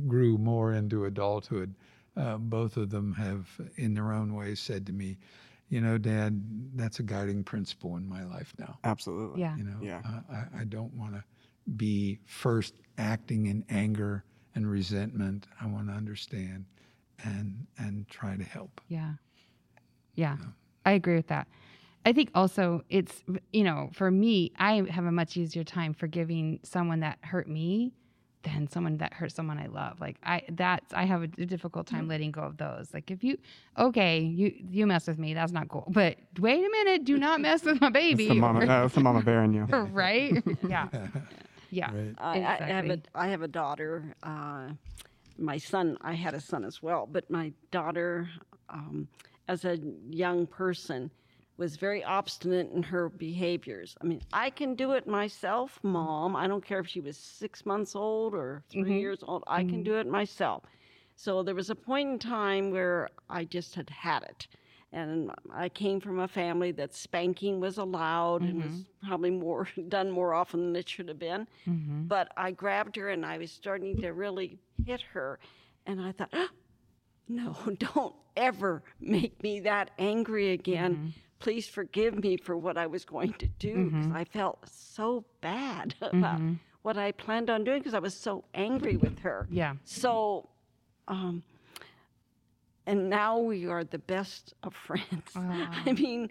grew 0.09 0.37
more 0.37 0.73
into 0.75 1.05
adulthood, 1.05 1.75
uh, 2.17 2.39
both 2.39 2.77
of 2.77 2.91
them 2.91 3.13
have, 3.15 3.47
in 3.77 3.95
their 3.95 4.13
own 4.13 4.35
ways, 4.35 4.59
said 4.59 4.85
to 4.87 4.93
me, 4.93 5.19
"You 5.69 5.81
know, 5.81 5.99
Dad, 5.99 6.41
that's 6.75 6.99
a 7.01 7.03
guiding 7.03 7.43
principle 7.45 7.97
in 7.97 8.09
my 8.09 8.25
life 8.25 8.53
now. 8.59 8.79
Absolutely. 8.85 9.41
yeah. 9.41 9.57
You 9.57 9.65
know, 9.65 9.79
Yeah. 9.83 10.01
I, 10.05 10.35
I- 10.35 10.61
I 10.61 10.65
don't 10.65 10.93
want 10.95 11.15
to 11.15 11.25
be 11.77 12.21
first 12.27 12.75
acting 12.99 13.47
in 13.47 13.65
anger 13.69 14.25
and 14.55 14.71
resentment. 14.71 15.47
I 15.61 15.67
want 15.67 15.89
to 15.89 15.95
understand 15.95 16.65
and 17.25 17.67
and 17.79 18.09
try 18.09 18.37
to 18.37 18.45
help." 18.45 18.81
Yeah. 18.89 19.15
Yeah. 20.15 20.37
I 20.85 20.93
agree 20.93 21.17
with 21.17 21.27
that. 21.29 21.49
I 22.05 22.13
think 22.13 22.31
also 22.35 22.83
it's, 22.89 23.25
you 23.53 23.65
know, 23.65 23.91
for 23.93 24.11
me, 24.11 24.53
I 24.57 24.83
have 24.89 25.05
a 25.07 25.11
much 25.13 25.37
easier 25.37 25.65
time 25.65 25.93
forgiving 25.93 26.61
someone 26.63 27.01
that 27.01 27.19
hurt 27.23 27.49
me 27.49 27.93
than 28.47 28.69
someone 28.69 28.99
that 28.99 29.13
hurt 29.13 29.33
someone 29.33 29.59
I 29.59 29.67
love. 29.67 30.01
Like 30.01 30.17
I, 30.23 30.43
that's, 30.51 30.93
I 30.95 31.05
have 31.05 31.23
a 31.23 31.27
difficult 31.27 31.87
time 31.87 32.09
letting 32.09 32.31
go 32.31 32.43
of 32.43 32.57
those. 32.57 32.89
Like 32.95 33.11
if 33.11 33.23
you, 33.25 33.39
okay, 33.79 34.21
you, 34.21 34.53
you 34.71 34.87
mess 34.87 35.07
with 35.07 35.19
me, 35.19 35.35
that's 35.35 35.53
not 35.53 35.69
cool. 35.69 35.85
But 35.89 36.17
wait 36.39 36.65
a 36.65 36.69
minute, 36.69 37.05
do 37.05 37.19
not 37.19 37.41
mess 37.41 37.65
with 37.65 37.81
my 37.81 37.91
That's 37.91 37.95
baby. 37.95 38.29
the 38.29 38.35
mama, 38.35 38.61
uh, 38.61 38.67
that's 38.67 38.95
the 38.95 39.01
mama 39.01 39.23
bear 39.23 39.43
in 39.45 39.53
you. 39.53 39.65
right? 39.93 40.43
Yeah. 40.69 40.89
Yeah. 41.71 41.91
Right. 41.93 42.15
I, 42.19 42.39
I 42.65 42.67
have 42.69 42.91
a 42.91 42.99
I 43.15 43.29
have 43.29 43.43
a 43.43 43.49
daughter. 43.49 44.15
Uh, 44.23 44.69
my 45.39 45.59
son, 45.59 45.99
I 46.01 46.15
had 46.15 46.35
a 46.35 46.41
son 46.41 46.65
as 46.65 46.83
well, 46.83 47.09
but 47.11 47.29
my 47.31 47.53
daughter, 47.71 48.29
um, 48.71 49.09
as 49.49 49.65
a 49.65 49.79
young 50.09 50.47
person, 50.47 51.11
was 51.57 51.77
very 51.77 52.05
obstinate 52.05 52.71
in 52.73 52.83
her 52.83 53.09
behaviors. 53.09 53.97
I 54.01 54.05
mean, 54.05 54.21
I 54.33 54.51
can 54.51 54.75
do 54.75 54.93
it 54.93 55.07
myself, 55.07 55.79
mom. 55.83 56.37
I 56.37 56.47
don't 56.47 56.65
care 56.65 56.81
if 56.81 56.89
she 56.89 57.01
was 57.01 57.17
six 57.17 57.65
months 57.65 57.97
old 57.97 58.35
or 58.35 58.63
3 58.71 58.83
mm-hmm. 58.83 58.93
years 58.93 59.21
old. 59.23 59.43
I 59.47 59.63
can 59.63 59.77
mm-hmm. 59.77 59.83
do 59.85 59.95
it 59.97 60.07
myself. 60.07 60.65
So 61.17 61.43
there 61.43 61.55
was 61.55 61.71
a 61.71 61.75
point 61.75 62.09
in 62.11 62.19
time 62.19 62.71
where 62.71 63.09
I 63.31 63.45
just 63.45 63.75
had 63.75 63.89
had 63.89 64.23
it. 64.23 64.47
And 64.93 65.31
I 65.53 65.69
came 65.69 66.01
from 66.01 66.21
a 66.21 66.29
family 66.29 66.73
that 66.73 66.95
spanking 66.95 67.59
was 67.59 67.79
allowed 67.79 68.43
and 68.43 68.63
was 68.63 68.73
mm-hmm. 68.73 69.09
probably 69.09 69.31
more 69.31 69.69
done 69.89 70.11
more 70.11 70.35
often 70.35 70.67
than 70.67 70.77
it 70.77 70.89
should 70.89 71.09
have 71.09 71.19
been. 71.19 71.47
But 72.07 72.33
I 72.37 72.51
grabbed 72.53 72.97
her 72.97 73.09
and 73.09 73.25
I 73.25 73.39
was 73.39 73.51
starting 73.51 73.97
to 74.01 74.11
really 74.11 74.59
hit 74.85 75.01
her. 75.13 75.39
And 75.87 76.01
I 76.01 76.13
thought, 76.13 76.31
"Ah, 76.33 76.49
no, 77.29 77.57
don't 77.79 78.15
ever 78.37 78.83
make 79.01 79.43
me 79.43 79.61
that 79.61 79.91
angry 79.99 80.53
again. 80.53 81.15
Please 81.39 81.69
forgive 81.69 82.19
me 82.23 82.37
for 82.37 82.57
what 82.57 82.77
I 82.77 82.87
was 82.87 83.05
going 83.05 83.35
to 83.35 83.47
do 83.59 83.91
because 83.91 84.11
I 84.13 84.25
felt 84.25 84.59
so 84.69 85.25
bad 85.41 85.95
about 86.01 86.41
what 86.83 86.97
I 86.97 87.13
planned 87.13 87.51
on 87.51 87.65
doing 87.65 87.81
because 87.81 87.95
I 87.95 87.99
was 87.99 88.15
so 88.15 88.45
angry 88.55 88.97
with 88.97 89.19
her. 89.21 89.47
Yeah. 89.51 89.75
So, 89.85 90.49
um, 91.09 91.43
and 92.87 93.11
now 93.11 93.39
we 93.39 93.67
are 93.67 93.85
the 93.85 93.99
best 93.99 94.55
of 94.63 94.75
friends. 94.75 95.31
I 95.35 95.93
mean, 95.93 96.31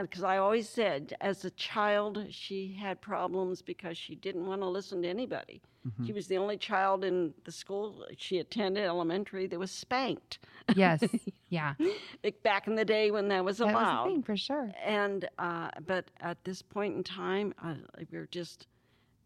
because 0.00 0.22
I 0.24 0.38
always 0.38 0.68
said, 0.68 1.14
as 1.20 1.44
a 1.44 1.50
child, 1.50 2.24
she 2.30 2.76
had 2.80 3.00
problems 3.00 3.60
because 3.62 3.96
she 3.98 4.14
didn't 4.14 4.46
want 4.46 4.62
to 4.62 4.66
listen 4.68 5.02
to 5.02 5.08
anybody. 5.08 5.60
She 6.04 6.12
was 6.12 6.26
the 6.26 6.36
only 6.36 6.58
child 6.58 7.04
in 7.04 7.32
the 7.44 7.52
school 7.52 8.04
she 8.18 8.38
attended, 8.38 8.84
elementary, 8.84 9.46
that 9.46 9.58
was 9.58 9.70
spanked. 9.70 10.38
Yes. 10.74 11.02
Yeah. 11.48 11.74
Like 12.22 12.40
back 12.44 12.68
in 12.68 12.76
the 12.76 12.84
day 12.84 13.10
when 13.10 13.26
that 13.28 13.44
was 13.44 13.58
That 13.58 13.64
was 13.66 13.74
allowed 13.74 14.06
a 14.06 14.10
thing 14.10 14.22
for 14.22 14.36
sure. 14.36 14.70
and 14.84 15.28
uh, 15.38 15.70
but 15.84 16.08
at 16.20 16.44
this 16.44 16.62
point 16.62 16.94
in 16.96 17.02
time, 17.02 17.52
uh, 17.64 17.74
we're 18.12 18.28
just 18.30 18.68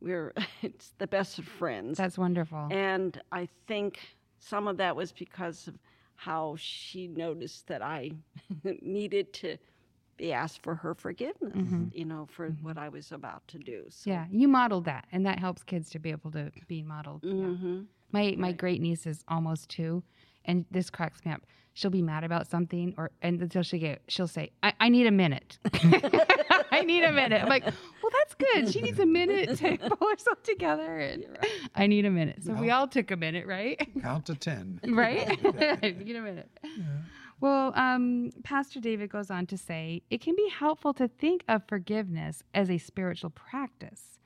we're 0.00 0.32
it's 0.62 0.94
the 0.96 1.06
best 1.06 1.38
of 1.38 1.44
friends. 1.46 1.98
That's 1.98 2.16
wonderful. 2.16 2.68
and 2.70 3.20
I 3.30 3.46
think 3.66 3.98
some 4.38 4.66
of 4.68 4.78
that 4.78 4.96
was 4.96 5.12
because 5.12 5.68
of 5.68 5.74
how 6.16 6.56
she 6.58 7.08
noticed 7.08 7.66
that 7.68 7.82
I 7.82 8.12
needed 8.82 9.32
to 9.34 9.56
be 10.16 10.32
asked 10.32 10.62
for 10.62 10.76
her 10.76 10.94
forgiveness, 10.94 11.90
you 11.92 12.04
know, 12.04 12.26
for 12.30 12.50
what 12.62 12.78
I 12.78 12.88
was 12.88 13.10
about 13.10 13.46
to 13.48 13.58
do. 13.58 13.84
So, 13.88 14.10
Yeah, 14.10 14.26
you 14.30 14.46
modeled 14.46 14.84
that, 14.84 15.06
and 15.10 15.26
that 15.26 15.38
helps 15.40 15.62
kids 15.64 15.90
to 15.90 15.98
be 15.98 16.10
able 16.12 16.30
to 16.32 16.52
be 16.68 16.82
modeled. 16.82 17.22
Yeah. 17.24 17.32
hmm 17.32 17.80
My 18.12 18.34
my 18.38 18.52
great 18.52 18.80
niece 18.80 19.06
is 19.06 19.24
almost 19.26 19.68
two, 19.68 20.04
and 20.44 20.66
this 20.70 20.88
cracks 20.88 21.24
me 21.24 21.32
up. 21.32 21.42
She'll 21.72 21.90
be 21.90 22.02
mad 22.02 22.22
about 22.22 22.46
something, 22.46 22.94
or 22.96 23.10
and 23.22 23.42
until 23.42 23.62
she 23.64 23.80
get 23.80 24.02
she'll 24.06 24.28
say, 24.28 24.50
"I, 24.62 24.72
I 24.78 24.88
need 24.88 25.08
a 25.08 25.10
minute. 25.10 25.58
I 26.70 26.84
need 26.86 27.02
a 27.02 27.10
minute." 27.12 27.42
I'm 27.42 27.48
like, 27.48 27.64
"Well, 27.64 27.74
that's 28.18 28.34
good. 28.34 28.72
She 28.72 28.80
needs 28.80 28.98
a 28.98 29.06
minute 29.06 29.58
to 29.58 29.76
pull 29.96 30.08
herself 30.08 30.42
together." 30.42 30.98
And 30.98 31.38
I 31.74 31.86
need 31.86 32.04
a 32.04 32.10
minute. 32.10 32.44
So 32.44 32.52
we 32.54 32.70
all 32.70 32.88
took 32.88 33.10
a 33.10 33.16
minute, 33.16 33.46
right? 33.46 33.80
Count 34.02 34.26
to 34.26 34.34
ten. 34.34 34.80
right? 34.88 35.38
I 35.82 35.94
need 35.98 36.16
a 36.16 36.20
minute. 36.20 36.50
Well, 37.40 37.72
um, 37.74 38.30
Pastor 38.42 38.80
David 38.80 39.10
goes 39.10 39.30
on 39.30 39.46
to 39.46 39.58
say 39.58 40.02
it 40.10 40.20
can 40.20 40.34
be 40.36 40.48
helpful 40.48 40.94
to 40.94 41.08
think 41.08 41.44
of 41.48 41.62
forgiveness 41.68 42.42
as 42.54 42.70
a 42.70 42.78
spiritual 42.78 43.30
practice. 43.30 44.18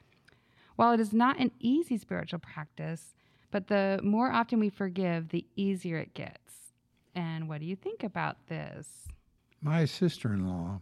While 0.77 0.93
it 0.93 1.01
is 1.01 1.13
not 1.13 1.41
an 1.41 1.51
easy 1.59 1.99
spiritual 1.99 2.39
practice, 2.39 3.15
but 3.51 3.67
the 3.67 3.99
more 4.05 4.31
often 4.31 4.61
we 4.61 4.69
forgive, 4.69 5.31
the 5.31 5.45
easier 5.57 5.99
it 5.99 6.15
gets. 6.15 6.73
And 7.15 7.49
what 7.49 7.61
do 7.61 7.67
you 7.67 7.75
think 7.75 8.05
about 8.05 8.47
this? 8.47 9.09
My 9.61 9.85
sister 9.87 10.33
in 10.33 10.47
law, 10.47 10.81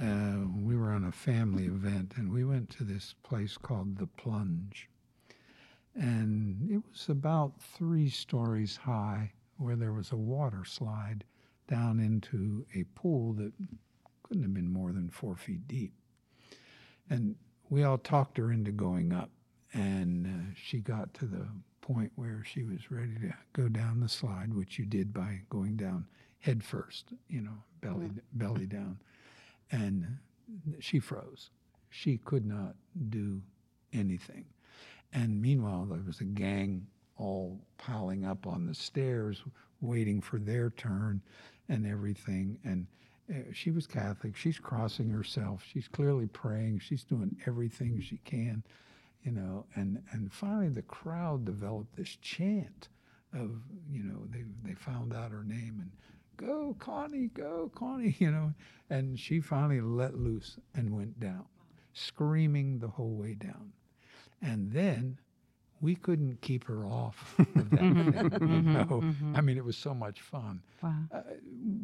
uh, 0.00 0.44
we 0.62 0.76
were 0.76 0.90
on 0.90 1.04
a 1.04 1.12
family 1.12 1.66
event 1.66 2.14
and 2.16 2.32
we 2.32 2.44
went 2.44 2.70
to 2.70 2.84
this 2.84 3.14
place 3.22 3.56
called 3.56 3.98
The 3.98 4.06
Plunge. 4.06 4.88
And 5.94 6.70
it 6.70 6.82
was 6.90 7.08
about 7.08 7.60
three 7.60 8.08
stories 8.08 8.76
high 8.76 9.32
where 9.56 9.76
there 9.76 9.92
was 9.92 10.12
a 10.12 10.16
water 10.16 10.64
slide 10.64 11.24
down 11.68 12.00
into 12.00 12.64
a 12.74 12.84
pool 12.94 13.32
that 13.34 13.52
couldn't 14.22 14.42
have 14.42 14.54
been 14.54 14.72
more 14.72 14.92
than 14.92 15.10
four 15.10 15.36
feet 15.36 15.66
deep. 15.66 15.92
And 17.08 17.34
we 17.68 17.82
all 17.84 17.98
talked 17.98 18.38
her 18.38 18.52
into 18.52 18.72
going 18.72 19.12
up, 19.12 19.30
and 19.72 20.26
uh, 20.26 20.54
she 20.56 20.78
got 20.78 21.12
to 21.14 21.26
the 21.26 21.46
point 21.80 22.12
where 22.14 22.42
she 22.44 22.62
was 22.62 22.90
ready 22.90 23.14
to 23.14 23.34
go 23.52 23.68
down 23.68 24.00
the 24.00 24.08
slide, 24.08 24.54
which 24.54 24.78
you 24.78 24.86
did 24.86 25.12
by 25.12 25.40
going 25.50 25.76
down 25.76 26.06
head 26.38 26.62
first, 26.62 27.12
you 27.28 27.40
know, 27.40 27.62
belly 27.80 28.10
belly 28.32 28.66
down, 28.66 28.98
and 29.70 30.18
she 30.80 30.98
froze. 30.98 31.50
She 31.90 32.18
could 32.18 32.46
not 32.46 32.74
do 33.08 33.40
anything. 33.92 34.44
And 35.12 35.40
meanwhile, 35.40 35.86
there 35.86 36.02
was 36.06 36.20
a 36.20 36.24
gang 36.24 36.86
all 37.16 37.60
piling 37.78 38.24
up 38.24 38.46
on 38.46 38.66
the 38.66 38.74
stairs, 38.74 39.42
waiting 39.80 40.20
for 40.20 40.38
their 40.38 40.70
turn 40.70 41.20
and 41.68 41.86
everything. 41.86 42.58
And 42.64 42.86
uh, 43.30 43.52
she 43.52 43.70
was 43.70 43.86
Catholic. 43.86 44.36
She's 44.36 44.58
crossing 44.58 45.10
herself. 45.10 45.64
She's 45.70 45.88
clearly 45.88 46.26
praying. 46.26 46.80
She's 46.80 47.04
doing 47.04 47.36
everything 47.46 48.00
she 48.00 48.18
can, 48.24 48.62
you 49.24 49.32
know. 49.32 49.66
And 49.74 50.02
and 50.12 50.32
finally, 50.32 50.68
the 50.68 50.82
crowd 50.82 51.44
developed 51.44 51.96
this 51.96 52.16
chant 52.22 52.88
of, 53.32 53.50
you 53.90 54.02
know, 54.02 54.22
they 54.30 54.44
they 54.64 54.74
found 54.74 55.14
out 55.14 55.30
her 55.30 55.44
name 55.44 55.78
and 55.80 55.90
go 56.40 56.74
Connie, 56.78 57.28
go 57.28 57.70
Connie, 57.74 58.16
you 58.18 58.30
know. 58.30 58.52
And 58.88 59.18
she 59.18 59.40
finally 59.40 59.80
let 59.80 60.14
loose 60.18 60.58
and 60.74 60.94
went 60.96 61.20
down, 61.20 61.44
screaming 61.92 62.78
the 62.78 62.88
whole 62.88 63.14
way 63.14 63.34
down. 63.34 63.72
And 64.42 64.72
then 64.72 65.18
we 65.80 65.94
couldn't 65.94 66.40
keep 66.40 66.64
her 66.64 66.84
off 66.86 67.34
of 67.38 67.70
that 67.70 68.38
thing. 68.38 68.50
You 68.50 68.62
know? 68.62 69.02
I 69.34 69.40
mean, 69.40 69.56
it 69.56 69.64
was 69.64 69.76
so 69.76 69.94
much 69.94 70.20
fun. 70.20 70.62
Wow. 70.82 70.94
Uh, 71.12 71.20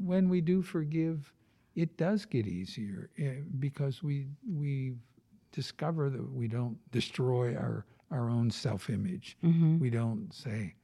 when 0.03 0.29
we 0.29 0.41
do 0.41 0.63
forgive, 0.63 1.33
it 1.75 1.97
does 1.97 2.25
get 2.25 2.47
easier 2.47 3.11
uh, 3.21 3.43
because 3.59 4.03
we 4.03 4.27
we 4.51 4.95
discover 5.53 6.11
that 6.11 6.33
we 6.33 6.49
don't 6.49 6.79
destroy 6.91 7.55
our 7.55 7.87
our 8.11 8.29
own 8.31 8.51
self 8.51 8.89
image. 8.91 9.37
We 9.79 9.91
don't 9.91 10.33
say, 10.33 10.75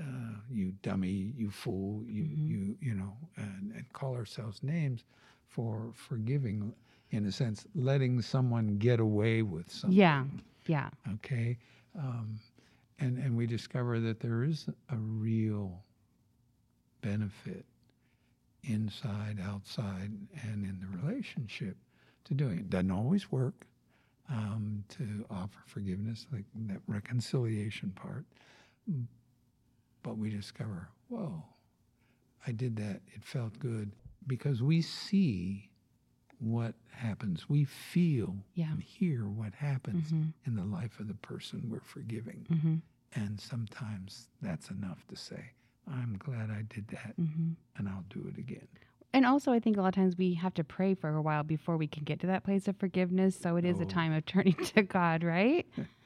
uh, 0.00 0.40
"You 0.50 0.72
dummy," 0.82 1.32
"You 1.36 1.50
fool," 1.50 2.04
"You 2.08 2.24
you 2.24 2.76
you 2.80 2.94
know," 2.94 3.16
and, 3.36 3.72
and 3.72 3.92
call 3.92 4.14
ourselves 4.14 4.62
names 4.62 5.04
for 5.46 5.92
forgiving. 5.94 6.74
In 7.10 7.24
a 7.26 7.32
sense, 7.32 7.66
letting 7.74 8.20
someone 8.20 8.76
get 8.78 9.00
away 9.00 9.42
with 9.42 9.70
something 9.72 9.96
Yeah. 9.96 10.24
Yeah. 10.66 10.90
okay 11.14 11.56
um, 11.98 12.38
and 12.98 13.18
and 13.18 13.36
we 13.36 13.46
discover 13.46 13.98
that 14.00 14.20
there 14.20 14.44
is 14.44 14.66
a 14.90 14.96
real 14.96 15.82
benefit 17.00 17.64
inside 18.64 19.38
outside 19.42 20.10
and 20.42 20.64
in 20.64 20.78
the 20.80 20.98
relationship 21.06 21.76
to 22.24 22.34
doing 22.34 22.58
it 22.58 22.70
doesn't 22.70 22.90
always 22.90 23.30
work 23.32 23.66
um, 24.30 24.84
to 24.88 25.24
offer 25.30 25.60
forgiveness 25.66 26.26
like 26.32 26.44
that 26.66 26.80
reconciliation 26.86 27.90
part 27.92 28.26
but 30.08 30.16
we 30.16 30.30
discover 30.30 30.88
whoa 31.08 31.42
i 32.46 32.50
did 32.52 32.76
that 32.76 33.00
it 33.14 33.22
felt 33.22 33.58
good 33.58 33.92
because 34.26 34.62
we 34.62 34.80
see 34.80 35.70
what 36.38 36.74
happens 36.90 37.46
we 37.48 37.64
feel 37.64 38.36
Yeah. 38.54 38.70
and 38.72 38.82
hear 38.82 39.26
what 39.28 39.52
happens 39.54 40.12
in 40.46 40.54
the 40.56 40.64
life 40.64 40.98
of 41.00 41.08
the 41.08 41.14
person 41.14 41.68
we're 41.68 41.80
forgiving. 41.80 42.46
Mm-hmm. 42.50 42.74
And 43.20 43.40
sometimes 43.40 44.28
that's 44.40 44.70
enough 44.70 45.04
to 45.08 45.16
say, 45.16 45.50
I'm 45.90 46.16
glad 46.18 46.50
I 46.50 46.62
did 46.68 46.86
that 46.88 47.14
Mm-hmm. 47.20 47.50
and 47.76 47.88
I'll 47.88 48.04
do 48.08 48.24
it 48.32 48.38
again. 48.38 48.68
And 49.12 49.26
also, 49.26 49.50
I 49.52 49.58
think 49.58 49.76
a 49.78 49.80
lot 49.80 49.88
of 49.88 49.94
times 49.94 50.16
we 50.16 50.34
have 50.34 50.54
to 50.54 50.62
pray 50.64 50.94
for 50.94 51.08
a 51.16 51.22
while 51.22 51.42
before 51.42 51.76
we 51.76 51.88
can 51.88 52.04
get 52.04 52.20
to 52.20 52.26
that 52.28 52.44
place 52.44 52.68
of 52.68 52.76
forgiveness. 52.76 53.36
So 53.36 53.56
it 53.56 53.64
is 53.64 53.80
a 53.80 53.84
Oh. 53.84 53.86
time 53.86 54.12
of 54.12 54.24
turning 54.26 54.54
to 54.76 54.82
God, 54.82 55.24
right? 55.24 55.66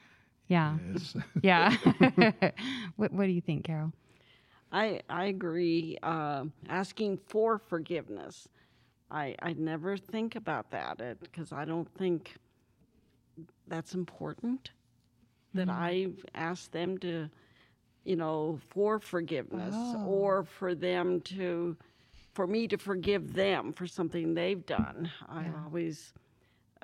Yeah. 0.47 0.77
Yes. 0.93 1.15
Yeah. 1.41 1.75
what, 2.95 3.11
what 3.13 3.25
do 3.25 3.31
you 3.31 3.41
think, 3.41 3.65
Carol? 3.65 3.91
I 4.71 5.01
I 5.09 5.25
agree. 5.25 5.97
Uh, 6.03 6.45
asking 6.67 7.17
for 7.17 7.57
forgiveness, 7.57 8.47
I 9.11 9.35
I 9.41 9.53
never 9.53 9.97
think 9.97 10.35
about 10.35 10.71
that 10.71 10.99
because 11.21 11.51
I 11.51 11.65
don't 11.65 11.89
think 11.95 12.35
that's 13.67 13.93
important. 13.93 14.71
That 15.53 15.69
I've 15.69 16.25
asked 16.33 16.71
them 16.71 16.97
to, 16.99 17.29
you 18.03 18.15
know, 18.15 18.59
for 18.69 18.99
forgiveness 18.99 19.95
or 20.03 20.43
for 20.43 20.73
them 20.75 21.21
to, 21.21 21.75
for 22.33 22.47
me 22.47 22.67
to 22.67 22.77
forgive 22.77 23.33
them 23.33 23.73
for 23.73 23.87
something 23.87 24.33
they've 24.33 24.65
done. 24.65 25.11
I 25.29 25.49
always 25.65 26.13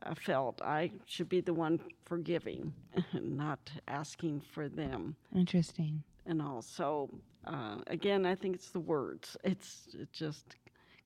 uh, 0.03 0.13
felt 0.15 0.61
I 0.61 0.91
should 1.05 1.29
be 1.29 1.41
the 1.41 1.53
one 1.53 1.79
forgiving, 2.05 2.73
not 3.13 3.71
asking 3.87 4.41
for 4.41 4.67
them 4.69 5.15
Interesting. 5.35 6.03
and 6.25 6.41
also 6.41 7.09
uh, 7.45 7.77
again 7.87 8.25
i 8.25 8.35
think 8.35 8.53
it's 8.55 8.71
the 8.71 8.79
words 8.79 9.37
it's, 9.45 9.87
it's 9.97 10.11
just 10.11 10.55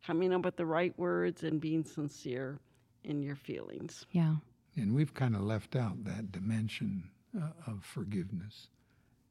coming 0.05 0.33
up 0.33 0.43
with 0.45 0.57
the 0.57 0.65
right 0.65 0.97
words 0.97 1.43
and 1.43 1.61
being 1.61 1.83
sincere 1.83 2.59
in 3.03 3.21
your 3.21 3.35
feelings 3.35 4.05
Yeah. 4.11 4.35
and 4.75 4.93
we've 4.95 5.13
kind 5.13 5.35
of 5.35 5.41
left 5.41 5.75
out 5.75 6.03
that 6.05 6.31
dimension 6.31 7.03
uh, 7.37 7.49
of 7.67 7.83
forgiveness, 7.83 8.67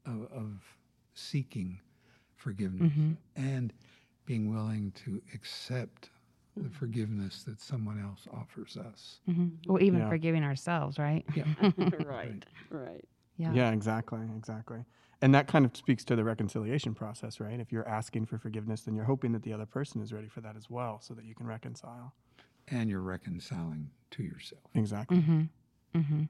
of, 0.07 0.23
of 0.33 0.61
seeking 1.15 1.81
forgiveness, 2.37 2.93
and 3.37 3.73
being 4.27 4.51
willing 4.53 4.93
to 5.05 5.21
accept 5.35 6.11
the 6.57 6.71
forgiveness 6.71 7.45
that 7.45 7.61
someone 7.61 8.01
else 8.01 8.27
offers 8.33 8.77
us. 8.77 9.21
hmm 9.27 9.49
Well, 9.67 9.83
even 9.83 10.01
Yeah. 10.01 10.09
forgiving 10.09 10.45
ourselves, 10.45 10.99
right? 10.99 11.25
Yeah. 11.35 11.45
right 12.07 12.45
right 12.71 13.05
Yeah. 13.37 13.53
Yeah, 13.55 13.71
exactly, 13.73 14.21
exactly. 14.37 14.85
And 15.23 15.35
that 15.35 15.47
kind 15.47 15.65
of 15.65 15.77
speaks 15.77 16.05
to 16.07 16.17
the 16.17 16.25
reconciliation 16.25 16.95
process, 16.95 17.41
right? 17.41 17.59
If 17.61 17.73
you're 17.73 17.89
asking 17.89 18.27
for 18.27 18.39
forgiveness, 18.39 18.83
then 18.83 18.95
you're 18.95 19.05
hoping 19.05 19.33
that 19.33 19.43
the 19.43 19.53
other 19.53 19.67
person 19.67 20.01
is 20.03 20.13
ready 20.13 20.29
for 20.29 20.41
that 20.43 20.57
as 20.57 20.69
well, 20.69 21.01
so 21.01 21.15
that 21.15 21.25
you 21.25 21.35
can 21.35 21.47
reconcile. 21.47 22.13
And 22.69 22.91
you're 22.91 23.01
reconciling 23.01 23.91
to 24.13 24.23
yourself. 24.23 24.63
Exactly. 24.75 25.19
Mm-hmm. 25.19 25.43
Mm-hmm. 25.99 26.23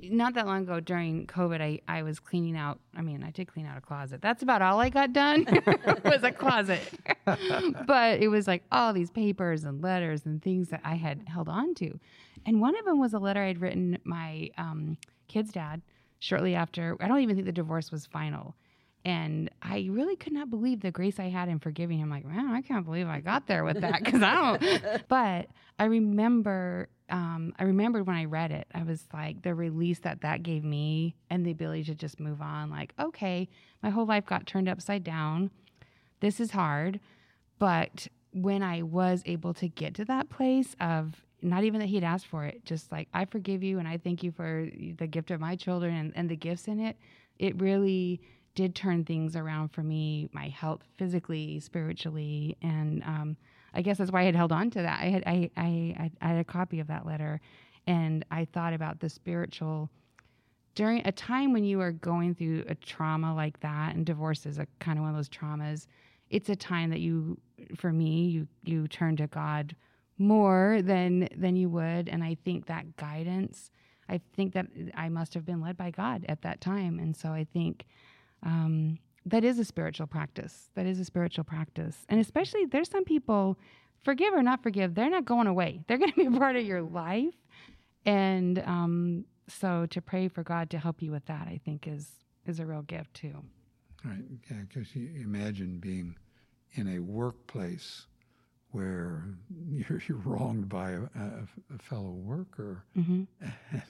Not 0.00 0.34
that 0.34 0.46
long 0.46 0.62
ago 0.62 0.80
during 0.80 1.26
COVID, 1.26 1.60
I, 1.60 1.80
I 1.88 2.02
was 2.02 2.20
cleaning 2.20 2.56
out. 2.56 2.80
I 2.96 3.02
mean, 3.02 3.22
I 3.22 3.30
did 3.30 3.46
clean 3.48 3.66
out 3.66 3.76
a 3.76 3.80
closet. 3.80 4.22
That's 4.22 4.42
about 4.42 4.62
all 4.62 4.80
I 4.80 4.88
got 4.88 5.12
done 5.12 5.44
was 6.04 6.22
a 6.22 6.32
closet. 6.32 6.80
but 7.24 8.20
it 8.20 8.28
was 8.28 8.46
like 8.46 8.62
all 8.70 8.92
these 8.92 9.10
papers 9.10 9.64
and 9.64 9.82
letters 9.82 10.26
and 10.26 10.42
things 10.42 10.68
that 10.68 10.80
I 10.84 10.94
had 10.94 11.24
held 11.26 11.48
on 11.48 11.74
to. 11.76 11.98
And 12.44 12.60
one 12.60 12.78
of 12.78 12.84
them 12.84 12.98
was 12.98 13.12
a 13.12 13.18
letter 13.18 13.42
I'd 13.42 13.60
written 13.60 13.98
my 14.04 14.50
um, 14.56 14.96
kid's 15.28 15.52
dad 15.52 15.82
shortly 16.18 16.54
after. 16.54 16.96
I 17.00 17.08
don't 17.08 17.20
even 17.20 17.36
think 17.36 17.46
the 17.46 17.52
divorce 17.52 17.90
was 17.90 18.06
final. 18.06 18.54
And 19.04 19.50
I 19.62 19.86
really 19.88 20.16
could 20.16 20.32
not 20.32 20.50
believe 20.50 20.80
the 20.80 20.90
grace 20.90 21.20
I 21.20 21.28
had 21.28 21.48
in 21.48 21.60
forgiving 21.60 21.98
him. 21.98 22.10
Like, 22.10 22.24
man, 22.24 22.48
I 22.48 22.60
can't 22.60 22.84
believe 22.84 23.06
I 23.06 23.20
got 23.20 23.46
there 23.46 23.62
with 23.62 23.80
that 23.80 24.02
because 24.02 24.20
I 24.20 24.34
don't. 24.34 25.02
but 25.08 25.48
I 25.78 25.84
remember, 25.84 26.88
um, 27.08 27.54
I 27.58 27.64
remembered 27.64 28.06
when 28.06 28.16
I 28.16 28.24
read 28.24 28.50
it, 28.50 28.66
I 28.74 28.82
was 28.82 29.04
like, 29.12 29.42
the 29.42 29.54
release 29.54 30.00
that 30.00 30.22
that 30.22 30.42
gave 30.42 30.64
me 30.64 31.14
and 31.30 31.46
the 31.46 31.52
ability 31.52 31.84
to 31.84 31.94
just 31.94 32.18
move 32.18 32.40
on. 32.42 32.70
Like, 32.70 32.92
okay, 32.98 33.48
my 33.82 33.90
whole 33.90 34.06
life 34.06 34.26
got 34.26 34.46
turned 34.46 34.68
upside 34.68 35.04
down. 35.04 35.50
This 36.20 36.40
is 36.40 36.50
hard. 36.50 36.98
But 37.58 38.08
when 38.32 38.62
I 38.62 38.82
was 38.82 39.22
able 39.24 39.54
to 39.54 39.68
get 39.68 39.94
to 39.94 40.04
that 40.06 40.28
place 40.28 40.74
of 40.80 41.24
not 41.42 41.64
even 41.64 41.80
that 41.80 41.86
he'd 41.86 42.04
asked 42.04 42.26
for 42.26 42.44
it, 42.44 42.64
just 42.64 42.90
like, 42.90 43.08
I 43.14 43.24
forgive 43.24 43.62
you 43.62 43.78
and 43.78 43.86
I 43.86 43.98
thank 43.98 44.22
you 44.22 44.32
for 44.32 44.68
the 44.98 45.06
gift 45.06 45.30
of 45.30 45.40
my 45.40 45.54
children 45.54 45.94
and, 45.94 46.12
and 46.16 46.28
the 46.28 46.36
gifts 46.36 46.66
in 46.66 46.80
it, 46.80 46.96
it 47.38 47.60
really 47.60 48.20
did 48.54 48.74
turn 48.74 49.04
things 49.04 49.36
around 49.36 49.68
for 49.68 49.82
me, 49.82 50.28
my 50.32 50.48
health 50.48 50.80
physically, 50.96 51.60
spiritually, 51.60 52.56
and 52.62 53.02
um, 53.04 53.36
I 53.76 53.82
guess 53.82 53.98
that's 53.98 54.10
why 54.10 54.22
I 54.22 54.24
had 54.24 54.34
held 54.34 54.52
on 54.52 54.70
to 54.70 54.82
that. 54.82 55.00
I 55.00 55.06
had 55.06 55.22
I, 55.26 55.50
I 55.56 56.10
I 56.20 56.28
had 56.28 56.38
a 56.38 56.44
copy 56.44 56.80
of 56.80 56.86
that 56.88 57.06
letter, 57.06 57.40
and 57.86 58.24
I 58.30 58.46
thought 58.46 58.72
about 58.72 59.00
the 59.00 59.08
spiritual 59.08 59.90
during 60.74 61.06
a 61.06 61.12
time 61.12 61.52
when 61.52 61.64
you 61.64 61.80
are 61.80 61.92
going 61.92 62.34
through 62.34 62.64
a 62.68 62.74
trauma 62.74 63.34
like 63.34 63.60
that, 63.60 63.94
and 63.94 64.06
divorce 64.06 64.46
is 64.46 64.58
a 64.58 64.66
kind 64.78 64.98
of 64.98 65.02
one 65.02 65.10
of 65.10 65.16
those 65.16 65.28
traumas. 65.28 65.86
It's 66.30 66.48
a 66.48 66.56
time 66.56 66.90
that 66.90 67.00
you, 67.00 67.38
for 67.76 67.92
me, 67.92 68.26
you 68.26 68.48
you 68.64 68.88
turn 68.88 69.16
to 69.16 69.26
God 69.26 69.76
more 70.18 70.80
than 70.82 71.28
than 71.36 71.56
you 71.56 71.68
would, 71.68 72.08
and 72.08 72.24
I 72.24 72.36
think 72.44 72.66
that 72.66 72.96
guidance. 72.96 73.70
I 74.08 74.20
think 74.36 74.54
that 74.54 74.68
I 74.94 75.08
must 75.08 75.34
have 75.34 75.44
been 75.44 75.60
led 75.60 75.76
by 75.76 75.90
God 75.90 76.24
at 76.28 76.42
that 76.42 76.60
time, 76.60 76.98
and 76.98 77.16
so 77.16 77.30
I 77.30 77.44
think 77.52 77.86
um, 78.42 78.98
that 79.26 79.44
is 79.44 79.58
a 79.58 79.64
spiritual 79.64 80.06
practice. 80.06 80.70
That 80.74 80.86
is 80.86 80.98
a 81.00 81.04
spiritual 81.04 81.44
practice. 81.44 81.96
And 82.08 82.20
especially, 82.20 82.64
there's 82.64 82.88
some 82.88 83.04
people, 83.04 83.58
forgive 84.02 84.32
or 84.32 84.42
not 84.42 84.62
forgive, 84.62 84.94
they're 84.94 85.10
not 85.10 85.24
going 85.24 85.48
away. 85.48 85.80
They're 85.86 85.98
going 85.98 86.12
to 86.12 86.16
be 86.16 86.26
a 86.26 86.38
part 86.38 86.56
of 86.56 86.64
your 86.64 86.82
life. 86.82 87.34
And 88.04 88.60
um, 88.60 89.24
so 89.48 89.86
to 89.86 90.00
pray 90.00 90.28
for 90.28 90.42
God 90.42 90.70
to 90.70 90.78
help 90.78 91.02
you 91.02 91.10
with 91.10 91.26
that, 91.26 91.48
I 91.48 91.60
think 91.64 91.86
is 91.86 92.08
is 92.46 92.60
a 92.60 92.66
real 92.66 92.82
gift 92.82 93.12
too. 93.14 93.42
Right. 94.04 94.22
Yeah, 94.48 94.58
because 94.68 94.94
you 94.94 95.10
imagine 95.20 95.78
being 95.78 96.14
in 96.74 96.86
a 96.86 97.00
workplace 97.00 98.06
where 98.76 99.24
you're, 99.70 100.00
you're 100.06 100.18
wronged 100.18 100.68
by 100.68 100.90
a, 100.92 101.00
a, 101.02 101.46
a 101.74 101.78
fellow 101.78 102.10
worker, 102.12 102.84
Mm-hmm. 102.96 103.22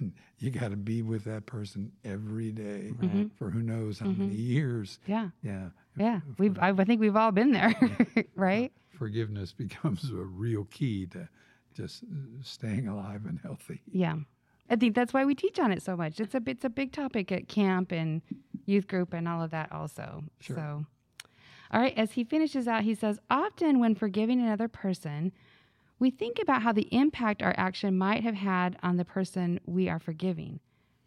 and 0.01 0.13
you 0.39 0.51
got 0.51 0.71
to 0.71 0.77
be 0.77 1.03
with 1.03 1.25
that 1.25 1.47
person 1.47 1.91
every 2.05 2.53
day 2.53 2.93
Mhm. 3.01 3.31
for 3.37 3.51
who 3.51 3.63
knows 3.63 3.99
how 3.99 4.07
Mhm. 4.07 4.19
many 4.19 4.35
years. 4.37 4.99
Yeah. 5.07 5.31
Yeah, 5.43 5.71
Yeah. 5.97 6.21
We've, 6.39 6.59
I, 6.59 6.69
I 6.71 6.85
think 6.85 7.01
we've 7.01 7.17
all 7.17 7.33
been 7.33 7.53
there, 7.53 7.75
right? 8.37 8.73
forgiveness 8.91 9.53
becomes 9.65 10.11
a 10.11 10.15
real 10.15 10.65
key 10.71 11.07
to 11.07 11.29
just 11.75 12.05
uh, 12.05 12.07
staying 12.43 12.89
alive 12.89 13.27
and 13.27 13.39
healthy. 13.41 13.83
Yeah. 13.93 14.17
I 14.71 14.77
think 14.77 14.95
that's 14.95 15.13
why 15.13 15.25
we 15.25 15.35
teach 15.35 15.59
on 15.61 15.71
it 15.71 15.83
so 15.83 15.97
much. 15.97 16.19
It's 16.19 16.35
a 16.35 16.43
it's 16.47 16.65
a 16.65 16.71
big 16.71 16.91
topic 16.93 17.31
at 17.31 17.47
camp 17.49 17.93
and 17.93 18.21
youth 18.65 18.87
group 18.89 19.13
and 19.15 19.29
all 19.29 19.43
of 19.43 19.51
that 19.53 19.71
also. 19.71 20.25
Sure. 20.41 20.57
So 20.57 20.87
all 21.73 21.81
right, 21.81 21.97
as 21.97 22.13
he 22.13 22.25
finishes 22.25 22.69
out, 22.69 22.85
he 22.85 22.95
says, 22.95 23.19
often 23.31 23.81
when 23.81 23.95
forgiving 23.95 24.41
another 24.41 24.69
person, 24.69 25.33
we 25.99 26.11
think 26.11 26.39
about 26.41 26.63
how 26.63 26.73
the 26.73 26.89
impact 26.95 27.43
our 27.43 27.55
action 27.57 27.97
might 27.97 28.23
have 28.23 28.35
had 28.35 28.77
on 28.83 28.97
the 28.97 29.05
person 29.05 29.61
we 29.67 29.89
are 29.89 29.99
forgiving. 29.99 30.61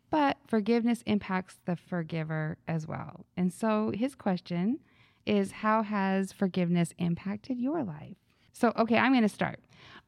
But 0.10 0.38
forgiveness 0.48 1.04
impacts 1.06 1.60
the 1.66 1.76
forgiver 1.76 2.58
as 2.68 2.88
well. 2.88 3.26
And 3.38 3.54
so 3.54 3.92
his 3.94 4.16
question 4.16 4.80
is 5.26 5.52
how 5.52 5.84
has 5.84 6.32
forgiveness 6.32 6.94
impacted 6.98 7.60
your 7.60 7.84
life? 7.84 8.16
So, 8.52 8.74
okay, 8.78 8.98
I'm 8.98 9.12
going 9.12 9.22
to 9.22 9.30
start. 9.30 9.60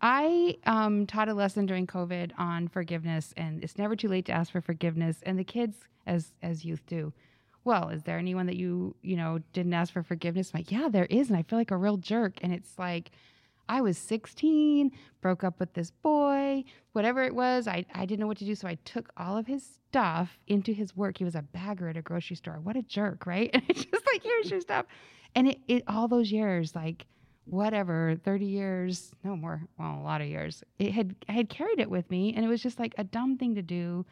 I 0.01 0.57
um, 0.65 1.05
taught 1.05 1.29
a 1.29 1.33
lesson 1.33 1.67
during 1.67 1.85
COVID 1.85 2.31
on 2.37 2.67
forgiveness, 2.67 3.33
and 3.37 3.63
it's 3.63 3.77
never 3.77 3.95
too 3.95 4.07
late 4.07 4.25
to 4.25 4.31
ask 4.31 4.51
for 4.51 4.61
forgiveness. 4.61 5.17
And 5.23 5.37
the 5.37 5.43
kids, 5.43 5.77
as 6.07 6.33
as 6.41 6.65
youth, 6.65 6.81
do. 6.87 7.13
Well, 7.63 7.89
is 7.89 8.03
there 8.03 8.17
anyone 8.17 8.47
that 8.47 8.57
you 8.57 8.95
you 9.01 9.15
know 9.15 9.39
didn't 9.53 9.73
ask 9.73 9.93
for 9.93 10.03
forgiveness? 10.03 10.51
I'm 10.53 10.59
like, 10.59 10.71
yeah, 10.71 10.89
there 10.89 11.05
is, 11.05 11.29
and 11.29 11.37
I 11.37 11.43
feel 11.43 11.59
like 11.59 11.71
a 11.71 11.77
real 11.77 11.97
jerk. 11.97 12.39
And 12.41 12.53
it's 12.53 12.77
like, 12.79 13.11
I 13.69 13.81
was 13.81 13.97
16, 13.97 14.91
broke 15.21 15.43
up 15.43 15.59
with 15.59 15.73
this 15.73 15.91
boy, 15.91 16.63
whatever 16.93 17.23
it 17.23 17.35
was. 17.35 17.67
I 17.67 17.85
I 17.93 18.05
didn't 18.05 18.21
know 18.21 18.27
what 18.27 18.37
to 18.37 18.45
do, 18.45 18.55
so 18.55 18.67
I 18.67 18.75
took 18.85 19.11
all 19.17 19.37
of 19.37 19.47
his 19.47 19.63
stuff 19.89 20.39
into 20.47 20.73
his 20.73 20.95
work. 20.95 21.17
He 21.17 21.23
was 21.23 21.35
a 21.35 21.41
bagger 21.41 21.89
at 21.89 21.97
a 21.97 22.01
grocery 22.01 22.35
store. 22.35 22.59
What 22.61 22.75
a 22.75 22.81
jerk, 22.81 23.25
right? 23.25 23.49
And 23.53 23.63
it's 23.69 23.85
just 23.85 24.05
like, 24.11 24.23
here's 24.23 24.49
your 24.49 24.61
stuff. 24.61 24.85
And 25.35 25.47
it, 25.49 25.59
it 25.67 25.83
all 25.87 26.07
those 26.07 26.31
years, 26.31 26.75
like 26.75 27.05
whatever 27.45 28.15
30 28.23 28.45
years 28.45 29.11
no 29.23 29.35
more 29.35 29.61
well 29.77 29.99
a 29.99 30.03
lot 30.03 30.21
of 30.21 30.27
years 30.27 30.63
it 30.77 30.91
had 30.91 31.15
i 31.27 31.31
had 31.31 31.49
carried 31.49 31.79
it 31.79 31.89
with 31.89 32.09
me 32.09 32.33
and 32.35 32.45
it 32.45 32.47
was 32.47 32.61
just 32.61 32.79
like 32.79 32.93
a 32.97 33.03
dumb 33.03 33.35
thing 33.37 33.55
to 33.55 33.61
do 33.61 34.05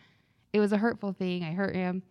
it 0.52 0.60
was 0.60 0.72
a 0.74 0.78
hurtful 0.78 1.14
thing 1.14 1.44
i 1.44 1.52
hurt 1.52 1.76
him 1.76 2.02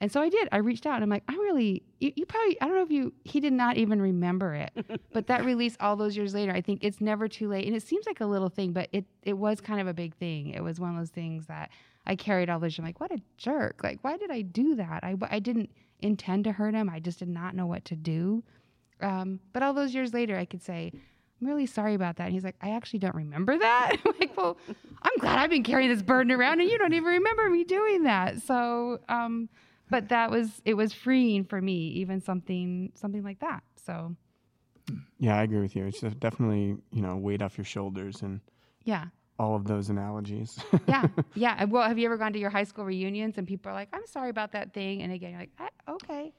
and 0.00 0.10
so 0.12 0.20
i 0.20 0.28
did. 0.28 0.48
I 0.52 0.58
reached 0.58 0.86
out 0.86 0.96
and 0.96 1.04
i'm 1.04 1.10
like 1.10 1.24
i'm 1.28 1.38
really 1.40 1.82
you, 2.00 2.12
you 2.16 2.26
probably 2.26 2.60
i 2.60 2.66
don't 2.66 2.76
know 2.76 2.82
if 2.82 2.90
you 2.90 3.12
he 3.24 3.40
did 3.40 3.52
not 3.52 3.76
even 3.76 4.00
remember 4.00 4.54
it 4.54 4.72
but 5.12 5.26
that 5.28 5.44
release 5.44 5.76
all 5.80 5.96
those 5.96 6.16
years 6.16 6.34
later 6.34 6.52
i 6.52 6.60
think 6.60 6.82
it's 6.82 7.00
never 7.00 7.28
too 7.28 7.48
late. 7.48 7.66
And 7.66 7.74
it 7.74 7.82
seems 7.82 8.06
like 8.06 8.20
a 8.20 8.26
little 8.26 8.48
thing 8.48 8.72
but 8.72 8.88
it 8.92 9.04
it 9.22 9.34
was 9.34 9.60
kind 9.60 9.80
of 9.80 9.86
a 9.86 9.94
big 9.94 10.14
thing. 10.14 10.50
It 10.50 10.62
was 10.62 10.78
one 10.78 10.90
of 10.90 10.96
those 10.98 11.10
things 11.10 11.46
that 11.46 11.70
i 12.06 12.14
carried 12.14 12.48
all 12.50 12.60
those 12.60 12.72
years. 12.72 12.80
I'm 12.80 12.84
like 12.84 13.00
what 13.00 13.12
a 13.12 13.20
jerk. 13.36 13.80
Like 13.82 13.98
why 14.02 14.16
did 14.16 14.30
i 14.30 14.42
do 14.42 14.74
that? 14.76 15.02
I, 15.02 15.16
I 15.30 15.38
didn't 15.38 15.70
intend 16.00 16.44
to 16.44 16.52
hurt 16.52 16.74
him. 16.74 16.88
I 16.88 17.00
just 17.00 17.18
did 17.18 17.28
not 17.28 17.54
know 17.54 17.66
what 17.66 17.84
to 17.86 17.96
do. 17.96 18.42
Um, 19.00 19.40
but 19.52 19.62
all 19.62 19.72
those 19.74 19.94
years 19.94 20.14
later, 20.14 20.36
I 20.36 20.44
could 20.44 20.62
say, 20.62 20.92
I'm 21.40 21.46
really 21.46 21.66
sorry 21.66 21.94
about 21.94 22.16
that. 22.16 22.24
And 22.24 22.32
he's 22.32 22.44
like, 22.44 22.56
I 22.62 22.70
actually 22.70 23.00
don't 23.00 23.14
remember 23.14 23.58
that. 23.58 23.96
I'm 24.04 24.12
like, 24.18 24.36
well, 24.36 24.56
I'm 25.02 25.12
glad 25.18 25.38
I've 25.38 25.50
been 25.50 25.62
carrying 25.62 25.90
this 25.90 26.02
burden 26.02 26.32
around 26.32 26.60
and 26.60 26.70
you 26.70 26.78
don't 26.78 26.92
even 26.94 27.08
remember 27.08 27.50
me 27.50 27.64
doing 27.64 28.04
that. 28.04 28.42
So, 28.42 29.00
um, 29.08 29.48
but 29.90 30.08
that 30.08 30.30
was, 30.30 30.60
it 30.64 30.74
was 30.74 30.92
freeing 30.92 31.44
for 31.44 31.60
me, 31.60 31.88
even 31.88 32.20
something, 32.20 32.92
something 32.94 33.22
like 33.22 33.40
that. 33.40 33.62
So, 33.84 34.16
Yeah, 35.18 35.36
I 35.38 35.42
agree 35.42 35.60
with 35.60 35.74
you. 35.76 35.86
It's 35.86 36.00
definitely, 36.00 36.76
you 36.92 37.02
know, 37.02 37.16
weight 37.16 37.42
off 37.42 37.56
your 37.58 37.64
shoulders 37.64 38.22
and 38.22 38.40
yeah, 38.84 39.06
all 39.38 39.54
of 39.56 39.66
those 39.66 39.88
analogies. 39.90 40.58
yeah, 40.86 41.08
yeah. 41.34 41.64
Well, 41.68 41.86
have 41.88 41.98
you 41.98 42.06
ever 42.06 42.16
gone 42.16 42.32
to 42.32 42.38
your 42.38 42.50
high 42.50 42.64
school 42.64 42.84
reunions 42.84 43.36
and 43.38 43.46
people 43.46 43.70
are 43.70 43.74
like, 43.74 43.88
I'm 43.92 44.06
sorry 44.06 44.30
about 44.30 44.52
that 44.52 44.72
thing. 44.72 45.02
And 45.02 45.12
again, 45.12 45.30
you're 45.32 45.40
like, 45.40 45.52
"Ah, 45.58 45.92
okay. 45.94 46.32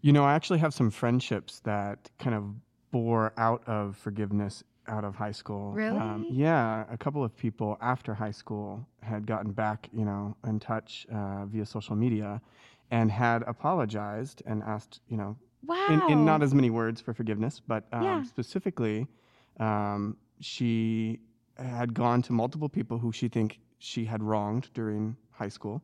you 0.00 0.12
know, 0.12 0.24
I 0.24 0.34
actually 0.34 0.58
have 0.60 0.72
some 0.72 0.90
friendships 0.90 1.60
that 1.60 2.10
kind 2.18 2.34
of 2.36 2.44
bore 2.90 3.32
out 3.36 3.62
of 3.66 3.96
forgiveness 3.96 4.64
out 4.86 5.04
of 5.04 5.14
high 5.14 5.32
school. 5.32 5.72
Um, 5.76 5.76
Really? 5.76 6.28
yeah, 6.30 6.84
a 6.90 6.96
couple 6.96 7.22
of 7.22 7.36
people 7.36 7.76
after 7.82 8.14
high 8.14 8.30
school 8.30 8.86
had 9.02 9.26
gotten 9.26 9.52
back, 9.52 9.88
you 9.92 10.04
know, 10.06 10.34
in 10.46 10.58
touch 10.58 11.06
uh, 11.12 11.44
via 11.44 11.66
social 11.66 11.94
media 11.96 12.40
and 12.90 13.10
had 13.10 13.42
apologized 13.42 14.42
and 14.46 14.62
asked, 14.62 15.00
you 15.08 15.16
know, 15.16 15.36
Wow. 15.66 15.86
in, 15.90 16.12
in 16.12 16.24
not 16.24 16.42
as 16.42 16.54
many 16.54 16.70
words 16.70 17.00
for 17.00 17.12
forgiveness, 17.12 17.60
but 17.66 17.84
um, 17.92 18.02
Yeah. 18.02 18.22
specifically, 18.22 19.06
um, 19.60 20.16
she 20.40 21.18
had 21.56 21.92
gone 21.92 22.22
to 22.22 22.32
multiple 22.32 22.68
people 22.68 22.98
who 22.98 23.10
she 23.12 23.28
think 23.28 23.58
she 23.78 24.04
had 24.04 24.22
wronged 24.22 24.70
during 24.72 25.16
high 25.30 25.48
school, 25.48 25.82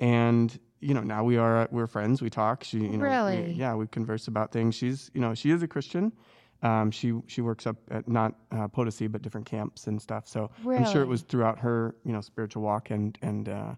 and 0.00 0.58
you 0.80 0.94
know 0.94 1.02
now 1.02 1.22
we 1.22 1.36
are 1.36 1.68
we're 1.70 1.86
friends. 1.86 2.22
We 2.22 2.30
talk. 2.30 2.64
She, 2.64 2.78
you 2.78 2.96
know, 2.98 3.04
we- 3.04 3.10
Really? 3.10 3.52
yeah, 3.52 3.74
we 3.74 3.86
converse 3.88 4.26
about 4.28 4.52
things. 4.52 4.74
She's, 4.74 5.10
you 5.14 5.20
know, 5.20 5.34
she 5.34 5.50
is 5.50 5.62
a 5.62 5.68
Christian. 5.68 6.12
Um, 6.62 6.90
she 6.90 7.12
she 7.26 7.40
works 7.42 7.66
up 7.66 7.76
at 7.90 8.08
not 8.08 8.34
uh, 8.50 8.68
Potosi 8.68 9.06
but 9.06 9.22
different 9.22 9.46
camps 9.46 9.86
and 9.86 10.00
stuff. 10.00 10.26
So 10.26 10.50
I'm 10.66 10.84
sure 10.86 11.02
it 11.02 11.08
was 11.08 11.22
throughout 11.22 11.58
her, 11.58 11.94
you 12.04 12.12
know, 12.12 12.20
spiritual 12.22 12.62
walk 12.62 12.90
and 12.90 13.16
and. 13.22 13.48
Uh, 13.48 13.74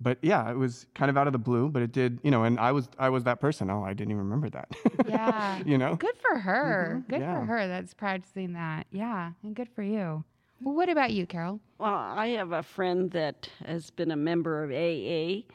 but 0.00 0.18
yeah, 0.22 0.50
it 0.50 0.56
was 0.56 0.86
kind 0.94 1.10
of 1.10 1.16
out 1.16 1.26
of 1.26 1.32
the 1.32 1.38
blue, 1.38 1.68
but 1.68 1.82
it 1.82 1.92
did, 1.92 2.20
you 2.22 2.30
know, 2.30 2.44
and 2.44 2.58
I 2.58 2.72
was 2.72 2.88
I 2.98 3.10
was 3.10 3.24
that 3.24 3.40
person. 3.40 3.70
Oh, 3.70 3.84
I 3.84 3.92
didn't 3.92 4.12
even 4.12 4.24
remember 4.24 4.48
that. 4.50 4.68
Yeah. 5.06 5.60
you 5.66 5.76
know. 5.76 5.96
Good 5.96 6.16
for 6.20 6.38
her. 6.38 6.96
Mm-hmm. 6.98 7.10
Good 7.10 7.20
yeah. 7.20 7.38
for 7.38 7.46
her. 7.46 7.68
That's 7.68 7.92
practicing 7.94 8.54
that. 8.54 8.86
Yeah. 8.90 9.32
And 9.42 9.54
good 9.54 9.68
for 9.74 9.82
you. 9.82 10.24
Well, 10.62 10.74
what 10.74 10.88
about 10.88 11.12
you, 11.12 11.26
Carol? 11.26 11.60
Well, 11.78 11.94
I 11.94 12.28
have 12.28 12.52
a 12.52 12.62
friend 12.62 13.10
that 13.12 13.48
has 13.64 13.90
been 13.90 14.10
a 14.10 14.16
member 14.16 14.62
of 14.62 14.70
AA 14.70 15.46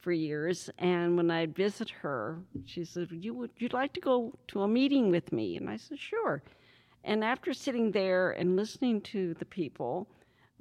for 0.00 0.12
years, 0.12 0.70
and 0.78 1.16
when 1.16 1.30
I 1.30 1.46
visit 1.46 1.90
her, 1.90 2.38
she 2.64 2.84
said, 2.84 3.08
"You 3.10 3.34
would 3.34 3.50
you'd 3.58 3.72
like 3.72 3.92
to 3.94 4.00
go 4.00 4.32
to 4.48 4.62
a 4.62 4.68
meeting 4.68 5.10
with 5.10 5.32
me?" 5.32 5.56
And 5.56 5.68
I 5.68 5.76
said, 5.76 5.98
"Sure." 5.98 6.42
And 7.04 7.24
after 7.24 7.52
sitting 7.52 7.90
there 7.90 8.30
and 8.30 8.56
listening 8.56 9.00
to 9.00 9.34
the 9.34 9.44
people, 9.44 10.08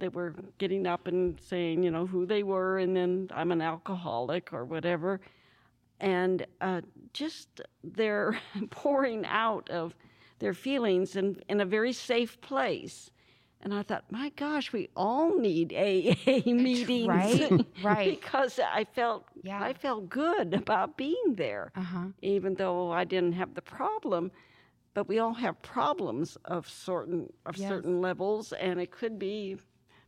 they 0.01 0.09
were 0.09 0.35
getting 0.59 0.87
up 0.87 1.07
and 1.07 1.39
saying, 1.41 1.83
you 1.83 1.91
know, 1.91 2.07
who 2.07 2.25
they 2.27 2.43
were, 2.43 2.79
and 2.79 2.97
then 2.97 3.29
I'm 3.33 3.51
an 3.53 3.61
alcoholic 3.61 4.53
or 4.53 4.65
whatever, 4.65 5.21
and 5.99 6.45
uh, 6.61 6.81
just 7.13 7.61
their 7.83 8.39
pouring 8.71 9.25
out 9.25 9.69
of 9.69 9.95
their 10.39 10.53
feelings 10.53 11.15
in, 11.15 11.37
in 11.49 11.61
a 11.61 11.65
very 11.65 11.93
safe 11.93 12.41
place. 12.41 13.11
And 13.61 13.73
I 13.73 13.83
thought, 13.83 14.05
my 14.11 14.29
gosh, 14.35 14.73
we 14.73 14.89
all 14.95 15.37
need 15.37 15.73
AA 15.73 16.41
meetings, 16.51 17.39
Right, 17.39 17.55
right. 17.77 18.19
because 18.19 18.59
I 18.59 18.85
felt 18.85 19.27
Yeah. 19.43 19.69
I 19.69 19.73
felt 19.73 20.09
good 20.09 20.53
about 20.53 20.97
being 20.97 21.35
there, 21.35 21.71
Uh 21.75 21.83
huh. 21.83 22.07
even 22.21 22.55
though 22.55 22.91
I 22.91 23.05
didn't 23.05 23.33
have 23.33 23.55
the 23.55 23.61
problem. 23.61 24.31
But 24.93 25.07
we 25.07 25.19
all 25.19 25.33
have 25.35 25.61
problems 25.61 26.37
of 26.45 26.69
certain 26.69 27.31
of 27.45 27.55
Yes. 27.55 27.57
certain 27.57 28.01
levels, 28.01 28.53
and 28.53 28.79
it 28.79 28.91
could 28.91 29.19
be 29.19 29.57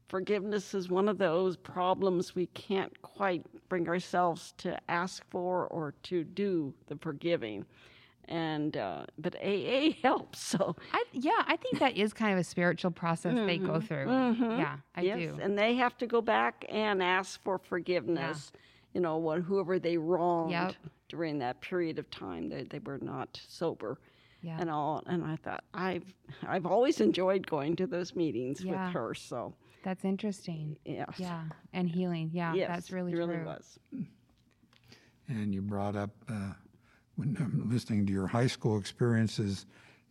forgiveness 0.08 0.74
is 0.74 0.90
one 0.90 1.08
of 1.10 1.18
those 1.18 1.58
problems 1.58 2.36
we 2.36 2.48
can't 2.48 3.02
quite 3.02 3.46
bring 3.70 3.88
ourselves 3.88 4.54
to 4.60 4.78
ask 4.90 5.24
for 5.30 5.68
or 5.68 5.94
to 6.04 6.24
do 6.24 6.74
the 6.88 6.96
forgiving. 6.98 7.66
And 8.30 8.78
uh, 8.78 9.06
but 9.18 9.36
AA 9.44 9.90
helps, 10.02 10.40
so 10.40 10.76
I, 10.94 11.04
yeah, 11.12 11.44
I 11.46 11.58
think 11.58 11.80
that 11.80 11.98
is 11.98 12.14
kind 12.14 12.32
of 12.32 12.40
a 12.40 12.44
spiritual 12.44 12.92
process 12.92 13.36
they 13.36 13.58
go 13.58 13.82
through. 13.82 14.10
Yeah, 14.10 14.78
I 14.96 15.02
yes, 15.02 15.18
do. 15.20 15.40
and 15.42 15.58
they 15.58 15.76
have 15.76 15.98
to 15.98 16.08
go 16.08 16.22
back 16.22 16.64
and 16.70 17.04
ask 17.04 17.42
for 17.44 17.58
forgiveness. 17.58 18.54
You 18.94 19.02
know, 19.02 19.18
what 19.18 19.42
whoever 19.42 19.78
they 19.78 19.98
wronged 19.98 20.52
Yep. 20.52 20.74
during 21.10 21.40
that 21.40 21.60
period 21.60 22.00
of 22.00 22.10
time 22.12 22.48
that 22.50 22.70
they 22.70 22.80
were 22.80 23.00
not 23.02 23.38
sober, 23.46 23.98
Yeah. 24.42 24.56
and 24.58 24.70
all. 24.70 25.04
And 25.06 25.26
I 25.26 25.36
thought 25.36 25.66
I've 25.74 26.14
I've 26.48 26.66
always 26.66 27.02
enjoyed 27.02 27.46
going 27.46 27.76
to 27.78 27.88
those 27.88 28.16
meetings 28.16 28.64
Yeah. 28.64 28.86
with 28.86 28.94
her. 28.94 29.14
So 29.16 29.54
That's 29.84 30.04
interesting. 30.06 30.78
yes, 30.86 31.10
Yeah. 31.18 31.44
And 31.74 31.90
healing. 31.90 32.32
Yeah, 32.34 32.54
yes, 32.54 32.68
that's 32.70 32.92
really 32.92 33.12
it 33.12 33.18
really 33.18 33.36
true. 33.36 33.46
was. 33.46 33.80
And 35.28 35.54
you 35.54 35.62
brought 35.62 35.96
up 35.96 36.12
uh, 36.30 36.54
when 37.16 37.38
I'm 37.40 37.70
listening 37.70 38.06
to 38.08 38.14
your 38.14 38.28
high 38.28 38.48
school 38.48 38.78
experiences, 38.78 39.66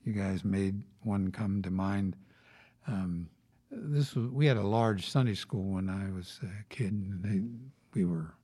you 0.04 0.12
guys 0.12 0.44
made 0.44 0.82
one 1.02 1.30
come 1.30 1.62
to 1.62 1.70
mind. 1.70 2.16
Um, 2.86 3.28
this 3.70 4.14
was, 4.14 4.28
we 4.30 4.46
had 4.46 4.56
a 4.56 4.62
large 4.66 5.08
Sunday 5.08 5.34
school 5.34 5.72
when 5.72 5.88
I 5.88 6.12
was 6.14 6.38
a 6.42 6.64
kid. 6.74 6.92
And 6.92 7.22
they, 7.22 7.42
we 7.98 8.04
were 8.04 8.34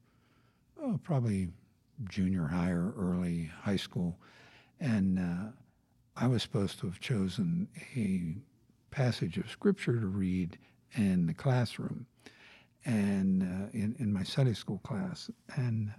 oh, 0.83 0.99
probably 1.03 1.49
junior 2.09 2.47
high 2.47 2.71
or 2.71 2.93
early 2.97 3.51
high 3.63 3.77
school, 3.77 4.19
and 4.81 5.19
uh, 5.19 5.51
I 6.17 6.27
was 6.27 6.43
supposed 6.43 6.79
to 6.81 6.87
have 6.87 7.01
chosen 7.01 7.69
a 7.97 8.37
passage 8.95 9.37
of 9.39 9.51
scripture 9.51 9.99
to 9.99 10.07
read 10.07 10.59
in 10.95 11.27
the 11.27 11.35
classroom, 11.35 12.07
and 12.85 13.43
uh, 13.43 13.69
in 13.73 13.97
in 13.99 14.13
my 14.13 14.23
Sunday 14.23 14.55
school 14.55 14.79
class, 14.79 15.31
and 15.57 15.93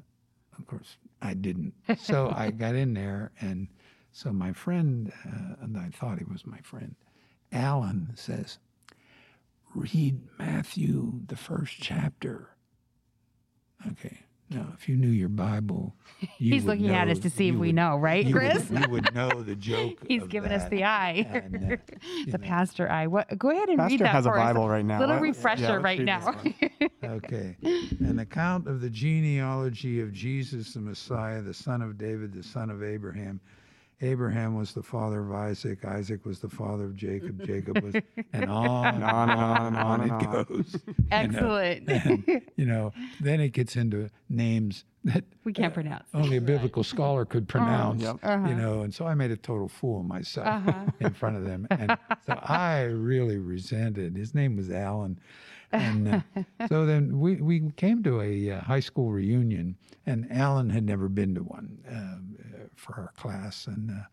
of 0.58 0.68
course, 0.68 0.98
I 1.22 1.34
didn't. 1.34 1.74
So 1.98 2.32
I 2.36 2.52
got 2.64 2.76
in 2.76 2.94
there, 2.94 3.32
and 3.40 3.68
so 4.12 4.32
my 4.34 4.54
friend, 4.54 5.12
uh, 5.26 5.64
and 5.64 5.78
I 5.78 5.90
thought 5.90 6.20
he 6.20 6.26
was 6.26 6.46
my 6.46 6.60
friend, 6.60 6.96
Alan 7.52 8.12
says, 8.16 8.60
read 9.74 10.20
Matthew, 10.38 11.22
the 11.28 11.36
first 11.36 11.76
chapter. 11.80 12.50
Okay. 13.92 14.20
Now, 14.52 14.66
if 14.76 14.89
you 14.89 14.95
knew 14.95 15.10
your 15.10 15.30
Bible, 15.30 15.93
you 16.39 16.54
He's 16.54 16.64
would 16.64 16.80
looking 16.80 16.95
at 16.95 17.08
us 17.08 17.20
to 17.20 17.30
see 17.30 17.50
if 17.50 17.54
you 17.54 17.60
we 17.60 17.68
would- 17.68 17.76
know, 17.76 17.97
right, 17.97 18.26
you 18.26 18.34
Chris? 18.34 18.68
Would, 18.70 18.80
you 18.82 18.89
would 18.89 19.14
know 19.14 19.30
the 19.43 19.56
joke. 19.56 20.00
He's 20.08 20.24
of 20.24 20.30
giving 20.30 20.52
us 20.52 20.68
the 20.70 20.84
eye. 20.86 21.28
And, 21.30 21.74
uh, 21.74 21.76
the 22.26 22.38
know. 22.39 22.47
pastor 22.47 22.89
eye. 22.89 23.06
What? 23.08 23.38
Go 23.38 23.52
ahead 23.52 23.70
and 23.70 23.80
read 23.80 24.00
that 24.00 24.08
has 24.08 24.26
a 24.26 24.30
for 24.30 24.39
us. 24.39 24.56
Right 24.68 24.86
now. 24.86 25.00
Little 25.00 25.16
Let- 25.16 25.22
refresher 25.22 25.62
yeah, 25.64 25.76
right 25.76 26.02
now. 26.02 26.36
Okay. 27.04 27.56
An 27.62 28.20
account 28.20 28.68
of 28.68 28.82
the 28.82 28.89
genealogy 28.89 30.02
of 30.02 30.12
Jesus 30.14 30.74
the 30.74 30.80
Messiah, 30.80 31.41
the 31.41 31.54
son 31.54 31.82
of 31.84 31.97
David, 31.97 32.34
the 32.34 32.43
son 32.43 32.70
of 32.70 32.84
Abraham. 32.84 33.39
Abraham 34.02 34.56
was 34.56 34.74
the 34.74 34.82
father 34.84 35.20
of 35.22 35.32
Isaac. 35.34 35.84
Isaac 35.84 36.26
was 36.26 36.39
the 36.39 36.47
father 36.50 36.86
of 36.86 36.95
Jacob. 36.95 37.43
Jacob 37.45 37.82
was, 37.84 37.95
and 38.34 38.50
on 38.50 38.95
and 38.95 39.04
on 39.04 39.30
and 39.30 39.39
on 39.41 39.66
and 39.68 39.78
on 39.78 40.02
it 40.02 40.04
and 40.04 40.12
on. 40.12 40.43
goes. 40.45 40.76
you 40.88 40.93
know. 40.97 41.04
Excellent. 41.12 41.89
And, 41.89 42.41
you 42.56 42.66
know, 42.66 42.93
then 43.20 43.41
it 43.41 43.50
gets 43.50 43.76
into 43.76 44.10
names 44.30 44.86
that 45.04 45.24
we 45.43 45.52
can't 45.54 45.74
pronounce. 45.74 46.08
only 46.14 46.38
a 46.38 46.41
biblical 46.41 46.84
scholar 46.84 47.26
could 47.26 47.47
pronounce. 47.47 48.02
Yep. 48.02 48.18
Uh-huh. 48.24 48.47
You 48.47 48.56
know, 48.56 48.82
and 48.82 48.93
so 48.93 49.06
I 49.06 49.16
made 49.16 49.32
a 49.32 49.38
total 49.38 49.68
fool 49.68 50.00
of 50.02 50.06
myself 50.06 50.47
Uh-huh. 50.47 50.86
in 51.02 51.14
front 51.14 51.36
of 51.38 51.43
them, 51.45 51.68
and 51.70 51.97
so 52.26 52.34
I 52.41 52.84
really 52.84 53.38
resented. 53.38 54.16
His 54.16 54.34
name 54.34 54.56
was 54.56 54.70
Alan, 54.72 55.20
and 55.72 56.07
uh, 56.07 56.22
so 56.67 56.86
then 56.86 57.20
we 57.20 57.36
we 57.36 57.72
came 57.76 58.03
to 58.03 58.22
a 58.22 58.51
uh, 58.51 58.61
high 58.61 58.80
school 58.80 59.11
reunion, 59.11 59.76
and 60.05 60.32
Alan 60.32 60.70
had 60.70 60.84
never 60.86 61.07
been 61.09 61.36
to 61.36 61.41
one 61.43 61.80
uh, 61.89 62.65
for 62.76 62.95
our 62.95 63.11
class, 63.17 63.67
and 63.67 63.91
uh, 63.91 64.03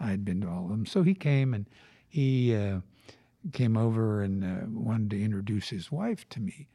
I 0.00 0.08
had 0.10 0.24
been 0.24 0.40
to 0.42 0.48
all 0.48 0.64
of 0.64 0.70
them. 0.70 0.86
So 0.86 1.02
he 1.02 1.14
came 1.14 1.54
and 1.54 1.66
he 2.08 2.54
uh, 2.54 2.80
came 3.52 3.76
over 3.76 4.22
and 4.22 4.44
uh, 4.44 4.66
wanted 4.68 5.10
to 5.10 5.22
introduce 5.22 5.68
his 5.68 5.90
wife 5.90 6.28
to 6.30 6.40
me, 6.40 6.68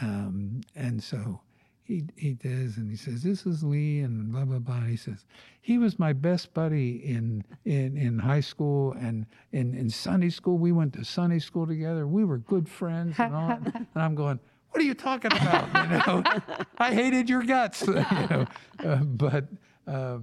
um, 0.00 0.62
and 0.74 1.02
so 1.02 1.40
he 1.88 2.04
he 2.16 2.34
does, 2.34 2.76
and 2.76 2.90
he 2.90 2.96
says, 2.96 3.22
"This 3.22 3.46
is 3.46 3.64
Lee," 3.64 4.00
and 4.00 4.30
blah 4.30 4.44
blah 4.44 4.58
blah. 4.58 4.82
He 4.82 4.96
says, 4.96 5.24
"He 5.62 5.78
was 5.78 5.98
my 5.98 6.12
best 6.12 6.52
buddy 6.52 6.96
in 7.04 7.42
in 7.64 7.96
in 7.96 8.18
high 8.18 8.40
school 8.42 8.92
and 9.00 9.24
in 9.52 9.74
in 9.74 9.88
Sunday 9.88 10.28
school. 10.30 10.58
We 10.58 10.70
went 10.70 10.92
to 10.94 11.04
Sunday 11.04 11.38
school 11.38 11.66
together. 11.66 12.06
We 12.06 12.24
were 12.26 12.38
good 12.38 12.68
friends 12.68 13.18
and 13.18 13.34
all." 13.34 13.48
that." 13.48 13.74
and 13.74 13.86
I'm 13.96 14.14
going. 14.14 14.38
What 14.70 14.82
are 14.82 14.86
you 14.86 14.94
talking 14.94 15.32
about? 15.32 15.66
You 15.90 15.98
know, 16.06 16.22
I 16.78 16.92
hated 16.94 17.30
your 17.30 17.42
guts. 17.42 17.82
You 17.86 17.94
know, 17.94 18.46
uh, 18.84 18.96
but 19.02 19.46
uh, 19.86 20.18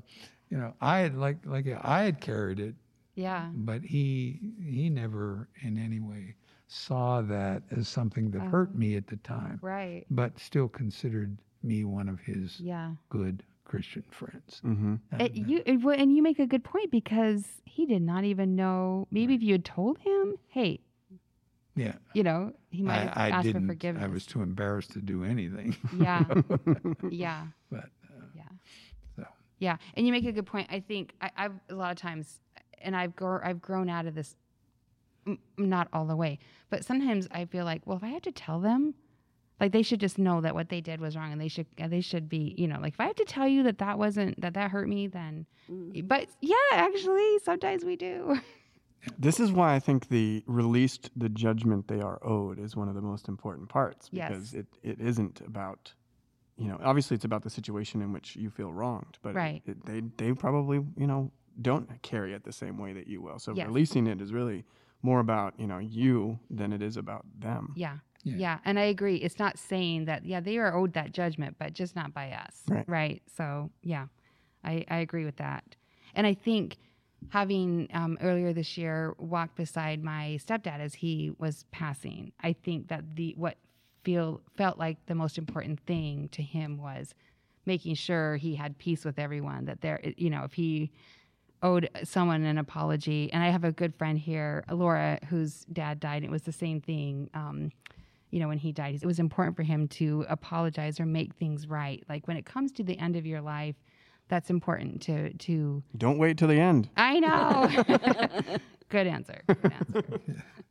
you 0.52 0.58
know, 0.58 0.76
I 0.80 1.00
had 1.00 1.18
like 1.18 1.38
like 1.46 1.66
I 1.82 2.04
had 2.04 2.22
carried 2.22 2.60
it, 2.60 2.76
Yeah. 3.16 3.50
but 3.56 3.82
he 3.82 4.40
he 4.64 4.88
never 4.92 5.50
in 5.64 5.80
any 5.80 6.00
way 6.00 6.36
saw 6.68 7.22
that 7.24 7.64
as 7.72 7.88
something 7.88 8.30
that 8.32 8.42
hurt 8.42 8.76
me 8.76 8.96
at 8.98 9.08
the 9.08 9.18
time 9.18 9.58
Right. 9.64 10.06
but 10.12 10.38
still 10.40 10.68
considered 10.68 11.38
me 11.66 11.84
one 11.84 12.08
of 12.08 12.20
his 12.20 12.60
Yeah. 12.60 12.92
good 13.10 13.44
Christian 13.66 14.04
friends. 14.12 14.62
Mm-hmm. 14.64 14.96
It, 15.20 15.34
you 15.34 15.64
it, 15.66 15.82
well, 15.84 16.00
and 16.00 16.16
you 16.16 16.22
make 16.22 16.40
a 16.40 16.46
good 16.48 16.64
point 16.64 16.92
because 16.92 17.44
he 17.66 17.86
did 17.86 18.02
not 18.04 18.24
even 18.24 18.56
know. 18.56 19.08
Maybe 19.12 19.34
if 19.34 19.42
you 19.42 19.54
had 19.54 19.66
told 19.66 19.98
him, 20.00 20.36
"Hey, 20.48 20.80
Yeah, 21.76 21.96
you 22.14 22.24
know," 22.24 22.54
he 22.70 22.84
might 22.84 23.00
have 23.10 23.18
I, 23.18 23.26
I 23.28 23.30
asked 23.32 23.44
didn't. 23.48 23.64
for 23.64 23.74
forgiveness. 23.74 24.04
I 24.04 24.08
was 24.08 24.26
too 24.26 24.42
embarrassed 24.44 24.92
to 24.92 25.02
do 25.02 25.24
anything. 25.24 25.76
Yeah. 25.98 26.24
yeah. 27.10 27.48
but 27.72 27.86
uh, 28.06 28.26
Yeah. 28.36 28.44
so 29.16 29.26
Yeah, 29.60 29.78
and 29.96 30.06
you 30.06 30.12
make 30.14 30.26
a 30.26 30.32
good 30.32 30.46
point. 30.46 30.68
I 30.72 30.80
think 30.80 31.14
I, 31.20 31.32
I've 31.36 31.60
a 31.70 31.74
lot 31.76 31.92
of 31.92 31.98
times, 31.98 32.40
and 32.82 32.96
I've 32.96 33.16
grown 33.16 33.42
I've 33.44 33.62
grown 33.62 33.90
out 33.90 34.06
of 34.06 34.14
this, 34.14 34.36
m- 35.26 35.40
not 35.58 35.88
all 35.92 36.06
the 36.06 36.16
way, 36.16 36.38
but 36.70 36.86
sometimes 36.86 37.28
I 37.32 37.46
feel 37.46 37.66
like, 37.66 37.82
well, 37.86 37.98
if 37.98 38.04
I 38.04 38.10
have 38.10 38.22
to 38.24 38.32
tell 38.32 38.60
them, 38.60 38.94
like 39.60 39.72
they 39.72 39.82
should 39.84 40.00
just 40.00 40.18
know 40.18 40.42
that 40.42 40.54
what 40.54 40.70
they 40.70 40.82
did 40.82 41.00
was 41.00 41.16
wrong, 41.16 41.32
and 41.32 41.40
they 41.40 41.48
should 41.48 41.68
they 41.78 42.02
should 42.02 42.28
be, 42.30 42.54
you 42.58 42.68
know, 42.68 42.80
like 42.80 42.94
if 42.94 43.00
I 43.00 43.06
have 43.06 43.16
to 43.16 43.26
tell 43.26 43.48
you 43.48 43.64
that 43.64 43.78
that 43.80 43.98
wasn't 43.98 44.40
that 44.42 44.54
that 44.56 44.72
hurt 44.72 44.88
me, 44.90 45.08
then, 45.08 45.46
mm. 45.72 46.08
but 46.08 46.28
yeah, 46.42 46.56
actually, 46.74 47.40
sometimes 47.44 47.84
we 47.86 47.96
do. 47.96 48.40
This 49.20 49.40
is 49.40 49.52
why 49.52 49.76
I 49.76 49.80
think 49.80 50.10
the 50.10 50.44
released 50.48 51.12
the 51.16 51.30
judgment 51.30 51.88
they 51.88 52.02
are 52.02 52.18
owed 52.26 52.58
is 52.58 52.76
one 52.76 52.90
of 52.90 52.96
the 52.96 53.02
most 53.04 53.28
important 53.28 53.70
parts 53.70 54.10
Yes. 54.12 54.30
because 54.32 54.54
it, 54.56 54.66
it 54.82 55.00
isn't 55.00 55.42
about 55.42 55.94
you 56.58 56.68
know 56.68 56.80
obviously 56.84 57.14
it's 57.14 57.24
about 57.26 57.44
the 57.44 57.52
situation 57.52 58.02
in 58.02 58.12
which 58.12 58.36
you 58.36 58.50
feel 58.50 58.74
wronged 58.74 59.20
but 59.22 59.30
it- 59.30 59.36
Right. 59.36 59.62
it, 59.68 59.86
they 59.86 60.02
they 60.18 60.34
probably 60.34 60.78
you 60.98 61.06
know 61.06 61.32
don't 61.62 61.88
carry 62.02 62.34
it 62.34 62.44
the 62.46 62.52
same 62.52 62.80
way 62.80 62.94
that 62.94 63.06
you 63.06 63.22
will 63.22 63.38
so 63.38 63.54
Yes. 63.54 63.68
releasing 63.68 64.08
it 64.08 64.20
is 64.22 64.34
really 64.34 64.66
more 65.04 65.20
about 65.20 65.54
you 65.60 65.68
know 65.68 65.78
you 65.78 66.40
than 66.50 66.74
it 66.74 66.82
is 66.82 66.98
about 66.98 67.26
them 67.40 67.74
Yeah. 67.76 67.98
Yeah. 68.26 68.36
yeah. 68.38 68.58
And 68.66 68.78
I 68.78 68.84
agree. 68.84 69.16
It's 69.18 69.40
not 69.40 69.58
saying 69.58 70.06
that, 70.06 70.26
yeah, 70.26 70.42
they 70.42 70.58
are 70.58 70.76
owed 70.76 70.94
that 70.94 71.14
judgment, 71.14 71.56
but 71.58 71.74
just 71.74 71.96
not 71.96 72.14
by 72.14 72.32
us. 72.32 72.64
Right. 72.88 73.22
So, 73.38 73.72
yeah, 73.82 74.08
I, 74.64 74.84
I 74.90 74.98
agree 74.98 75.24
with 75.24 75.38
that. 75.38 75.64
And 76.14 76.28
I 76.28 76.34
think 76.34 76.78
having 77.30 77.88
um, 77.94 78.18
earlier 78.22 78.52
this 78.52 78.78
year 78.78 79.16
walked 79.18 79.56
beside 79.56 80.04
my 80.04 80.38
stepdad 80.46 80.80
as 80.80 80.96
he 80.96 81.32
was 81.38 81.66
passing, 81.72 82.34
I 82.44 82.54
think 82.54 82.90
that 82.90 83.16
the 83.16 83.34
what 83.38 83.58
feel 84.04 84.42
felt 84.58 84.78
like 84.78 84.98
the 85.06 85.16
most 85.16 85.38
important 85.38 85.80
thing 85.88 86.30
to 86.30 86.42
him 86.42 86.78
was 86.78 87.16
making 87.66 87.96
sure 87.96 88.36
he 88.36 88.56
had 88.56 88.78
peace 88.78 89.06
with 89.06 89.18
everyone. 89.18 89.66
That 89.66 89.82
there, 89.82 90.00
you 90.18 90.30
know, 90.30 90.44
if 90.44 90.54
he 90.54 90.92
owed 91.64 91.90
someone 92.04 92.44
an 92.44 92.58
apology. 92.58 93.32
And 93.34 93.44
I 93.44 93.50
have 93.50 93.64
a 93.64 93.72
good 93.72 93.96
friend 93.96 94.20
here, 94.20 94.64
Laura, 94.72 95.20
whose 95.30 95.66
dad 95.72 96.00
died. 96.00 96.24
It 96.24 96.30
was 96.30 96.44
the 96.44 96.52
same 96.52 96.80
thing. 96.80 97.30
Um, 97.34 97.72
you 98.36 98.42
know, 98.42 98.50
when 98.50 98.58
he 98.58 98.74
died, 98.74 99.00
it 99.02 99.06
was 99.06 99.18
important 99.18 99.56
for 99.56 99.64
him 99.64 99.88
to 99.88 100.26
apologize 100.28 101.00
or 101.00 101.06
make 101.06 101.34
things 101.36 101.70
right. 101.70 102.04
Like 102.10 102.28
when 102.28 102.36
it 102.36 102.46
comes 102.46 102.70
to 102.74 102.84
the 102.84 103.00
end 103.00 103.16
of 103.16 103.26
your 103.26 103.40
life, 103.40 103.78
that's 104.28 104.50
important 104.50 105.02
to 105.04 105.32
to. 105.32 105.82
don't 105.96 106.18
wait 106.18 106.38
till 106.38 106.50
the 106.50 106.60
end 106.60 106.90
I 106.98 107.20
know. 107.22 108.58
good 108.90 109.08
answer. 109.08 109.42
Good 109.48 109.72
answer. 109.72 110.22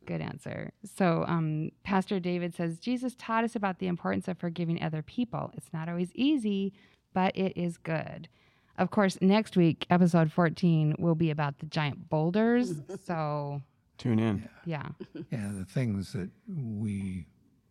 Good 0.05 0.21
answer. 0.21 0.73
So, 0.95 1.25
um, 1.27 1.71
Pastor 1.83 2.19
David 2.19 2.53
says 2.53 2.77
Jesus 2.77 3.15
taught 3.17 3.43
us 3.43 3.55
about 3.55 3.79
the 3.79 3.87
importance 3.87 4.27
of 4.27 4.37
forgiving 4.37 4.79
other 4.83 5.01
people. 5.01 5.49
It's 5.55 5.73
not 5.73 5.89
always 5.89 6.11
easy, 6.13 6.71
but 7.15 7.35
it 7.35 7.53
is 7.55 7.77
good. 7.77 8.29
Of 8.77 8.91
course, 8.91 9.17
next 9.21 9.57
week, 9.57 9.87
episode 9.89 10.31
14, 10.31 10.97
will 10.99 11.15
be 11.15 11.31
about 11.31 11.57
the 11.57 11.65
giant 11.65 12.09
boulders. 12.09 12.75
So, 13.03 13.63
tune 13.97 14.19
in 14.19 14.47
yeah. 14.65 14.89
yeah, 15.31 15.49
the 15.57 15.65
things 15.65 16.13
that 16.13 16.29
we 16.47 17.25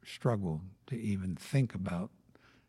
struggle 0.07 0.63
to 0.87 0.97
even 0.97 1.37
think 1.37 1.75
about, 1.75 2.11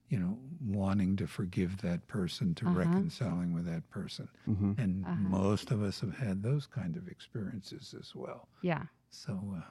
you 0.10 0.20
know, 0.20 0.38
wanting 0.62 1.16
to 1.18 1.28
forgive 1.28 1.78
that 1.82 2.08
person, 2.08 2.56
to 2.56 2.66
Uh-huh. 2.66 2.80
reconciling 2.80 3.54
with 3.54 3.66
that 3.66 3.90
person, 3.90 4.28
hmm 4.46 4.74
and 4.78 5.06
most 5.16 5.72
of 5.72 5.82
us 5.82 6.00
have 6.02 6.16
had 6.18 6.44
those 6.44 6.66
kind 6.68 6.98
of 6.98 7.08
experiences 7.08 7.94
as 8.00 8.16
well. 8.16 8.48
Yeah. 8.62 8.84
So. 9.10 9.34
Uh, 9.58 9.70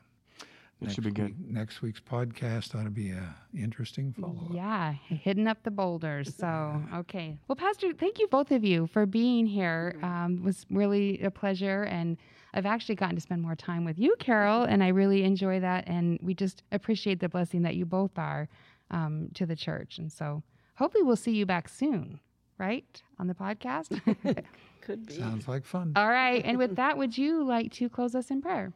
It 0.80 0.86
next 0.86 0.94
should 0.96 1.04
be 1.04 1.10
good. 1.12 1.38
week- 1.38 1.50
next 1.50 1.82
week's 1.82 2.00
podcast 2.00 2.74
ought 2.78 2.84
to 2.84 2.90
be 2.90 3.10
a 3.10 3.34
interesting 3.54 4.12
follow-up. 4.12 4.52
Yeah, 4.52 4.92
hitting 5.08 5.46
up 5.46 5.62
the 5.62 5.70
boulders. 5.70 6.34
So, 6.36 6.82
okay. 6.94 7.38
Well, 7.48 7.56
Pastor, 7.56 7.92
thank 7.92 8.18
you 8.18 8.26
both 8.28 8.50
of 8.50 8.64
you 8.64 8.86
for 8.88 9.06
being 9.06 9.46
here. 9.46 9.98
Um, 10.02 10.38
it 10.38 10.42
was 10.42 10.66
really 10.70 11.20
a 11.22 11.30
pleasure. 11.30 11.84
And 11.84 12.16
I've 12.52 12.66
actually 12.66 12.96
gotten 12.96 13.14
to 13.14 13.20
spend 13.20 13.40
more 13.42 13.54
time 13.56 13.84
with 13.84 13.98
you, 13.98 14.14
Carol, 14.18 14.62
and 14.64 14.82
I 14.82 14.88
really 14.88 15.22
enjoy 15.24 15.60
that. 15.60 15.84
And 15.88 16.18
we 16.22 16.34
just 16.34 16.62
appreciate 16.72 17.20
the 17.20 17.28
blessing 17.28 17.62
that 17.62 17.76
you 17.76 17.86
both 17.86 18.18
are 18.18 18.48
um, 18.90 19.28
to 19.34 19.46
the 19.46 19.56
church. 19.56 19.98
And 19.98 20.10
so 20.12 20.42
hopefully 20.74 21.02
we'll 21.04 21.16
see 21.16 21.32
you 21.34 21.46
back 21.46 21.68
soon, 21.68 22.20
right? 22.58 23.02
On 23.18 23.26
the 23.26 23.34
podcast. 23.34 23.88
Could 24.82 25.06
be. 25.06 25.14
Sounds 25.14 25.48
like 25.48 25.64
fun. 25.64 25.92
All 25.96 26.08
right. 26.08 26.42
And 26.44 26.58
with 26.58 26.76
that, 26.76 26.98
would 26.98 27.16
you 27.16 27.42
like 27.42 27.72
to 27.72 27.88
close 27.88 28.14
us 28.14 28.30
in 28.30 28.42
prayer? 28.42 28.72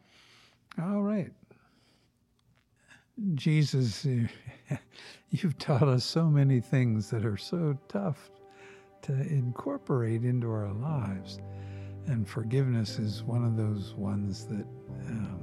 All 0.81 1.03
right. 1.03 1.31
Jesus, 3.35 4.05
you- 4.05 4.29
you've 5.31 5.59
taught 5.59 5.89
us 5.89 6.05
so 6.05 6.25
many 6.25 6.61
things 6.61 7.11
that 7.11 7.25
are 7.25 7.37
so 7.37 7.79
tough 7.89 8.31
to 9.03 9.13
incorporate 9.13 10.25
into 10.25 10.51
our 10.51 10.73
lives. 10.73 11.41
And 12.07 12.29
forgiveness 12.29 12.99
is 12.99 13.23
one 13.25 13.45
of 13.45 13.57
those 13.57 13.95
ones 13.95 14.47
that 14.47 14.67
um, 15.09 15.41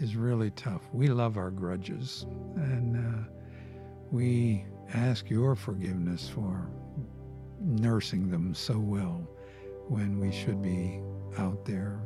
is 0.00 0.16
really 0.16 0.50
tough. 0.52 0.82
We 0.92 1.08
love 1.08 1.36
our 1.38 1.50
grudges, 1.50 2.26
and 2.56 2.96
uh, 2.96 3.28
we 4.10 4.66
ask 4.94 5.30
your 5.30 5.54
forgiveness 5.56 6.28
for 6.28 6.68
nursing 7.60 8.30
them 8.30 8.54
so 8.54 8.78
well 8.78 9.28
when 9.88 10.18
we 10.20 10.32
should 10.32 10.62
be 10.62 11.00
out 11.38 11.64
there 11.64 12.00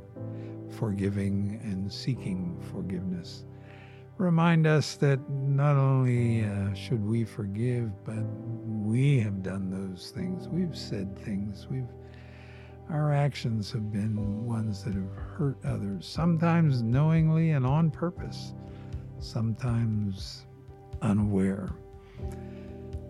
forgiving 0.78 1.60
and 1.64 1.92
seeking 1.92 2.60
forgiveness. 2.72 3.44
Remind 4.16 4.66
us 4.66 4.94
that 4.96 5.18
not 5.28 5.76
only 5.76 6.44
uh, 6.44 6.72
should 6.72 7.04
we 7.04 7.24
forgive, 7.24 7.90
but 8.04 8.22
we 8.64 9.18
have 9.20 9.42
done 9.42 9.70
those 9.70 10.12
things. 10.14 10.48
We've 10.48 10.76
said 10.76 11.18
things. 11.18 11.66
We've 11.68 11.88
our 12.90 13.12
actions 13.14 13.72
have 13.72 13.90
been 13.90 14.44
ones 14.44 14.84
that 14.84 14.94
have 14.94 15.10
hurt 15.16 15.56
others, 15.64 16.06
sometimes 16.06 16.82
knowingly 16.82 17.52
and 17.52 17.66
on 17.66 17.90
purpose, 17.90 18.52
sometimes 19.18 20.44
unaware. 21.00 21.70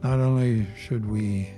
Not 0.02 0.20
only 0.20 0.66
should 0.76 1.04
we 1.04 1.50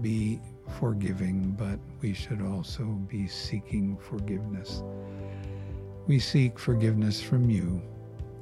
be 0.00 0.40
forgiving, 0.78 1.56
but 1.58 1.78
we 2.00 2.14
should 2.14 2.40
also 2.40 2.84
be 2.84 3.26
seeking 3.26 3.96
forgiveness. 3.96 4.82
We 6.06 6.20
seek 6.20 6.58
forgiveness 6.58 7.20
from 7.20 7.50
you, 7.50 7.82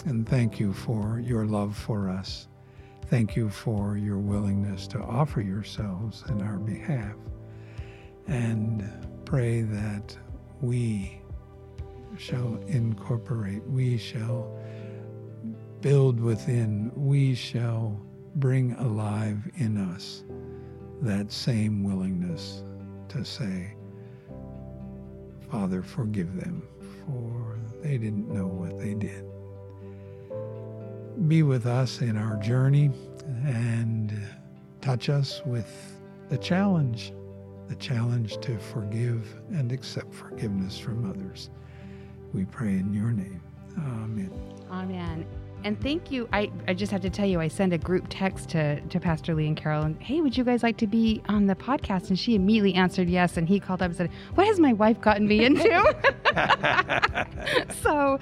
and 0.04 0.28
thank 0.28 0.58
you 0.58 0.72
for 0.72 1.20
your 1.20 1.46
love 1.46 1.76
for 1.76 2.08
us. 2.08 2.48
Thank 3.06 3.36
you 3.36 3.50
for 3.50 3.96
your 3.96 4.18
willingness 4.18 4.86
to 4.88 4.98
offer 4.98 5.40
yourselves 5.40 6.24
in 6.28 6.40
our 6.40 6.58
behalf 6.58 7.14
and 8.26 8.88
pray 9.24 9.62
that 9.62 10.16
we 10.60 11.20
shall 12.16 12.58
incorporate, 12.66 13.62
we 13.66 13.96
shall 13.96 14.58
build 15.80 16.20
within, 16.20 16.90
we 16.94 17.34
shall 17.34 18.00
bring 18.36 18.72
alive 18.74 19.38
in 19.56 19.76
us 19.76 20.24
that 21.00 21.32
same 21.32 21.82
willingness 21.82 22.62
to 23.08 23.24
say, 23.24 23.74
Father, 25.50 25.82
forgive 25.82 26.34
them, 26.36 26.62
for 27.04 27.58
they 27.82 27.98
didn't 27.98 28.28
know 28.28 28.46
what 28.46 28.78
they 28.78 28.94
did. 28.94 29.31
Be 31.28 31.42
with 31.42 31.66
us 31.66 32.00
in 32.00 32.16
our 32.16 32.36
journey 32.36 32.90
and 33.44 34.12
touch 34.80 35.08
us 35.08 35.40
with 35.46 36.00
the 36.28 36.38
challenge 36.38 37.12
the 37.72 37.76
challenge 37.76 38.36
to 38.38 38.58
forgive 38.58 39.34
and 39.50 39.72
accept 39.72 40.12
forgiveness 40.12 40.78
from 40.78 41.08
others. 41.08 41.48
We 42.34 42.44
pray 42.44 42.72
in 42.72 42.92
your 42.92 43.12
name. 43.12 43.40
Amen. 43.78 44.30
Amen. 44.70 45.26
And 45.64 45.80
thank 45.80 46.10
you. 46.10 46.28
I, 46.34 46.50
I 46.68 46.74
just 46.74 46.92
have 46.92 47.00
to 47.00 47.08
tell 47.08 47.26
you, 47.26 47.40
I 47.40 47.48
sent 47.48 47.72
a 47.72 47.78
group 47.78 48.06
text 48.10 48.50
to, 48.50 48.80
to 48.80 49.00
Pastor 49.00 49.34
Lee 49.34 49.46
and 49.46 49.56
Carol 49.56 49.84
and, 49.84 50.02
hey, 50.02 50.20
would 50.20 50.36
you 50.36 50.44
guys 50.44 50.62
like 50.62 50.76
to 50.78 50.86
be 50.86 51.22
on 51.28 51.46
the 51.46 51.54
podcast? 51.54 52.10
And 52.10 52.18
she 52.18 52.34
immediately 52.34 52.74
answered 52.74 53.08
yes. 53.08 53.38
And 53.38 53.48
he 53.48 53.58
called 53.58 53.80
up 53.80 53.86
and 53.86 53.96
said, 53.96 54.10
what 54.34 54.46
has 54.46 54.60
my 54.60 54.74
wife 54.74 55.00
gotten 55.00 55.26
me 55.26 55.44
into? 55.44 55.94
so 57.82 58.18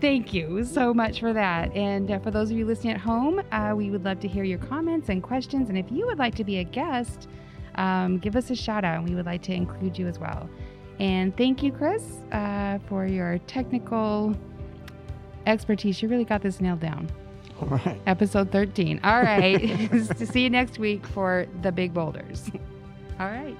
thank 0.00 0.32
you 0.32 0.64
so 0.64 0.92
much 0.92 1.20
for 1.20 1.32
that. 1.32 1.74
And 1.74 2.10
uh, 2.10 2.18
for 2.18 2.30
those 2.30 2.50
of 2.50 2.56
you 2.56 2.64
listening 2.64 2.94
at 2.94 3.00
home, 3.00 3.42
uh, 3.52 3.74
we 3.76 3.90
would 3.90 4.04
love 4.04 4.20
to 4.20 4.28
hear 4.28 4.44
your 4.44 4.58
comments 4.58 5.08
and 5.08 5.22
questions. 5.22 5.68
And 5.68 5.78
if 5.78 5.90
you 5.90 6.06
would 6.06 6.18
like 6.18 6.34
to 6.36 6.44
be 6.44 6.58
a 6.58 6.64
guest, 6.64 7.28
um, 7.76 8.18
give 8.18 8.36
us 8.36 8.50
a 8.50 8.54
shout 8.54 8.84
out 8.84 8.98
and 8.98 9.08
we 9.08 9.14
would 9.14 9.26
like 9.26 9.42
to 9.42 9.52
include 9.52 9.98
you 9.98 10.06
as 10.06 10.18
well. 10.18 10.48
And 10.98 11.36
thank 11.36 11.62
you, 11.62 11.72
Chris, 11.72 12.02
uh, 12.32 12.78
for 12.88 13.06
your 13.06 13.38
technical 13.46 14.34
expertise. 15.46 16.00
You 16.02 16.08
really 16.08 16.24
got 16.24 16.42
this 16.42 16.60
nailed 16.60 16.80
down. 16.80 17.10
All 17.60 17.68
right. 17.68 18.00
Episode 18.06 18.50
13. 18.50 19.00
All 19.04 19.22
right. 19.22 19.90
See 20.16 20.42
you 20.42 20.50
next 20.50 20.78
week 20.78 21.06
for 21.06 21.46
the 21.62 21.72
big 21.72 21.94
boulders. 21.94 22.50
All 23.18 23.26
right. 23.26 23.56